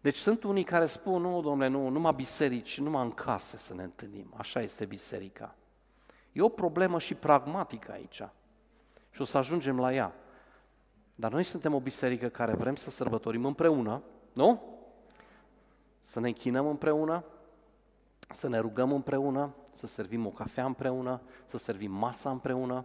Deci 0.00 0.16
sunt 0.16 0.44
unii 0.44 0.64
care 0.64 0.86
spun, 0.86 1.22
nu, 1.22 1.40
domnule, 1.40 1.68
nu, 1.68 1.88
numai 1.88 2.12
biserici, 2.16 2.80
numai 2.80 3.02
în 3.02 3.12
case 3.12 3.58
să 3.58 3.74
ne 3.74 3.82
întâlnim. 3.82 4.34
Așa 4.36 4.60
este 4.60 4.84
biserica. 4.84 5.54
E 6.32 6.42
o 6.42 6.48
problemă 6.48 6.98
și 6.98 7.14
pragmatică 7.14 7.92
aici. 7.92 8.22
Și 9.10 9.20
o 9.20 9.24
să 9.24 9.38
ajungem 9.38 9.80
la 9.80 9.94
ea. 9.94 10.14
Dar 11.20 11.32
noi 11.32 11.42
suntem 11.42 11.74
o 11.74 11.80
biserică 11.80 12.28
care 12.28 12.52
vrem 12.54 12.74
să 12.74 12.90
sărbătorim 12.90 13.44
împreună, 13.44 14.02
nu? 14.32 14.62
Să 16.00 16.20
ne 16.20 16.28
închinăm 16.28 16.66
împreună, 16.66 17.24
să 18.30 18.48
ne 18.48 18.58
rugăm 18.58 18.92
împreună, 18.92 19.54
să 19.72 19.86
servim 19.86 20.26
o 20.26 20.30
cafea 20.30 20.64
împreună, 20.64 21.20
să 21.46 21.58
servim 21.58 21.92
masa 21.92 22.30
împreună, 22.30 22.84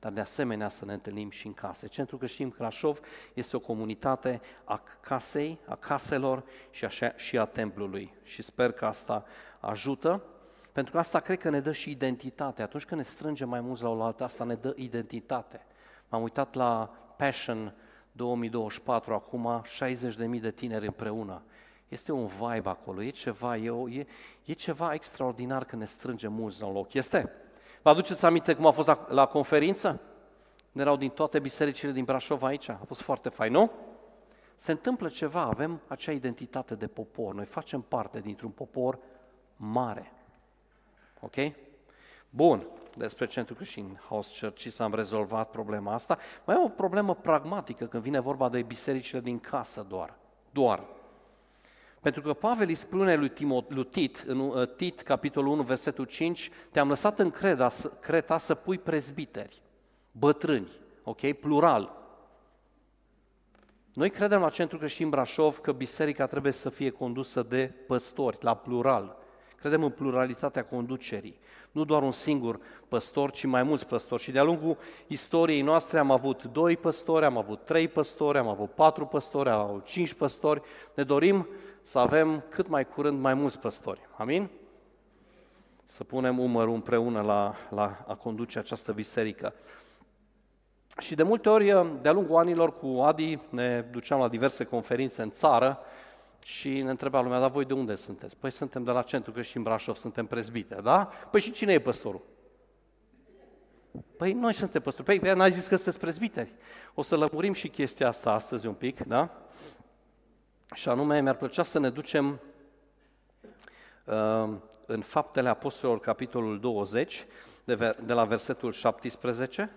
dar 0.00 0.12
de 0.12 0.20
asemenea 0.20 0.68
să 0.68 0.84
ne 0.84 0.92
întâlnim 0.92 1.30
și 1.30 1.46
în 1.46 1.52
case. 1.52 1.86
Centrul 1.86 2.18
Creștin 2.18 2.50
Crașov 2.50 3.00
este 3.34 3.56
o 3.56 3.60
comunitate 3.60 4.40
a 4.64 4.82
casei, 5.00 5.58
a 5.66 5.76
caselor 5.76 6.44
și, 6.70 6.84
așa, 6.84 7.12
și 7.16 7.38
a 7.38 7.44
templului. 7.44 8.14
Și 8.22 8.42
sper 8.42 8.72
că 8.72 8.84
asta 8.84 9.24
ajută, 9.60 10.22
pentru 10.72 10.92
că 10.92 10.98
asta 10.98 11.20
cred 11.20 11.38
că 11.38 11.50
ne 11.50 11.60
dă 11.60 11.72
și 11.72 11.90
identitate. 11.90 12.62
Atunci 12.62 12.84
când 12.84 13.00
ne 13.00 13.06
strângem 13.06 13.48
mai 13.48 13.60
mulți 13.60 13.82
la 13.82 13.88
o 13.88 14.02
altă, 14.02 14.24
asta 14.24 14.44
ne 14.44 14.54
dă 14.54 14.72
identitate. 14.76 15.66
M-am 16.08 16.22
uitat 16.22 16.54
la 16.54 16.98
Passion 17.16 17.74
2024, 18.12 19.14
acum 19.14 19.62
60.000 20.34 20.40
de 20.40 20.50
tineri 20.50 20.86
împreună. 20.86 21.42
Este 21.88 22.12
un 22.12 22.26
vibe 22.26 22.68
acolo, 22.68 23.02
e 23.02 23.10
ceva, 23.10 23.56
e, 23.56 23.70
o, 23.70 23.88
e, 23.88 24.06
e 24.44 24.52
ceva 24.52 24.92
extraordinar 24.92 25.64
când 25.64 25.82
ne 25.82 25.88
strângem 25.88 26.32
mulți 26.32 26.60
la 26.60 26.66
un 26.66 26.72
loc. 26.72 26.92
Este? 26.92 27.32
Vă 27.82 27.90
aduceți 27.90 28.24
aminte 28.24 28.54
cum 28.54 28.66
a 28.66 28.70
fost 28.70 28.88
la, 28.88 29.06
la 29.08 29.26
conferință? 29.26 30.00
Ne 30.72 30.82
erau 30.82 30.96
din 30.96 31.10
toate 31.10 31.38
bisericile 31.38 31.92
din 31.92 32.04
Brașov 32.04 32.42
aici. 32.42 32.68
A 32.68 32.80
fost 32.86 33.00
foarte 33.00 33.28
fain, 33.28 33.52
nu? 33.52 33.70
Se 34.54 34.70
întâmplă 34.70 35.08
ceva, 35.08 35.40
avem 35.40 35.80
acea 35.86 36.12
identitate 36.12 36.74
de 36.74 36.86
popor. 36.86 37.34
Noi 37.34 37.44
facem 37.44 37.80
parte 37.80 38.20
dintr-un 38.20 38.50
popor 38.50 38.98
mare. 39.56 40.12
Ok? 41.20 41.34
Bun 42.30 42.66
despre 42.96 43.26
Centrul 43.26 43.56
Creștin 43.56 44.00
House 44.08 44.36
Church 44.40 44.60
și 44.60 44.70
s-am 44.70 44.94
rezolvat 44.94 45.50
problema 45.50 45.92
asta. 45.92 46.18
Mai 46.44 46.56
e 46.56 46.64
o 46.64 46.68
problemă 46.68 47.14
pragmatică 47.14 47.84
când 47.84 48.02
vine 48.02 48.20
vorba 48.20 48.48
de 48.48 48.62
bisericile 48.62 49.20
din 49.20 49.38
casă 49.38 49.86
doar. 49.88 50.16
Doar. 50.50 50.84
Pentru 52.00 52.22
că 52.22 52.32
Pavel 52.32 52.68
îi 52.68 52.74
spune 52.74 53.14
lui, 53.14 53.28
Timot, 53.28 53.70
lui 53.72 53.84
Tit, 53.84 54.24
în 54.26 54.38
uh, 54.38 54.74
Tit, 54.76 55.00
capitolul 55.00 55.52
1, 55.52 55.62
versetul 55.62 56.04
5, 56.04 56.50
te-am 56.70 56.88
lăsat 56.88 57.18
în 57.18 57.30
Creta, 57.30 57.70
Creta 58.00 58.38
să 58.38 58.54
pui 58.54 58.78
prezbiteri, 58.78 59.62
bătrâni, 60.12 60.70
ok, 61.02 61.32
plural. 61.32 62.02
Noi 63.94 64.10
credem 64.10 64.40
la 64.40 64.50
Centrul 64.50 64.78
Creștin 64.78 65.08
Brașov 65.08 65.58
că 65.58 65.72
biserica 65.72 66.26
trebuie 66.26 66.52
să 66.52 66.70
fie 66.70 66.90
condusă 66.90 67.42
de 67.42 67.72
păstori, 67.86 68.38
la 68.40 68.56
plural. 68.56 69.16
Credem 69.64 69.82
în 69.82 69.90
pluralitatea 69.90 70.64
conducerii. 70.64 71.38
Nu 71.70 71.84
doar 71.84 72.02
un 72.02 72.10
singur 72.10 72.60
păstor, 72.88 73.30
ci 73.30 73.44
mai 73.44 73.62
mulți 73.62 73.86
păstori. 73.86 74.22
Și 74.22 74.30
de-a 74.30 74.42
lungul 74.42 74.76
istoriei 75.06 75.60
noastre 75.60 75.98
am 75.98 76.10
avut 76.10 76.44
doi 76.44 76.76
păstori, 76.76 77.24
am 77.24 77.36
avut 77.36 77.64
trei 77.64 77.88
păstori, 77.88 78.38
am 78.38 78.48
avut 78.48 78.70
patru 78.70 79.06
păstori, 79.06 79.48
am 79.48 79.60
avut 79.60 79.84
cinci 79.84 80.12
păstori. 80.12 80.62
Ne 80.94 81.02
dorim 81.02 81.48
să 81.82 81.98
avem 81.98 82.44
cât 82.48 82.68
mai 82.68 82.88
curând 82.88 83.20
mai 83.20 83.34
mulți 83.34 83.58
păstori. 83.58 84.00
Amin? 84.16 84.50
Să 85.84 86.04
punem 86.04 86.38
umărul 86.38 86.74
împreună 86.74 87.20
la, 87.20 87.54
la 87.70 88.04
a 88.06 88.14
conduce 88.14 88.58
această 88.58 88.92
biserică. 88.92 89.54
Și 90.98 91.14
de 91.14 91.22
multe 91.22 91.48
ori, 91.48 91.64
de-a 92.02 92.12
lungul 92.12 92.36
anilor 92.36 92.78
cu 92.78 92.86
Adi, 92.86 93.38
ne 93.48 93.80
duceam 93.80 94.20
la 94.20 94.28
diverse 94.28 94.64
conferințe 94.64 95.22
în 95.22 95.30
țară 95.30 95.78
și 96.44 96.82
ne 96.82 96.90
întreba 96.90 97.20
lumea, 97.20 97.40
dar 97.40 97.50
voi 97.50 97.64
de 97.64 97.72
unde 97.72 97.94
sunteți? 97.94 98.36
Păi 98.36 98.50
suntem 98.50 98.84
de 98.84 98.90
la 98.90 99.02
Centru 99.02 99.32
Creștin 99.32 99.62
Brașov, 99.62 99.96
suntem 99.96 100.26
prezbite, 100.26 100.74
da? 100.74 101.10
Păi 101.30 101.40
și 101.40 101.50
cine 101.50 101.72
e 101.72 101.80
păstorul? 101.80 102.22
Păi 104.16 104.32
noi 104.32 104.52
suntem 104.52 104.82
păstori. 104.82 105.18
Păi 105.18 105.34
n-ai 105.34 105.52
zis 105.52 105.66
că 105.66 105.76
sunteți 105.76 105.98
prezbiteri. 105.98 106.52
O 106.94 107.02
să 107.02 107.16
lămurim 107.16 107.52
și 107.52 107.68
chestia 107.68 108.08
asta 108.08 108.32
astăzi 108.32 108.66
un 108.66 108.74
pic, 108.74 109.00
da? 109.00 109.42
Și 110.74 110.88
anume, 110.88 111.20
mi-ar 111.20 111.36
plăcea 111.36 111.62
să 111.62 111.78
ne 111.78 111.90
ducem 111.90 112.40
uh, 114.04 114.48
în 114.86 115.00
Faptele 115.00 115.48
Apostolilor, 115.48 116.00
capitolul 116.00 116.60
20, 116.60 117.26
de, 117.64 117.74
ver- 117.74 118.04
de 118.04 118.12
la 118.12 118.24
versetul 118.24 118.72
17. 118.72 119.70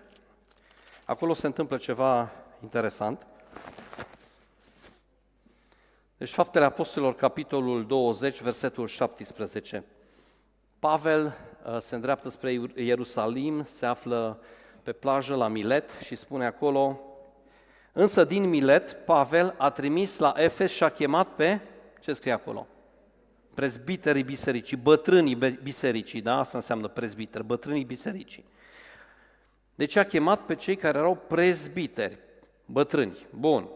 Acolo 1.04 1.32
se 1.32 1.46
întâmplă 1.46 1.76
ceva 1.76 2.30
interesant. 2.62 3.26
Deci 6.18 6.32
Faptele 6.32 6.64
Apostolilor, 6.64 7.14
capitolul 7.14 7.86
20, 7.86 8.40
versetul 8.40 8.86
17. 8.86 9.84
Pavel 10.78 11.24
uh, 11.66 11.78
se 11.80 11.94
îndreaptă 11.94 12.30
spre 12.30 12.60
Ierusalim, 12.74 13.64
se 13.64 13.86
află 13.86 14.40
pe 14.82 14.92
plajă 14.92 15.34
la 15.34 15.48
Milet 15.48 15.90
și 15.90 16.14
spune 16.14 16.46
acolo, 16.46 17.00
însă 17.92 18.24
din 18.24 18.48
Milet, 18.48 18.92
Pavel 18.92 19.54
a 19.58 19.70
trimis 19.70 20.18
la 20.18 20.32
Efes 20.36 20.72
și 20.72 20.84
a 20.84 20.88
chemat 20.88 21.28
pe, 21.28 21.60
ce 22.00 22.14
scrie 22.14 22.32
acolo? 22.32 22.66
Prezbiterii 23.54 24.22
bisericii, 24.22 24.76
bătrânii 24.76 25.58
bisericii, 25.62 26.20
da? 26.20 26.38
Asta 26.38 26.56
înseamnă 26.56 26.88
prezbiteri, 26.88 27.44
bătrânii 27.44 27.84
bisericii. 27.84 28.44
Deci 29.74 29.96
a 29.96 30.04
chemat 30.04 30.40
pe 30.40 30.54
cei 30.54 30.76
care 30.76 30.98
erau 30.98 31.16
prezbiteri, 31.16 32.18
bătrâni. 32.64 33.26
Bun. 33.30 33.68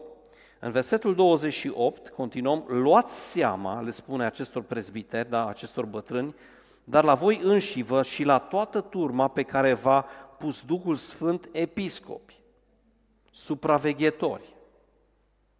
În 0.63 0.71
versetul 0.71 1.15
28, 1.15 2.09
continuăm, 2.09 2.63
luați 2.67 3.31
seama, 3.31 3.81
le 3.81 3.91
spune 3.91 4.25
acestor 4.25 4.61
prezbiteri, 4.61 5.29
da, 5.29 5.47
acestor 5.47 5.85
bătrâni, 5.85 6.35
dar 6.83 7.03
la 7.03 7.15
voi 7.15 7.39
înșivă 7.43 8.03
și 8.03 8.23
la 8.23 8.37
toată 8.37 8.81
turma 8.81 9.27
pe 9.27 9.43
care 9.43 9.73
v-a 9.73 10.01
pus 10.37 10.63
Duhul 10.63 10.95
Sfânt 10.95 11.49
episcopi, 11.51 12.41
supraveghetori. 13.31 14.55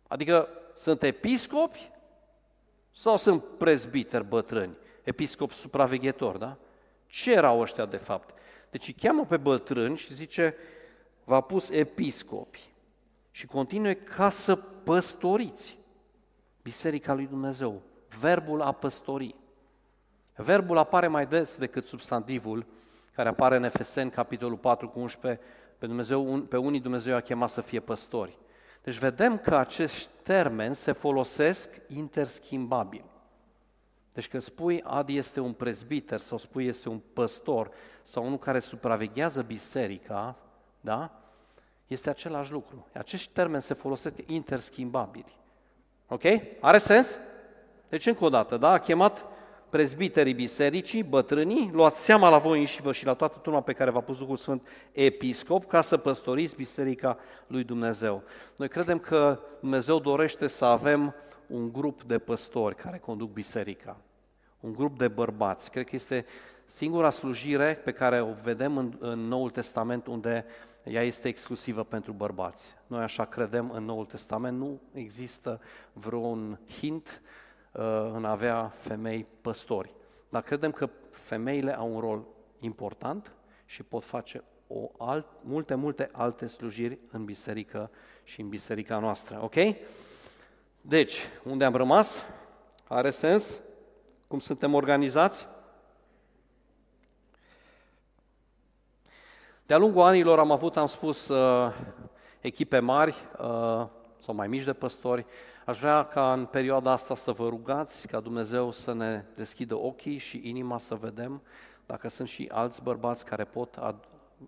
Adică 0.08 0.50
sunt 0.74 1.04
episcopi 1.04 1.92
sau 2.92 3.18
sunt 3.18 3.44
prezbiteri 3.58 4.28
bătrâni? 4.28 4.78
Episcopi 5.02 5.54
supraveghetori, 5.54 6.40
da? 6.40 6.58
Ce 7.08 7.34
erau 7.34 7.60
ăștia 7.60 7.86
de 7.86 7.98
fapt? 7.98 8.36
Deci 8.70 8.88
îi 8.88 8.94
cheamă 8.94 9.26
pe 9.26 9.38
bătrâni 9.38 9.98
și 9.98 10.14
zice, 10.14 10.56
v-a 11.24 11.42
pus 11.42 11.70
episcopi 11.70 12.73
și 13.36 13.46
continue 13.46 13.94
ca 13.94 14.30
să 14.30 14.56
păstoriți 14.56 15.78
Biserica 16.62 17.14
lui 17.14 17.28
Dumnezeu. 17.28 17.82
Verbul 18.20 18.62
a 18.62 18.72
păstori. 18.72 19.36
Verbul 20.36 20.78
apare 20.78 21.08
mai 21.08 21.26
des 21.26 21.58
decât 21.58 21.86
substantivul 21.86 22.66
care 23.16 23.30
apare 23.30 23.56
în 23.56 23.64
Efeseni, 23.64 24.12
capitolul 24.12 24.58
4 24.58 24.90
cu 24.90 25.00
11, 25.00 25.42
pe, 25.78 25.86
Dumnezeu, 25.86 26.42
pe 26.42 26.58
unii 26.58 26.80
Dumnezeu 26.80 27.16
a 27.16 27.20
chemat 27.20 27.50
să 27.50 27.62
fie 27.62 27.80
păstori. 27.80 28.38
Deci 28.84 28.98
vedem 28.98 29.38
că 29.38 29.56
acești 29.56 30.10
termeni 30.24 30.76
se 30.76 30.92
folosesc 30.92 31.70
interschimbabil. 31.88 33.06
Deci 34.14 34.28
când 34.28 34.44
spui 34.44 34.82
Adi 34.84 35.18
este 35.18 35.40
un 35.40 35.54
prezbiter 35.54 36.20
sau 36.20 36.38
spui 36.38 36.66
este 36.66 36.90
un 36.90 37.02
păstor 37.14 37.72
sau 38.02 38.26
unul 38.26 38.38
care 38.38 38.60
supraveghează 38.60 39.42
biserica, 39.42 40.36
da? 40.82 41.23
Este 41.88 42.10
același 42.10 42.52
lucru. 42.52 42.88
Acești 42.94 43.32
termeni 43.34 43.62
se 43.62 43.74
folosesc 43.74 44.16
interschimbabili. 44.26 45.38
Ok? 46.08 46.24
Are 46.60 46.78
sens? 46.78 47.18
Deci 47.90 48.06
încă 48.06 48.26
o 48.26 48.30
dată, 48.30 48.58
da? 48.58 48.72
A 48.72 48.78
chemat 48.78 49.26
prezbiterii 49.74 50.34
bisericii, 50.34 51.04
bătrânii, 51.04 51.70
luați 51.74 52.04
seama 52.04 52.30
la 52.30 52.38
voi 52.38 52.60
înși 52.60 52.82
și 52.92 53.06
la 53.06 53.14
toată 53.14 53.40
turma 53.42 53.62
pe 53.62 53.74
care 53.74 53.92
v-a 53.92 54.02
pus 54.02 54.18
Duhul 54.18 54.36
Sfânt 54.36 54.68
episcop 54.92 55.66
ca 55.66 55.82
să 55.82 55.98
păstoriți 55.98 56.56
biserica 56.56 57.18
lui 57.48 57.64
Dumnezeu. 57.64 58.24
Noi 58.56 58.68
credem 58.68 59.00
că 59.00 59.40
Dumnezeu 59.60 60.00
dorește 60.00 60.48
să 60.48 60.66
avem 60.66 61.16
un 61.48 61.72
grup 61.72 62.04
de 62.04 62.20
păstori 62.20 62.76
care 62.76 62.98
conduc 62.98 63.32
biserica, 63.32 63.98
un 64.60 64.74
grup 64.74 64.98
de 64.98 65.08
bărbați. 65.08 65.72
Cred 65.72 65.86
că 65.86 65.96
este 65.96 66.26
singura 66.66 67.10
slujire 67.10 67.82
pe 67.84 67.92
care 67.92 68.22
o 68.22 68.34
vedem 68.44 68.78
în, 68.78 68.96
în 69.00 69.20
Noul 69.28 69.50
Testament 69.50 70.08
unde 70.08 70.46
ea 70.84 71.04
este 71.04 71.28
exclusivă 71.28 71.84
pentru 71.84 72.12
bărbați. 72.12 72.76
Noi 72.88 73.04
așa 73.04 73.26
credem 73.26 73.72
în 73.72 73.86
Noul 73.86 74.06
Testament, 74.06 74.58
nu 74.58 74.82
există 74.94 75.62
vreun 75.94 76.60
hint 76.80 77.22
uh, 77.72 77.82
în 78.14 78.26
a 78.26 78.32
avea 78.32 78.68
femei 78.68 79.26
păstori. 79.42 79.94
Dar 80.30 80.42
credem 80.42 80.72
că 80.72 80.90
femeile 81.10 81.78
au 81.78 81.94
un 81.94 82.00
rol 82.00 82.26
important 82.60 83.32
și 83.66 83.84
pot 83.84 84.04
face 84.04 84.44
o 84.68 84.90
alt, 84.98 85.26
multe, 85.42 85.76
multe 85.76 86.10
alte 86.12 86.48
slujiri 86.48 87.00
în 87.12 87.26
biserică 87.26 87.92
și 88.24 88.42
în 88.42 88.50
biserica 88.50 89.00
noastră. 89.00 89.40
Ok? 89.42 89.56
Deci, 90.82 91.20
unde 91.44 91.66
am 91.66 91.76
rămas? 91.76 92.26
Are 92.88 93.10
sens? 93.10 93.62
Cum 94.28 94.40
suntem 94.40 94.74
organizați? 94.74 95.48
De-a 99.66 99.78
lungul 99.78 100.02
anilor 100.02 100.40
am 100.40 100.52
avut, 100.52 100.78
am 100.78 100.86
spus, 100.86 101.28
uh, 101.28 101.74
echipe 102.40 102.80
mari 102.80 103.16
uh, 103.40 103.86
sau 104.20 104.36
mai 104.36 104.48
mici 104.48 104.64
de 104.64 104.74
păstori. 104.74 105.26
Aș 105.66 105.80
vrea 105.80 106.04
ca 106.04 106.34
în 106.34 106.46
perioada 106.46 106.92
asta 106.92 107.16
să 107.16 107.32
vă 107.32 107.48
rugați 107.48 108.08
ca 108.08 108.20
Dumnezeu 108.20 108.72
să 108.72 108.94
ne 108.94 109.24
deschidă 109.36 109.76
ochii 109.76 110.18
și 110.18 110.42
inima 110.44 110.78
să 110.78 110.96
vedem 110.96 111.42
dacă 111.86 112.10
sunt 112.10 112.28
și 112.28 112.50
alți 112.52 112.82
bărbați 112.82 113.26
care 113.26 113.44
pot 113.44 113.80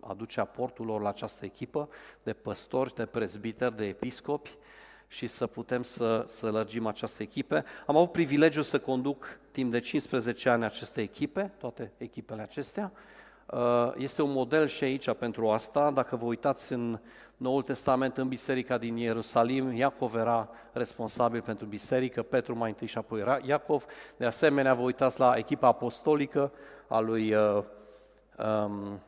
aduce 0.02 0.40
aportul 0.40 0.86
lor 0.86 1.02
la 1.02 1.10
această 1.10 1.46
echipă 1.46 1.90
de 2.24 2.34
păstori, 2.34 2.96
de 2.96 3.06
prezbiteri, 3.06 3.76
de 3.76 3.86
episcopi 3.86 4.58
și 5.08 5.28
să 5.28 5.48
putem 5.48 5.84
să, 5.84 6.24
să 6.28 6.52
lărgim 6.52 6.88
această 6.88 7.24
echipe. 7.24 7.64
Am 7.86 7.98
avut 7.98 8.12
privilegiul 8.12 8.64
să 8.64 8.80
conduc 8.80 9.40
timp 9.52 9.72
de 9.72 9.80
15 9.80 10.50
ani 10.50 10.64
aceste 10.64 11.02
echipe, 11.02 11.54
toate 11.58 11.92
echipele 11.98 12.42
acestea. 12.42 12.92
Uh, 13.46 13.92
este 13.98 14.22
un 14.22 14.32
model 14.32 14.68
și 14.68 14.84
aici 14.84 15.12
pentru 15.12 15.50
asta. 15.50 15.92
Dacă 15.92 16.16
vă 16.16 16.26
uitați 16.26 16.74
în 16.74 17.00
Noul 17.38 17.62
Testament, 17.62 18.18
în 18.18 18.28
biserica 18.28 18.78
din 18.78 18.98
Ierusalim, 18.98 19.76
Iacov 19.76 20.16
era 20.16 20.50
responsabil 20.72 21.42
pentru 21.42 21.66
biserică, 21.66 22.24
Petru 22.24 22.58
mai 22.58 22.70
întâi 22.70 22.88
și 22.88 22.98
apoi 22.98 23.20
era 23.20 23.38
Iacov. 23.46 23.86
De 24.18 24.26
asemenea, 24.26 24.74
vă 24.74 24.82
uitați 24.82 25.20
la 25.20 25.34
echipa 25.38 25.68
apostolică 25.68 26.52
a 26.88 27.00
lui 27.00 27.34
uh, 27.34 27.64
um, 28.38 29.00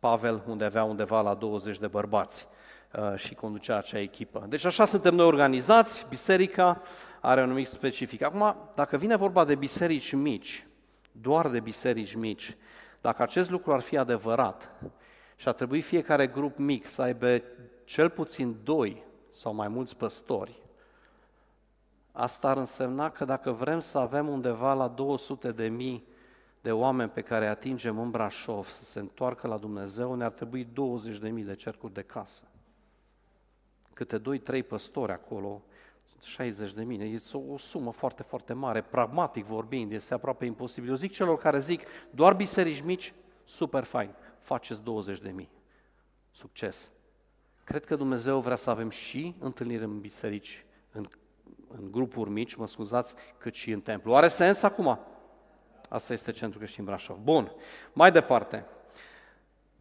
Pavel, 0.00 0.42
unde 0.46 0.64
avea 0.64 0.84
undeva 0.84 1.20
la 1.20 1.34
20 1.34 1.78
de 1.78 1.86
bărbați 1.86 2.46
uh, 2.92 3.18
și 3.18 3.34
conducea 3.34 3.76
acea 3.76 3.98
echipă. 3.98 4.46
Deci 4.48 4.64
așa 4.64 4.84
suntem 4.84 5.14
noi 5.14 5.26
organizați, 5.26 6.06
biserica 6.08 6.82
are 7.20 7.42
un 7.42 7.48
numic 7.48 7.66
specific. 7.66 8.22
Acum, 8.22 8.56
dacă 8.74 8.96
vine 8.96 9.16
vorba 9.16 9.44
de 9.44 9.54
biserici 9.54 10.12
mici, 10.12 10.66
doar 11.12 11.48
de 11.48 11.60
biserici 11.60 12.14
mici, 12.14 12.56
dacă 13.02 13.22
acest 13.22 13.50
lucru 13.50 13.72
ar 13.72 13.80
fi 13.80 13.96
adevărat 13.96 14.70
și 15.36 15.48
ar 15.48 15.54
trebui 15.54 15.80
fiecare 15.80 16.26
grup 16.26 16.56
mic 16.56 16.86
să 16.86 17.02
aibă 17.02 17.42
cel 17.84 18.10
puțin 18.10 18.56
doi 18.64 19.02
sau 19.30 19.54
mai 19.54 19.68
mulți 19.68 19.96
păstori, 19.96 20.62
asta 22.12 22.48
ar 22.48 22.56
însemna 22.56 23.10
că 23.10 23.24
dacă 23.24 23.50
vrem 23.50 23.80
să 23.80 23.98
avem 23.98 24.28
undeva 24.28 24.74
la 24.74 24.88
200 24.88 25.52
de 25.52 25.68
mii 25.68 26.04
de 26.60 26.72
oameni 26.72 27.10
pe 27.10 27.20
care 27.20 27.46
atingem 27.46 27.98
în 27.98 28.10
Brașov 28.10 28.68
să 28.68 28.84
se 28.84 28.98
întoarcă 28.98 29.46
la 29.46 29.56
Dumnezeu, 29.56 30.14
ne-ar 30.14 30.32
trebui 30.32 30.64
20 30.72 31.18
de 31.18 31.28
mii 31.28 31.44
de 31.44 31.54
cercuri 31.54 31.92
de 31.92 32.02
casă. 32.02 32.44
Câte 33.94 34.18
doi, 34.18 34.38
trei 34.38 34.62
păstori 34.62 35.12
acolo 35.12 35.62
60 36.24 36.72
de 36.72 36.82
mii. 36.84 37.12
Este 37.12 37.36
o, 37.36 37.52
o 37.52 37.58
sumă 37.58 37.92
foarte, 37.92 38.22
foarte 38.22 38.52
mare. 38.52 38.82
Pragmatic 38.82 39.44
vorbind, 39.44 39.92
este 39.92 40.14
aproape 40.14 40.44
imposibil. 40.44 40.88
Eu 40.88 40.94
zic 40.94 41.12
celor 41.12 41.36
care 41.36 41.58
zic 41.58 41.82
doar 42.10 42.34
biserici 42.34 42.80
mici, 42.80 43.14
super 43.44 43.84
fain, 43.84 44.10
faceți 44.38 44.82
20 44.82 45.20
de 45.20 45.30
mii. 45.30 45.50
Succes! 46.30 46.90
Cred 47.64 47.84
că 47.84 47.96
Dumnezeu 47.96 48.40
vrea 48.40 48.56
să 48.56 48.70
avem 48.70 48.90
și 48.90 49.34
întâlniri 49.38 49.82
în 49.82 50.00
biserici 50.00 50.64
în, 50.92 51.08
în 51.68 51.90
grupuri 51.90 52.30
mici, 52.30 52.54
mă 52.54 52.66
scuzați, 52.66 53.14
cât 53.38 53.54
și 53.54 53.70
în 53.70 53.80
templu. 53.80 54.14
Are 54.14 54.28
sens 54.28 54.62
acum? 54.62 54.98
Asta 55.88 56.12
este 56.12 56.32
Centrul 56.32 56.60
Creștin 56.60 56.84
Brașov. 56.84 57.16
Bun, 57.16 57.52
mai 57.92 58.12
departe. 58.12 58.66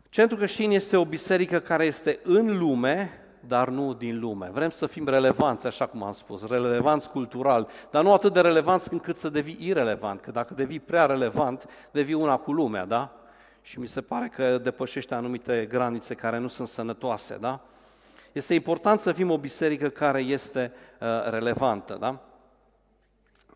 Centrul 0.09 0.37
Creștin 0.37 0.71
este 0.71 0.97
o 0.97 1.05
biserică 1.05 1.59
care 1.59 1.85
este 1.85 2.19
în 2.23 2.57
lume, 2.57 3.25
dar 3.47 3.69
nu 3.69 3.93
din 3.93 4.19
lume. 4.19 4.49
Vrem 4.53 4.69
să 4.69 4.87
fim 4.87 5.07
relevanți, 5.07 5.67
așa 5.67 5.85
cum 5.85 6.03
am 6.03 6.11
spus, 6.11 6.47
relevanți 6.47 7.09
cultural, 7.09 7.67
dar 7.91 8.03
nu 8.03 8.13
atât 8.13 8.33
de 8.33 8.41
relevanți 8.41 8.93
încât 8.93 9.15
să 9.15 9.29
devii 9.29 9.57
irelevant, 9.59 10.21
că 10.21 10.31
dacă 10.31 10.53
devii 10.53 10.79
prea 10.79 11.05
relevant, 11.05 11.69
devii 11.91 12.13
una 12.13 12.37
cu 12.37 12.51
lumea, 12.51 12.85
da? 12.85 13.15
Și 13.61 13.79
mi 13.79 13.87
se 13.87 14.01
pare 14.01 14.27
că 14.27 14.57
depășește 14.57 15.13
anumite 15.13 15.65
granițe 15.69 16.13
care 16.15 16.37
nu 16.37 16.47
sunt 16.47 16.67
sănătoase, 16.67 17.37
da? 17.39 17.59
Este 18.31 18.53
important 18.53 18.99
să 18.99 19.11
fim 19.11 19.31
o 19.31 19.37
biserică 19.37 19.89
care 19.89 20.21
este 20.21 20.73
uh, 20.99 21.07
relevantă, 21.29 21.97
da? 21.99 22.19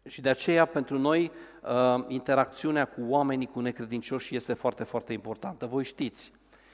Și 0.07 0.21
de 0.21 0.29
aceea, 0.29 0.65
pentru 0.65 0.97
noi, 0.97 1.31
uh, 1.61 2.03
interacțiunea 2.07 2.85
cu 2.85 3.01
oamenii, 3.07 3.47
cu 3.47 3.59
necredincioși, 3.59 4.35
este 4.35 4.53
foarte, 4.53 4.83
foarte 4.83 5.13
importantă. 5.13 5.65
Voi 5.65 5.83
știți 5.83 6.31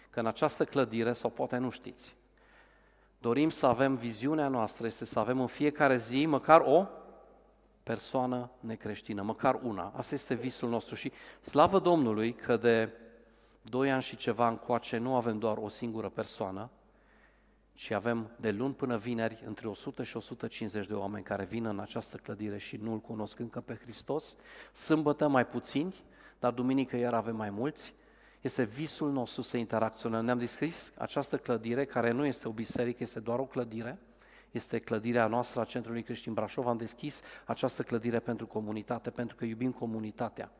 că 0.10 0.20
în 0.20 0.26
această 0.26 0.64
clădire, 0.64 1.14
sau 1.14 1.30
poate 1.30 1.58
nu 1.58 1.70
știți, 1.70 2.16
dorim 3.22 3.50
să 3.50 3.66
avem 3.66 3.96
viziunea 3.96 4.48
noastră, 4.48 4.86
este 4.86 5.06
să 5.06 5.20
avem 5.20 5.40
în 5.40 5.48
fiecare 5.48 5.98
zi 5.98 6.26
măcar 6.26 6.62
o 6.66 6.88
persoană 7.84 8.52
necreștină, 8.60 9.22
măcar 9.22 9.60
una. 9.64 9.94
Asta 9.96 10.16
este 10.16 10.34
visul 10.34 10.70
nostru 10.70 10.96
și 10.96 11.12
slavă 11.40 11.80
Domnului 11.80 12.34
că 12.34 12.58
de 12.58 12.90
doi 13.62 13.92
ani 13.92 14.02
și 14.02 14.16
ceva 14.16 14.48
încoace 14.48 14.98
nu 14.98 15.16
avem 15.16 15.40
doar 15.40 15.58
o 15.58 15.68
singură 15.68 16.10
persoană, 16.10 16.70
ci 17.74 17.92
avem 17.92 18.32
de 18.40 18.52
luni 18.52 18.74
până 18.74 18.98
vineri 18.98 19.44
între 19.46 19.68
100 19.68 20.04
și 20.04 20.18
150 20.18 20.88
de 20.88 20.94
oameni 20.94 21.24
care 21.24 21.44
vin 21.44 21.66
în 21.66 21.80
această 21.80 22.18
clădire 22.18 22.58
și 22.58 22.78
nu-L 22.78 23.00
cunosc 23.00 23.40
încă 23.40 23.62
pe 23.62 23.80
Hristos. 23.82 24.36
Sâmbătă 24.74 25.28
mai 25.28 25.48
puțini, 25.48 25.96
dar 26.40 26.52
duminică 26.52 26.98
iar 26.98 27.14
avem 27.14 27.36
mai 27.36 27.50
mulți. 27.50 27.94
Este 28.42 28.64
visul 28.64 29.12
nostru 29.12 29.42
să 29.42 29.58
interacționăm. 29.58 30.26
Ne-am 30.26 30.38
descris 30.38 30.94
această 30.98 31.38
clădire, 31.38 31.86
care 31.86 32.12
nu 32.12 32.26
este 32.26 32.48
o 32.48 32.52
biserică, 32.52 32.98
este 33.04 33.20
doar 33.20 33.40
o 33.40 33.46
clădire, 33.46 34.00
este 34.52 34.80
clădirea 34.80 35.28
noastră 35.28 35.62
a 35.62 35.64
Centrului 35.64 36.04
Creștin 36.04 36.34
Brașov. 36.34 36.68
Am 36.68 36.78
deschis 36.78 37.22
această 37.46 37.84
clădire 37.84 38.20
pentru 38.20 38.48
comunitate, 38.48 39.10
pentru 39.10 39.36
că 39.36 39.46
iubim 39.46 39.72
comunitatea. 39.72 40.52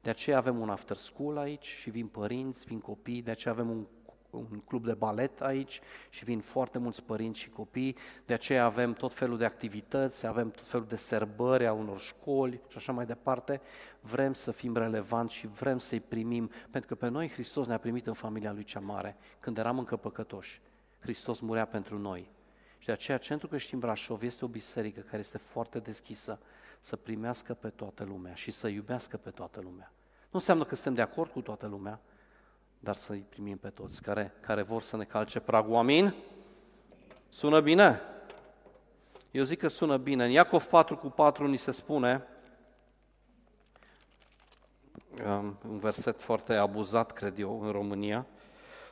De 0.00 0.10
aceea 0.10 0.36
avem 0.36 0.60
un 0.60 0.70
after 0.70 0.96
school 0.96 1.36
aici 1.36 1.66
și 1.66 1.90
vin 1.90 2.06
părinți, 2.06 2.64
vin 2.64 2.78
copii, 2.78 3.22
de 3.22 3.30
aceea 3.30 3.54
avem 3.54 3.70
un 3.70 3.86
un 4.34 4.60
club 4.64 4.84
de 4.84 4.94
balet 4.94 5.40
aici 5.40 5.80
și 6.08 6.24
vin 6.24 6.40
foarte 6.40 6.78
mulți 6.78 7.02
părinți 7.02 7.40
și 7.40 7.48
copii, 7.50 7.96
de 8.26 8.34
aceea 8.34 8.64
avem 8.64 8.92
tot 8.92 9.12
felul 9.12 9.38
de 9.38 9.44
activități, 9.44 10.26
avem 10.26 10.50
tot 10.50 10.66
felul 10.66 10.86
de 10.86 10.96
sărbări 10.96 11.66
a 11.66 11.72
unor 11.72 12.00
școli 12.00 12.60
și 12.68 12.76
așa 12.76 12.92
mai 12.92 13.06
departe. 13.06 13.60
Vrem 14.00 14.32
să 14.32 14.50
fim 14.50 14.76
relevanți 14.76 15.34
și 15.34 15.46
vrem 15.46 15.78
să-i 15.78 16.00
primim, 16.00 16.50
pentru 16.70 16.88
că 16.88 16.94
pe 16.94 17.10
noi 17.10 17.28
Hristos 17.28 17.66
ne-a 17.66 17.78
primit 17.78 18.06
în 18.06 18.12
familia 18.12 18.52
Lui 18.52 18.64
cea 18.64 18.80
mare, 18.80 19.16
când 19.40 19.58
eram 19.58 19.78
încă 19.78 19.96
păcătoși. 19.96 20.60
Hristos 20.98 21.40
murea 21.40 21.66
pentru 21.66 21.98
noi. 21.98 22.30
Și 22.78 22.86
de 22.86 22.92
aceea 22.92 23.18
Centrul 23.18 23.48
Creștin 23.48 23.78
Brașov 23.78 24.22
este 24.22 24.44
o 24.44 24.48
biserică 24.48 25.00
care 25.00 25.18
este 25.18 25.38
foarte 25.38 25.78
deschisă 25.78 26.38
să 26.80 26.96
primească 26.96 27.54
pe 27.54 27.68
toată 27.68 28.04
lumea 28.04 28.34
și 28.34 28.50
să 28.50 28.68
iubească 28.68 29.16
pe 29.16 29.30
toată 29.30 29.60
lumea. 29.60 29.92
Nu 30.20 30.40
înseamnă 30.40 30.64
că 30.64 30.74
suntem 30.74 30.94
de 30.94 31.00
acord 31.00 31.30
cu 31.30 31.40
toată 31.40 31.66
lumea, 31.66 32.00
dar 32.84 32.94
să-i 32.94 33.26
primim 33.28 33.56
pe 33.56 33.68
toți 33.68 34.02
care, 34.02 34.34
care 34.40 34.62
vor 34.62 34.82
să 34.82 34.96
ne 34.96 35.04
calce 35.04 35.40
pragul. 35.40 35.76
Amin? 35.76 36.14
Sună 37.28 37.60
bine? 37.60 38.00
Eu 39.30 39.44
zic 39.44 39.58
că 39.58 39.68
sună 39.68 39.96
bine. 39.96 40.24
În 40.24 40.30
Iacov 40.30 40.64
4 40.64 40.96
cu 40.96 41.08
4 41.08 41.46
ni 41.46 41.56
se 41.56 41.70
spune, 41.70 42.26
um, 45.26 45.58
un 45.68 45.78
verset 45.78 46.20
foarte 46.20 46.54
abuzat, 46.54 47.12
cred 47.12 47.38
eu, 47.38 47.62
în 47.62 47.70
România, 47.70 48.26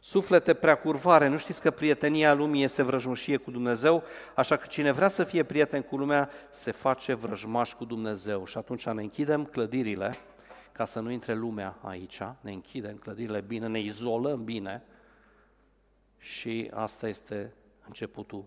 Suflete 0.05 0.55
prea 0.55 0.74
curvare, 0.74 1.26
nu 1.26 1.38
știți 1.38 1.61
că 1.61 1.70
prietenia 1.70 2.34
lumii 2.34 2.62
este 2.62 2.82
vrăjmășie 2.82 3.36
cu 3.36 3.51
Dumnezeu, 3.51 4.03
așa 4.34 4.57
că 4.57 4.66
cine 4.66 4.93
vrea 4.93 5.09
să 5.09 5.24
fie 5.24 5.43
prieten 5.43 5.82
cu 5.82 5.97
lumea, 5.97 6.30
se 6.51 6.70
face 6.70 7.14
vrăjmaș 7.14 7.72
cu 7.72 7.84
Dumnezeu. 7.84 8.47
Și 8.47 8.59
atunci 8.59 8.86
ne 8.86 9.03
închidem 9.03 9.45
clădirile, 9.45 10.18
ca 10.72 10.84
să 10.84 11.00
nu 11.00 11.10
intre 11.10 11.34
lumea 11.34 11.78
aici, 11.82 12.20
ne 12.40 12.52
închidem 12.52 12.96
clădirile 12.96 13.40
bine, 13.40 13.66
ne 13.66 13.80
izolăm 13.80 14.44
bine 14.44 14.82
și 16.18 16.70
asta 16.74 17.08
este 17.08 17.54
începutul 17.86 18.44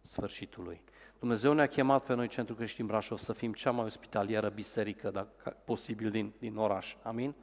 sfârșitului. 0.00 0.82
Dumnezeu 1.18 1.52
ne-a 1.52 1.66
chemat 1.66 2.04
pe 2.04 2.14
noi, 2.14 2.28
Centrul 2.28 2.56
Creștin 2.56 2.86
Brașov, 2.86 3.18
să 3.18 3.32
fim 3.32 3.52
cea 3.52 3.70
mai 3.70 3.84
ospitalieră 3.84 4.48
biserică 4.48 5.10
dacă, 5.10 5.56
posibil 5.64 6.10
din, 6.10 6.32
din 6.38 6.56
oraș. 6.56 6.96
Amin? 7.02 7.34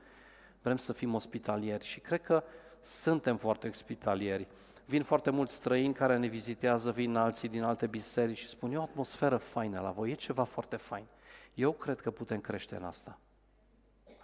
Vrem 0.61 0.77
să 0.77 0.93
fim 0.93 1.13
ospitalieri 1.13 1.85
și 1.85 1.99
cred 1.99 2.21
că 2.21 2.43
suntem 2.81 3.37
foarte 3.37 3.67
ospitalieri. 3.67 4.47
Vin 4.85 5.03
foarte 5.03 5.29
mulți 5.29 5.53
străini 5.53 5.93
care 5.93 6.17
ne 6.17 6.27
vizitează, 6.27 6.91
vin 6.91 7.15
alții 7.15 7.49
din 7.49 7.63
alte 7.63 7.87
biserici 7.87 8.37
și 8.37 8.47
spun, 8.47 8.71
e 8.71 8.77
o 8.77 8.81
atmosferă 8.81 9.37
faină 9.37 9.79
la 9.79 9.91
voi, 9.91 10.11
e 10.11 10.13
ceva 10.13 10.43
foarte 10.43 10.75
fain. 10.75 11.05
Eu 11.53 11.71
cred 11.71 11.99
că 11.99 12.11
putem 12.11 12.39
crește 12.39 12.75
în 12.75 12.83
asta. 12.83 13.19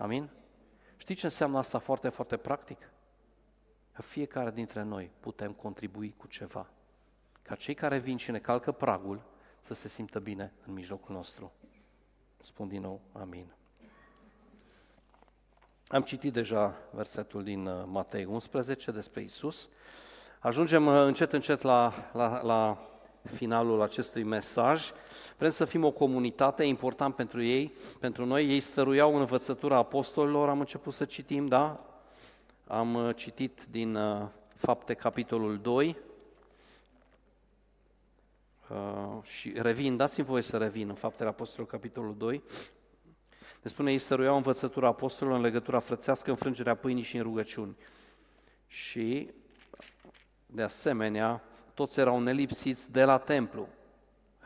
Amin? 0.04 0.30
Știi 0.98 1.16
ce 1.16 1.26
înseamnă 1.26 1.58
asta 1.58 1.80
foarte, 1.80 2.10
foarte 2.10 2.38
practic? 2.38 2.90
Că 3.92 4.02
fiecare 4.02 4.52
dintre 4.52 4.82
noi 4.82 5.12
putem 5.20 5.52
contribui 5.52 6.14
cu 6.18 6.28
ceva. 6.28 6.70
Ca 7.42 7.56
cei 7.56 7.74
care 7.74 7.98
vin 7.98 8.18
și 8.18 8.32
ne 8.32 8.40
calcă 8.40 8.72
pragul 8.72 9.22
să 9.60 9.74
se 9.74 9.88
simtă 9.88 10.20
bine 10.20 10.54
în 10.66 10.74
mijlocul 10.74 11.16
nostru. 11.16 11.52
Spun 12.38 12.68
din 12.68 12.82
nou, 12.82 13.02
amin. 13.12 13.54
Am 15.88 16.02
citit 16.02 16.34
deja 16.34 16.76
versetul 16.92 17.44
din 17.44 17.66
uh, 17.66 17.84
Matei 17.86 18.26
11 18.26 18.92
despre 18.92 19.22
Isus. 19.22 19.70
Ajungem 20.40 20.88
uh, 20.88 20.94
încet, 20.96 21.34
încet 21.34 21.62
la, 21.62 21.94
la, 22.14 22.42
la 22.42 22.88
finalul 23.24 23.82
acestui 23.82 24.24
mesaj. 24.24 24.92
Vrem 25.38 25.50
să 25.50 25.66
fim 25.66 25.84
o 25.84 25.92
comunitate 25.92 26.64
important 26.64 27.16
pentru 27.16 27.44
ei, 27.44 27.74
pentru 28.00 28.26
noi. 28.26 28.50
Ei 28.50 28.60
stăruiau 28.60 29.14
în 29.14 29.20
învățătura 29.20 29.78
apostolilor, 29.78 30.50
am 30.50 30.60
început 30.60 30.94
să 30.94 31.06
citim, 31.06 31.48
da? 31.48 31.86
Am 32.68 32.94
uh, 32.94 33.16
citit 33.16 33.66
din 33.70 33.96
uh, 33.96 34.28
Fapte, 34.56 34.94
capitolul 34.94 35.58
2, 35.58 35.98
Uh, 38.74 39.24
și 39.24 39.54
revin, 39.56 39.98
dați-mi 39.98 40.26
voie 40.26 40.42
să 40.42 40.58
revin 40.58 40.90
în 40.90 40.96
Faptele 40.96 41.30
Apostolului, 41.30 41.72
capitolul 41.72 42.16
2. 42.18 42.44
Ne 43.62 43.70
spune, 43.70 43.92
ei 43.92 43.98
stăruiau 43.98 44.36
învățătura 44.36 44.88
apostolilor 44.88 45.40
în 45.40 45.46
legătura 45.46 45.80
frățească, 45.80 46.30
în 46.30 46.36
frângerea 46.36 46.76
pâinii 46.76 47.04
și 47.04 47.18
în 47.18 47.24
rugăciuni. 47.24 47.76
Și, 48.68 49.30
de 50.46 50.62
asemenea, 50.62 51.44
toți 51.74 52.00
erau 52.00 52.20
nelipsiți 52.20 52.92
de 52.92 53.04
la 53.04 53.18
templu, 53.18 53.68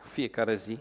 fiecare 0.02 0.54
zi, 0.54 0.78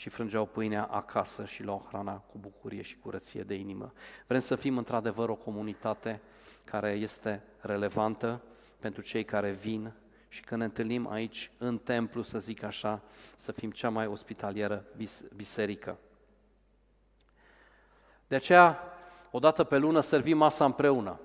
și 0.00 0.08
frângeau 0.08 0.46
pâinea 0.46 0.84
acasă 0.84 1.44
și 1.44 1.62
luau 1.62 1.86
hrana 1.88 2.16
cu 2.16 2.38
bucurie 2.38 2.82
și 2.82 2.98
curăție 2.98 3.42
de 3.42 3.54
inimă. 3.54 3.92
Vrem 4.26 4.40
să 4.40 4.56
fim 4.56 4.78
într-adevăr 4.78 5.28
o 5.28 5.34
comunitate 5.34 6.20
care 6.64 6.90
este 6.90 7.42
relevantă 7.58 8.42
pentru 8.78 9.02
cei 9.02 9.24
care 9.24 9.50
vin 9.50 9.92
și 10.28 10.40
când 10.40 10.60
ne 10.60 10.66
întâlnim 10.66 11.10
aici 11.10 11.50
în 11.58 11.78
templu, 11.78 12.22
să 12.22 12.38
zic 12.38 12.62
așa, 12.62 13.02
să 13.36 13.52
fim 13.52 13.70
cea 13.70 13.88
mai 13.88 14.06
ospitalieră 14.06 14.84
biserică. 15.36 15.98
De 18.26 18.36
aceea, 18.36 18.78
o 19.30 19.38
dată 19.38 19.64
pe 19.64 19.76
lună, 19.76 20.00
servim 20.00 20.36
masa 20.36 20.64
împreună. 20.64 21.20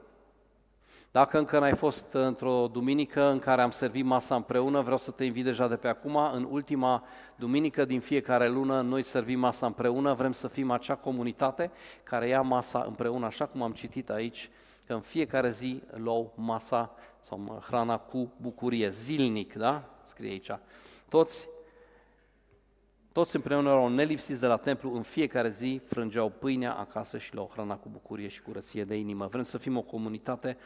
Dacă 1.16 1.38
încă 1.38 1.60
n-ai 1.60 1.76
fost 1.76 2.12
într-o 2.12 2.70
duminică 2.72 3.24
în 3.24 3.40
care 3.40 3.62
am 3.62 3.70
servit 3.70 4.06
masa 4.06 4.36
împreună, 4.36 4.82
vreau 4.82 4.98
să 4.98 5.12
te 5.12 5.24
invit 5.24 5.44
deja 5.44 5.68
de 5.68 5.76
pe 5.76 5.88
acum. 5.88 6.16
În 6.16 6.48
ultima 6.50 7.04
duminică 7.36 7.86
din 7.86 8.00
fiecare 8.00 8.48
lună, 8.48 8.82
noi 8.82 9.02
servim 9.02 9.40
masa 9.40 9.66
împreună. 9.66 10.14
Vrem 10.14 10.32
să 10.32 10.48
fim 10.48 10.72
acea 10.72 10.96
comunitate 10.96 11.72
care 12.04 12.28
ia 12.28 12.42
masa 12.42 12.84
împreună, 12.88 13.26
așa 13.26 13.46
cum 13.46 13.62
am 13.62 13.72
citit 13.72 14.10
aici, 14.10 14.50
că 14.86 14.94
în 14.94 15.00
fiecare 15.00 15.50
zi 15.50 15.82
luau 15.94 16.34
masa 16.36 16.96
sau 17.22 17.64
hrana 17.68 17.98
cu 17.98 18.32
bucurie, 18.38 18.90
zilnic, 18.90 19.54
da? 19.54 19.84
Scrie 20.04 20.30
aici. 20.30 20.52
Toți 21.10 21.48
toți 23.12 23.36
împreună 23.36 23.70
erau 23.70 23.88
nelipsiți 23.88 24.40
de 24.40 24.48
la 24.48 24.58
templu, 24.58 24.96
în 24.96 25.02
fiecare 25.02 25.50
zi 25.50 25.82
frângeau 25.86 26.30
pâinea 26.30 26.74
acasă 26.74 27.18
și 27.18 27.34
luau 27.34 27.50
hrana 27.54 27.78
cu 27.78 27.90
bucurie 27.92 28.28
și 28.28 28.42
curăție 28.42 28.84
de 28.84 28.96
inimă. 28.96 29.28
Vrem 29.28 29.44
să 29.44 29.58
fim 29.58 29.78
o 29.78 29.82
comunitate 29.82 30.58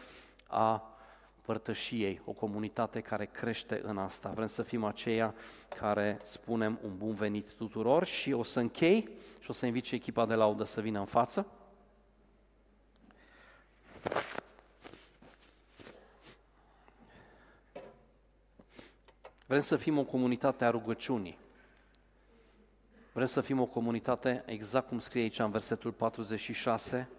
a 0.49 0.97
părtășiei, 1.41 2.21
o 2.25 2.31
comunitate 2.31 3.01
care 3.01 3.25
crește 3.25 3.81
în 3.83 3.97
asta. 3.97 4.29
Vrem 4.29 4.47
să 4.47 4.61
fim 4.61 4.83
aceia 4.83 5.35
care 5.79 6.19
spunem 6.23 6.79
un 6.83 6.97
bun 6.97 7.13
venit 7.13 7.53
tuturor 7.53 8.05
și 8.05 8.31
o 8.31 8.43
să 8.43 8.59
închei 8.59 9.09
și 9.39 9.49
o 9.49 9.53
să 9.53 9.65
invit 9.65 9.83
și 9.83 9.95
echipa 9.95 10.25
de 10.25 10.33
laudă 10.33 10.63
să 10.63 10.81
vină 10.81 10.99
în 10.99 11.05
față. 11.05 11.47
Vrem 19.45 19.61
să 19.61 19.75
fim 19.75 19.97
o 19.97 20.03
comunitate 20.03 20.65
a 20.65 20.69
rugăciunii. 20.69 21.37
Vrem 23.13 23.27
să 23.27 23.41
fim 23.41 23.59
o 23.59 23.65
comunitate, 23.65 24.43
exact 24.45 24.87
cum 24.87 24.99
scrie 24.99 25.21
aici 25.21 25.39
în 25.39 25.51
versetul 25.51 25.91
46, 25.91 27.09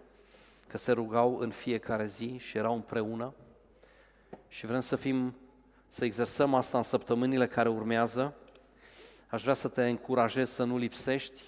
că 0.71 0.77
se 0.77 0.91
rugau 0.91 1.37
în 1.37 1.49
fiecare 1.49 2.05
zi 2.05 2.37
și 2.37 2.57
erau 2.57 2.73
împreună. 2.73 3.33
Și 4.47 4.65
vrem 4.65 4.79
să 4.79 4.95
fim, 4.95 5.35
să 5.87 6.05
exersăm 6.05 6.53
asta 6.53 6.77
în 6.77 6.83
săptămânile 6.83 7.47
care 7.47 7.69
urmează. 7.69 8.33
Aș 9.27 9.41
vrea 9.41 9.53
să 9.53 9.67
te 9.67 9.87
încurajez 9.87 10.49
să 10.49 10.63
nu 10.63 10.77
lipsești. 10.77 11.41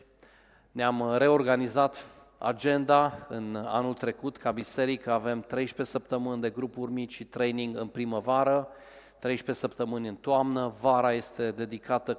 Ne-am 0.72 1.16
reorganizat 1.18 2.06
agenda 2.38 3.26
în 3.30 3.56
anul 3.56 3.94
trecut 3.94 4.38
ca 4.38 4.52
biserică. 4.52 5.12
Avem 5.12 5.42
13 5.42 5.96
săptămâni 5.98 6.42
de 6.42 6.50
grupuri 6.50 6.92
mici 6.92 7.14
și 7.14 7.26
training 7.26 7.78
în 7.78 7.88
primăvară, 7.88 8.68
13 9.20 9.66
săptămâni 9.66 10.08
în 10.08 10.16
toamnă. 10.16 10.74
Vara 10.80 11.14
este 11.14 11.52
dedicată 11.52 12.18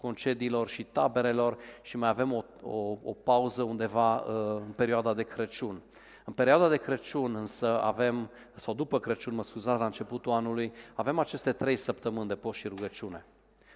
concediilor 0.00 0.68
și 0.68 0.84
taberelor 0.84 1.58
și 1.82 1.96
mai 1.96 2.08
avem 2.08 2.32
o, 2.32 2.44
o, 2.62 2.98
o 3.04 3.12
pauză 3.12 3.62
undeva 3.62 4.16
uh, 4.16 4.62
în 4.66 4.72
perioada 4.76 5.14
de 5.14 5.22
Crăciun. 5.22 5.82
În 6.28 6.32
perioada 6.32 6.68
de 6.68 6.76
Crăciun 6.76 7.34
însă 7.34 7.80
avem, 7.82 8.30
sau 8.54 8.74
după 8.74 9.00
Crăciun, 9.00 9.34
mă 9.34 9.42
scuzați, 9.42 9.80
la 9.80 9.86
începutul 9.86 10.32
anului, 10.32 10.72
avem 10.94 11.18
aceste 11.18 11.52
trei 11.52 11.76
săptămâni 11.76 12.28
de 12.28 12.34
post 12.34 12.58
și 12.58 12.68
rugăciune. 12.68 13.24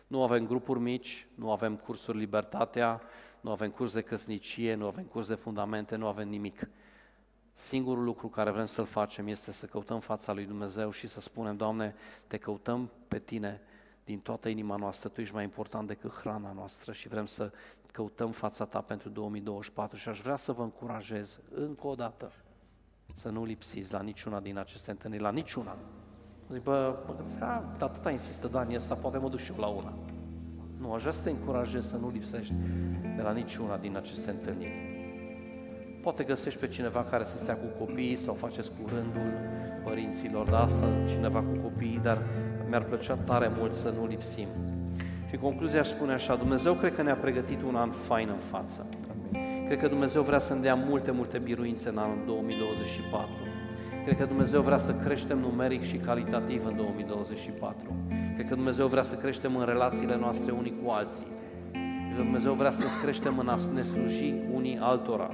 Nu 0.06 0.22
avem 0.22 0.46
grupuri 0.46 0.78
mici, 0.78 1.26
nu 1.34 1.50
avem 1.50 1.76
cursuri 1.76 2.18
Libertatea, 2.18 3.02
nu 3.40 3.50
avem 3.50 3.70
curs 3.70 3.92
de 3.92 4.00
căsnicie, 4.00 4.74
nu 4.74 4.86
avem 4.86 5.04
curs 5.04 5.28
de 5.28 5.34
fundamente, 5.34 5.96
nu 5.96 6.06
avem 6.06 6.28
nimic. 6.28 6.68
Singurul 7.52 8.04
lucru 8.04 8.28
care 8.28 8.50
vrem 8.50 8.66
să-l 8.66 8.86
facem 8.86 9.26
este 9.26 9.52
să 9.52 9.66
căutăm 9.66 10.00
fața 10.00 10.32
lui 10.32 10.44
Dumnezeu 10.44 10.90
și 10.90 11.06
să 11.06 11.20
spunem, 11.20 11.56
Doamne, 11.56 11.94
te 12.26 12.36
căutăm 12.36 12.90
pe 13.08 13.18
Tine 13.18 13.60
din 14.10 14.18
toată 14.18 14.48
inima 14.48 14.76
noastră, 14.76 15.08
Tu 15.08 15.20
ești 15.20 15.34
mai 15.34 15.44
important 15.44 15.86
decât 15.86 16.12
hrana 16.12 16.52
noastră 16.52 16.92
și 16.92 17.08
vrem 17.08 17.26
să 17.26 17.52
căutăm 17.92 18.30
fața 18.30 18.64
Ta 18.64 18.80
pentru 18.80 19.08
2024 19.08 19.96
și 19.96 20.08
aș 20.08 20.20
vrea 20.20 20.36
să 20.36 20.52
vă 20.52 20.62
încurajez 20.62 21.40
încă 21.54 21.86
o 21.86 21.94
dată 21.94 22.32
să 23.14 23.28
nu 23.28 23.44
lipsiți 23.44 23.92
la 23.92 24.00
niciuna 24.00 24.40
din 24.40 24.58
aceste 24.58 24.90
întâlniri, 24.90 25.22
la 25.22 25.30
niciuna. 25.30 25.76
Zic, 26.52 26.62
bă, 26.62 26.98
mă 27.06 27.14
gândesc, 27.14 27.40
a, 27.40 27.74
atâta 27.78 28.10
insistă 28.10 28.48
Dani 28.48 28.74
ăsta, 28.74 28.94
poate 28.94 29.18
mă 29.18 29.28
duc 29.28 29.38
și 29.38 29.52
eu 29.52 29.58
la 29.58 29.66
una. 29.66 29.92
Nu, 30.78 30.92
aș 30.92 31.00
vrea 31.00 31.12
să 31.12 31.22
te 31.22 31.30
încurajez 31.30 31.86
să 31.86 31.96
nu 31.96 32.10
lipsești 32.10 32.54
de 33.16 33.22
la 33.22 33.32
niciuna 33.32 33.76
din 33.76 33.96
aceste 33.96 34.30
întâlniri. 34.30 34.88
Poate 36.02 36.24
găsești 36.24 36.58
pe 36.58 36.68
cineva 36.68 37.04
care 37.04 37.24
să 37.24 37.38
stea 37.38 37.56
cu 37.56 37.84
copiii 37.84 38.16
sau 38.16 38.34
faceți 38.34 38.70
cu 38.70 38.88
rândul 38.88 39.32
părinților 39.84 40.48
de 40.48 40.56
asta, 40.56 40.86
cineva 41.06 41.42
cu 41.42 41.58
copiii, 41.60 41.98
dar 41.98 42.22
mi-ar 42.70 42.82
plăcea 42.82 43.14
tare 43.14 43.50
mult 43.58 43.72
să 43.72 43.92
nu 44.00 44.06
lipsim. 44.06 44.48
Și 45.28 45.36
concluzia 45.36 45.82
spune 45.82 46.12
așa, 46.12 46.34
Dumnezeu 46.34 46.74
cred 46.74 46.94
că 46.94 47.02
ne-a 47.02 47.14
pregătit 47.14 47.62
un 47.62 47.74
an 47.74 47.90
fain 47.90 48.28
în 48.32 48.38
față. 48.38 48.86
Cred 49.66 49.78
că 49.78 49.88
Dumnezeu 49.88 50.22
vrea 50.22 50.38
să 50.38 50.54
ne 50.54 50.60
dea 50.60 50.74
multe, 50.74 51.10
multe 51.10 51.38
biruințe 51.38 51.88
în 51.88 51.98
anul 51.98 52.18
2024. 52.26 53.30
Cred 54.04 54.16
că 54.16 54.24
Dumnezeu 54.24 54.60
vrea 54.62 54.78
să 54.78 54.94
creștem 54.94 55.38
numeric 55.38 55.82
și 55.82 55.96
calitativ 55.96 56.66
în 56.66 56.76
2024. 56.76 57.94
Cred 58.34 58.48
că 58.48 58.54
Dumnezeu 58.54 58.86
vrea 58.86 59.02
să 59.02 59.14
creștem 59.14 59.56
în 59.56 59.64
relațiile 59.64 60.16
noastre 60.16 60.52
unii 60.52 60.74
cu 60.84 60.90
alții. 60.90 61.26
Cred 61.72 62.16
că 62.16 62.22
Dumnezeu 62.22 62.52
vrea 62.52 62.70
să 62.70 62.84
creștem 63.02 63.38
în 63.38 63.48
a 63.48 63.58
ne 63.74 63.82
sluji 63.82 64.34
unii 64.54 64.78
altora. 64.80 65.30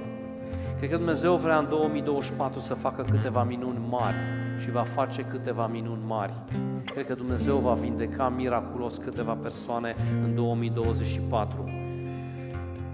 Cred 0.77 0.89
că 0.89 0.97
Dumnezeu 0.97 1.35
vrea 1.35 1.57
în 1.57 1.69
2024 1.69 2.59
să 2.59 2.73
facă 2.73 3.01
câteva 3.01 3.43
minuni 3.43 3.79
mari 3.89 4.15
și 4.59 4.71
va 4.71 4.83
face 4.83 5.21
câteva 5.21 5.67
minuni 5.67 6.01
mari. 6.05 6.33
Cred 6.85 7.05
că 7.05 7.13
Dumnezeu 7.13 7.57
va 7.57 7.73
vindeca 7.73 8.29
miraculos 8.29 8.97
câteva 8.97 9.33
persoane 9.33 9.95
în 10.23 10.35
2024. 10.35 11.63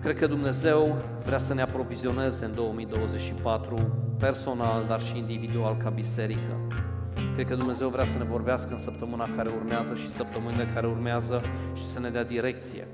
Cred 0.01 0.17
că 0.17 0.27
Dumnezeu 0.27 0.95
vrea 1.25 1.37
să 1.37 1.53
ne 1.53 1.61
aprovizioneze 1.61 2.45
în 2.45 2.55
2024 2.55 3.75
personal, 4.19 4.85
dar 4.87 5.01
și 5.01 5.17
individual 5.17 5.77
ca 5.77 5.89
biserică. 5.89 6.57
Cred 7.33 7.47
că 7.47 7.55
Dumnezeu 7.55 7.89
vrea 7.89 8.05
să 8.05 8.17
ne 8.17 8.23
vorbească 8.23 8.71
în 8.71 8.77
săptămâna 8.77 9.27
care 9.35 9.49
urmează 9.59 9.95
și 9.95 10.09
săptămânile 10.09 10.67
care 10.73 10.87
urmează 10.87 11.41
și 11.73 11.83
să 11.83 11.99
ne 11.99 12.09
dea 12.09 12.23
direcție. 12.23 12.87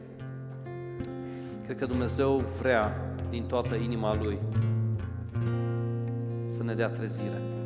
Cred 1.66 1.78
că 1.78 1.86
Dumnezeu 1.86 2.36
vrea 2.60 3.14
din 3.30 3.44
toată 3.44 3.76
inima 3.76 4.16
Lui 4.24 4.40
să 6.48 6.64
ne 6.64 6.74
dea 6.74 6.88
trezire 6.88 7.59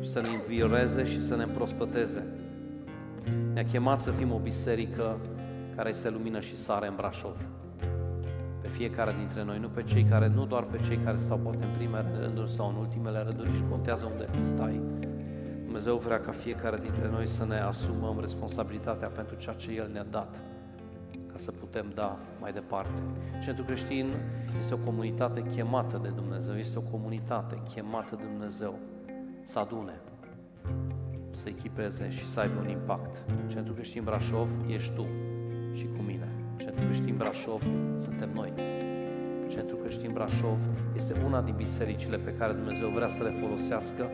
și 0.00 0.08
să 0.10 0.20
ne 0.20 0.34
învioreze 0.34 1.04
și 1.04 1.20
să 1.20 1.36
ne 1.36 1.42
împrospăteze. 1.42 2.24
Ne-a 3.52 3.64
chemat 3.64 4.00
să 4.00 4.10
fim 4.10 4.32
o 4.32 4.38
biserică 4.38 5.16
care 5.76 5.92
se 5.92 6.10
lumină 6.10 6.40
și 6.40 6.56
sare 6.56 6.86
în 6.86 6.94
Brașov. 6.96 7.36
Pe 8.60 8.68
fiecare 8.68 9.14
dintre 9.18 9.44
noi, 9.44 9.58
nu 9.58 9.68
pe 9.68 9.82
cei 9.82 10.04
care, 10.04 10.28
nu 10.28 10.46
doar 10.46 10.62
pe 10.62 10.78
cei 10.88 10.96
care 10.96 11.16
stau 11.16 11.38
poate 11.38 11.64
în 11.64 11.70
primele 11.76 12.18
rânduri 12.20 12.50
sau 12.50 12.68
în 12.68 12.74
ultimele 12.74 13.22
rânduri 13.22 13.52
și 13.52 13.64
contează 13.70 14.10
unde 14.12 14.28
stai. 14.38 14.80
Dumnezeu 15.64 15.96
vrea 15.96 16.20
ca 16.20 16.30
fiecare 16.30 16.78
dintre 16.82 17.08
noi 17.10 17.26
să 17.26 17.44
ne 17.44 17.60
asumăm 17.60 18.20
responsabilitatea 18.20 19.08
pentru 19.08 19.36
ceea 19.36 19.54
ce 19.54 19.72
El 19.72 19.88
ne-a 19.92 20.06
dat 20.10 20.42
ca 21.26 21.36
să 21.36 21.50
putem 21.50 21.92
da 21.94 22.18
mai 22.40 22.52
departe. 22.52 23.02
Centrul 23.44 23.66
Creștin 23.66 24.10
este 24.58 24.74
o 24.74 24.76
comunitate 24.76 25.42
chemată 25.42 26.00
de 26.02 26.08
Dumnezeu, 26.08 26.56
este 26.56 26.78
o 26.78 26.90
comunitate 26.90 27.62
chemată 27.74 28.16
de 28.16 28.22
Dumnezeu 28.32 28.78
să 29.42 29.58
adune, 29.58 30.00
să 31.30 31.48
echipeze 31.48 32.10
și 32.10 32.26
să 32.26 32.40
aibă 32.40 32.60
un 32.60 32.68
impact. 32.68 33.22
Centrul 33.46 33.74
Creștin 33.74 34.02
Brașov 34.04 34.48
ești 34.66 34.92
tu 34.94 35.06
și 35.72 35.88
cu 35.96 36.02
mine. 36.02 36.28
Centrul 36.56 36.84
Creștin 36.84 37.16
Brașov 37.16 37.62
suntem 37.96 38.30
noi. 38.34 38.52
Centrul 39.48 39.78
Creștin 39.78 40.12
Brașov 40.12 40.58
este 40.96 41.14
una 41.24 41.40
din 41.42 41.54
bisericile 41.56 42.16
pe 42.16 42.34
care 42.34 42.52
Dumnezeu 42.52 42.88
vrea 42.88 43.08
să 43.08 43.22
le 43.22 43.30
folosească 43.30 44.10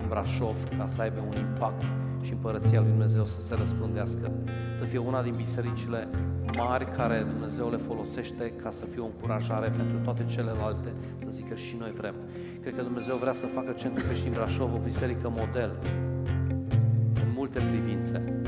în 0.00 0.08
Brașov 0.08 0.68
ca 0.78 0.86
să 0.86 1.00
aibă 1.00 1.20
un 1.20 1.36
impact 1.38 1.82
și 2.22 2.32
împărăția 2.32 2.80
lui 2.80 2.88
Dumnezeu 2.88 3.24
să 3.24 3.40
se 3.40 3.54
răspândească. 3.54 4.30
Să 4.78 4.84
fie 4.84 4.98
una 4.98 5.22
din 5.22 5.34
bisericile 5.36 6.08
mari 6.56 6.84
care 6.84 7.26
Dumnezeu 7.30 7.70
le 7.70 7.76
folosește 7.76 8.52
ca 8.62 8.70
să 8.70 8.84
fie 8.84 9.00
o 9.00 9.04
încurajare 9.04 9.68
pentru 9.68 9.96
toate 10.04 10.24
celelalte, 10.24 10.92
să 11.18 11.30
zică 11.30 11.54
și 11.54 11.76
noi 11.78 11.90
vrem. 11.90 12.14
Cred 12.60 12.74
că 12.74 12.82
Dumnezeu 12.82 13.16
vrea 13.16 13.32
să 13.32 13.46
facă 13.46 13.72
Centrul 13.72 14.06
Creștin 14.06 14.32
Brașov 14.32 14.74
o 14.74 14.78
biserică 14.78 15.32
model 15.36 15.76
în 17.24 17.32
multe 17.34 17.60
privințe. 17.70 18.42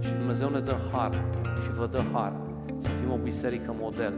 Și 0.00 0.12
Dumnezeu 0.12 0.50
ne 0.50 0.60
dă 0.60 0.76
har 0.92 1.12
și 1.62 1.72
vă 1.72 1.86
dă 1.86 2.02
har 2.12 2.32
să 2.76 2.88
fim 2.88 3.12
o 3.12 3.16
biserică 3.16 3.74
model. 3.78 4.12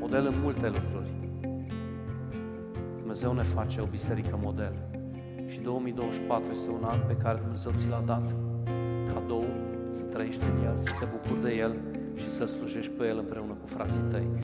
Model 0.00 0.26
în 0.26 0.34
multe 0.42 0.66
lucruri. 0.66 1.10
Dumnezeu 2.98 3.32
ne 3.32 3.42
face 3.42 3.80
o 3.80 3.86
biserică 3.86 4.38
model. 4.42 4.72
Și 5.46 5.60
2024 5.60 6.44
este 6.50 6.70
un 6.70 6.84
an 6.84 6.98
pe 7.06 7.16
care 7.22 7.38
Dumnezeu 7.40 7.72
ți 7.76 7.88
l-a 7.88 8.02
dat. 8.06 8.34
Cadou 9.12 9.44
să 9.88 10.02
trăiești 10.02 10.44
în 10.44 10.64
el, 10.64 10.76
să 10.76 10.90
te 10.98 11.06
bucuri 11.12 11.42
de 11.42 11.54
el 11.54 11.76
și 12.16 12.30
să 12.30 12.44
slujești 12.44 12.90
pe 12.90 13.06
el 13.06 13.18
împreună 13.18 13.52
cu 13.52 13.66
frații 13.66 14.04
tăi. 14.10 14.26